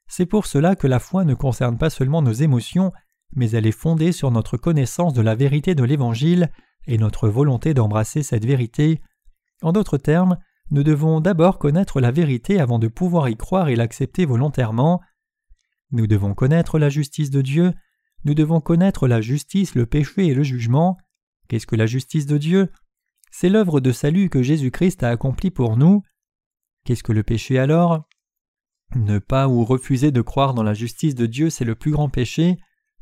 C'est 0.07 0.26
pour 0.26 0.46
cela 0.46 0.76
que 0.76 0.86
la 0.86 0.98
foi 0.98 1.24
ne 1.24 1.34
concerne 1.34 1.78
pas 1.78 1.90
seulement 1.90 2.22
nos 2.22 2.32
émotions, 2.32 2.92
mais 3.34 3.50
elle 3.50 3.66
est 3.66 3.72
fondée 3.72 4.12
sur 4.12 4.30
notre 4.30 4.57
connaissance 4.59 5.14
de 5.14 5.22
la 5.22 5.34
vérité 5.34 5.74
de 5.74 5.84
l'Évangile 5.84 6.50
et 6.86 6.98
notre 6.98 7.28
volonté 7.28 7.72
d'embrasser 7.72 8.22
cette 8.22 8.44
vérité. 8.44 9.00
En 9.63 9.73
d'autres 9.73 9.99
termes, 9.99 10.39
nous 10.71 10.83
devons 10.83 11.21
d'abord 11.21 11.59
connaître 11.59 12.01
la 12.01 12.11
vérité 12.11 12.61
avant 12.61 12.79
de 12.79 12.89
pouvoir 12.89 13.29
y 13.29 13.37
croire 13.37 13.69
et 13.69 13.77
l'accepter 13.77 14.25
volontairement. 14.25 15.01
Nous 15.91 16.07
devons 16.07 16.35
connaître 16.35 16.79
la 16.79 16.89
justice 16.89 17.31
de 17.31 17.43
Dieu, 17.43 17.73
nous 18.25 18.35
devons 18.35 18.61
connaître 18.61 19.09
la 19.09 19.21
justice, 19.21 19.75
le 19.75 19.87
péché 19.87 20.27
et 20.27 20.35
le 20.35 20.43
jugement. 20.43 20.97
Qu'est-ce 21.49 21.67
que 21.67 21.77
la 21.77 21.87
justice 21.87 22.27
de 22.27 22.39
Dieu? 22.39 22.71
C'est 23.31 23.49
l'œuvre 23.49 23.81
de 23.81 23.93
salut 23.93 24.29
que 24.29 24.43
Jésus-Christ 24.43 25.03
a 25.03 25.09
accomplie 25.09 25.51
pour 25.51 25.77
nous. 25.77 26.03
Qu'est-ce 26.85 27.03
que 27.03 27.13
le 27.13 27.23
péché 27.23 27.59
alors? 27.59 28.09
Ne 28.95 29.19
pas 29.19 29.49
ou 29.49 29.65
refuser 29.65 30.11
de 30.11 30.21
croire 30.21 30.55
dans 30.55 30.63
la 30.63 30.75
justice 30.75 31.15
de 31.15 31.27
Dieu, 31.27 31.51
c'est 31.51 31.65
le 31.65 31.75
plus 31.75 31.91
grand 31.91 32.09
péché. 32.09 32.59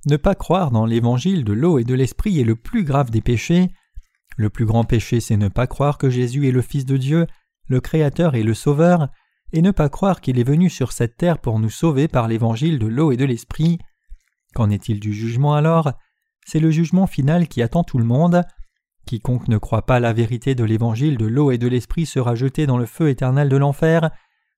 Ne 0.06 0.16
pas 0.16 0.34
croire 0.34 0.70
dans 0.70 0.86
l'évangile 0.86 1.44
de 1.44 1.52
l'eau 1.52 1.78
et 1.78 1.84
de 1.84 1.94
l'esprit 1.94 2.40
est 2.40 2.44
le 2.44 2.56
plus 2.56 2.84
grave 2.84 3.10
des 3.10 3.20
péchés. 3.20 3.70
Le 4.40 4.48
plus 4.48 4.64
grand 4.64 4.84
péché, 4.84 5.20
c'est 5.20 5.36
ne 5.36 5.48
pas 5.48 5.66
croire 5.66 5.98
que 5.98 6.08
Jésus 6.08 6.48
est 6.48 6.50
le 6.50 6.62
Fils 6.62 6.86
de 6.86 6.96
Dieu, 6.96 7.26
le 7.68 7.78
Créateur 7.82 8.34
et 8.34 8.42
le 8.42 8.54
Sauveur, 8.54 9.10
et 9.52 9.60
ne 9.60 9.70
pas 9.70 9.90
croire 9.90 10.22
qu'il 10.22 10.38
est 10.38 10.44
venu 10.44 10.70
sur 10.70 10.92
cette 10.92 11.18
terre 11.18 11.40
pour 11.40 11.58
nous 11.58 11.68
sauver 11.68 12.08
par 12.08 12.26
l'évangile 12.26 12.78
de 12.78 12.86
l'eau 12.86 13.12
et 13.12 13.18
de 13.18 13.26
l'esprit. 13.26 13.76
Qu'en 14.54 14.70
est-il 14.70 14.98
du 14.98 15.12
jugement 15.12 15.52
alors? 15.52 15.92
C'est 16.46 16.58
le 16.58 16.70
jugement 16.70 17.06
final 17.06 17.48
qui 17.48 17.60
attend 17.60 17.84
tout 17.84 17.98
le 17.98 18.06
monde. 18.06 18.42
Quiconque 19.04 19.46
ne 19.48 19.58
croit 19.58 19.84
pas 19.84 20.00
la 20.00 20.14
vérité 20.14 20.54
de 20.54 20.64
l'évangile 20.64 21.18
de 21.18 21.26
l'eau 21.26 21.50
et 21.50 21.58
de 21.58 21.68
l'esprit 21.68 22.06
sera 22.06 22.34
jeté 22.34 22.66
dans 22.66 22.78
le 22.78 22.86
feu 22.86 23.10
éternel 23.10 23.50
de 23.50 23.58
l'enfer, 23.58 24.08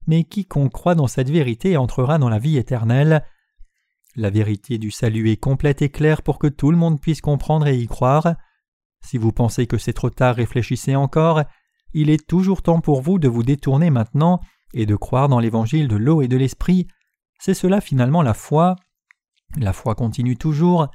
mais 0.07 0.23
quiconque 0.23 0.71
croit 0.71 0.95
dans 0.95 1.09
cette 1.09 1.29
vérité 1.29 1.77
entrera 1.77 2.19
dans 2.19 2.29
la 2.29 2.39
vie 2.39 2.57
éternelle. 2.57 3.25
La 4.15 4.31
vérité 4.31 4.79
du 4.79 4.93
salut 4.93 5.29
est 5.33 5.39
complète 5.39 5.83
et 5.83 5.89
claire 5.89 6.23
pour 6.23 6.39
que 6.39 6.47
tout 6.47 6.71
le 6.71 6.77
monde 6.77 7.01
puisse 7.01 7.21
comprendre 7.21 7.67
et 7.67 7.77
y 7.77 7.89
croire. 7.89 8.37
Si 9.03 9.19
vous 9.19 9.33
pensez 9.33 9.67
que 9.67 9.79
c'est 9.79 9.93
trop 9.93 10.11
tard, 10.11 10.37
réfléchissez 10.37 10.97
encore. 10.97 11.43
Il 11.93 12.09
est 12.09 12.27
toujours 12.27 12.63
temps 12.63 12.81
pour 12.81 13.03
vous 13.03 13.19
de 13.19 13.29
vous 13.29 13.43
détourner 13.43 13.91
maintenant 13.91 14.41
et 14.73 14.87
de 14.87 14.97
croire 14.97 15.29
dans 15.29 15.41
l'évangile 15.41 15.89
de 15.89 15.97
l'eau 15.97 16.23
et 16.23 16.29
de 16.29 16.37
l'esprit. 16.37 16.87
C'est 17.39 17.55
cela 17.55 17.81
finalement 17.81 18.23
la 18.23 18.35
foi. 18.35 18.77
La 19.57 19.73
foi 19.73 19.95
continue 19.95 20.37
toujours. 20.37 20.89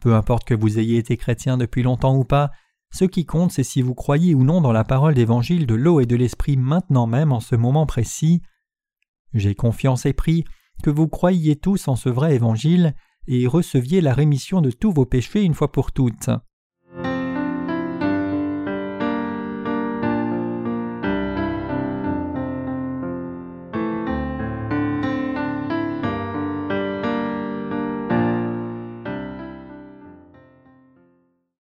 Peu 0.00 0.14
importe 0.14 0.44
que 0.44 0.54
vous 0.54 0.78
ayez 0.78 0.98
été 0.98 1.16
chrétien 1.16 1.56
depuis 1.56 1.82
longtemps 1.82 2.16
ou 2.16 2.24
pas, 2.24 2.50
ce 2.92 3.04
qui 3.04 3.24
compte 3.24 3.50
c'est 3.50 3.64
si 3.64 3.80
vous 3.80 3.94
croyez 3.94 4.34
ou 4.34 4.44
non 4.44 4.60
dans 4.60 4.72
la 4.72 4.84
parole 4.84 5.14
d'évangile 5.14 5.66
de 5.66 5.74
l'eau 5.74 6.00
et 6.00 6.06
de 6.06 6.16
l'esprit 6.16 6.56
maintenant 6.56 7.06
même 7.06 7.32
en 7.32 7.40
ce 7.40 7.56
moment 7.56 7.86
précis. 7.86 8.42
J'ai 9.32 9.54
confiance 9.54 10.06
et 10.06 10.12
prie 10.12 10.44
que 10.82 10.90
vous 10.90 11.08
croyiez 11.08 11.56
tous 11.56 11.88
en 11.88 11.96
ce 11.96 12.08
vrai 12.08 12.34
évangile 12.34 12.94
et 13.26 13.46
receviez 13.46 14.00
la 14.00 14.12
rémission 14.12 14.60
de 14.60 14.70
tous 14.70 14.92
vos 14.92 15.06
péchés 15.06 15.42
une 15.42 15.54
fois 15.54 15.72
pour 15.72 15.92
toutes. 15.92 16.28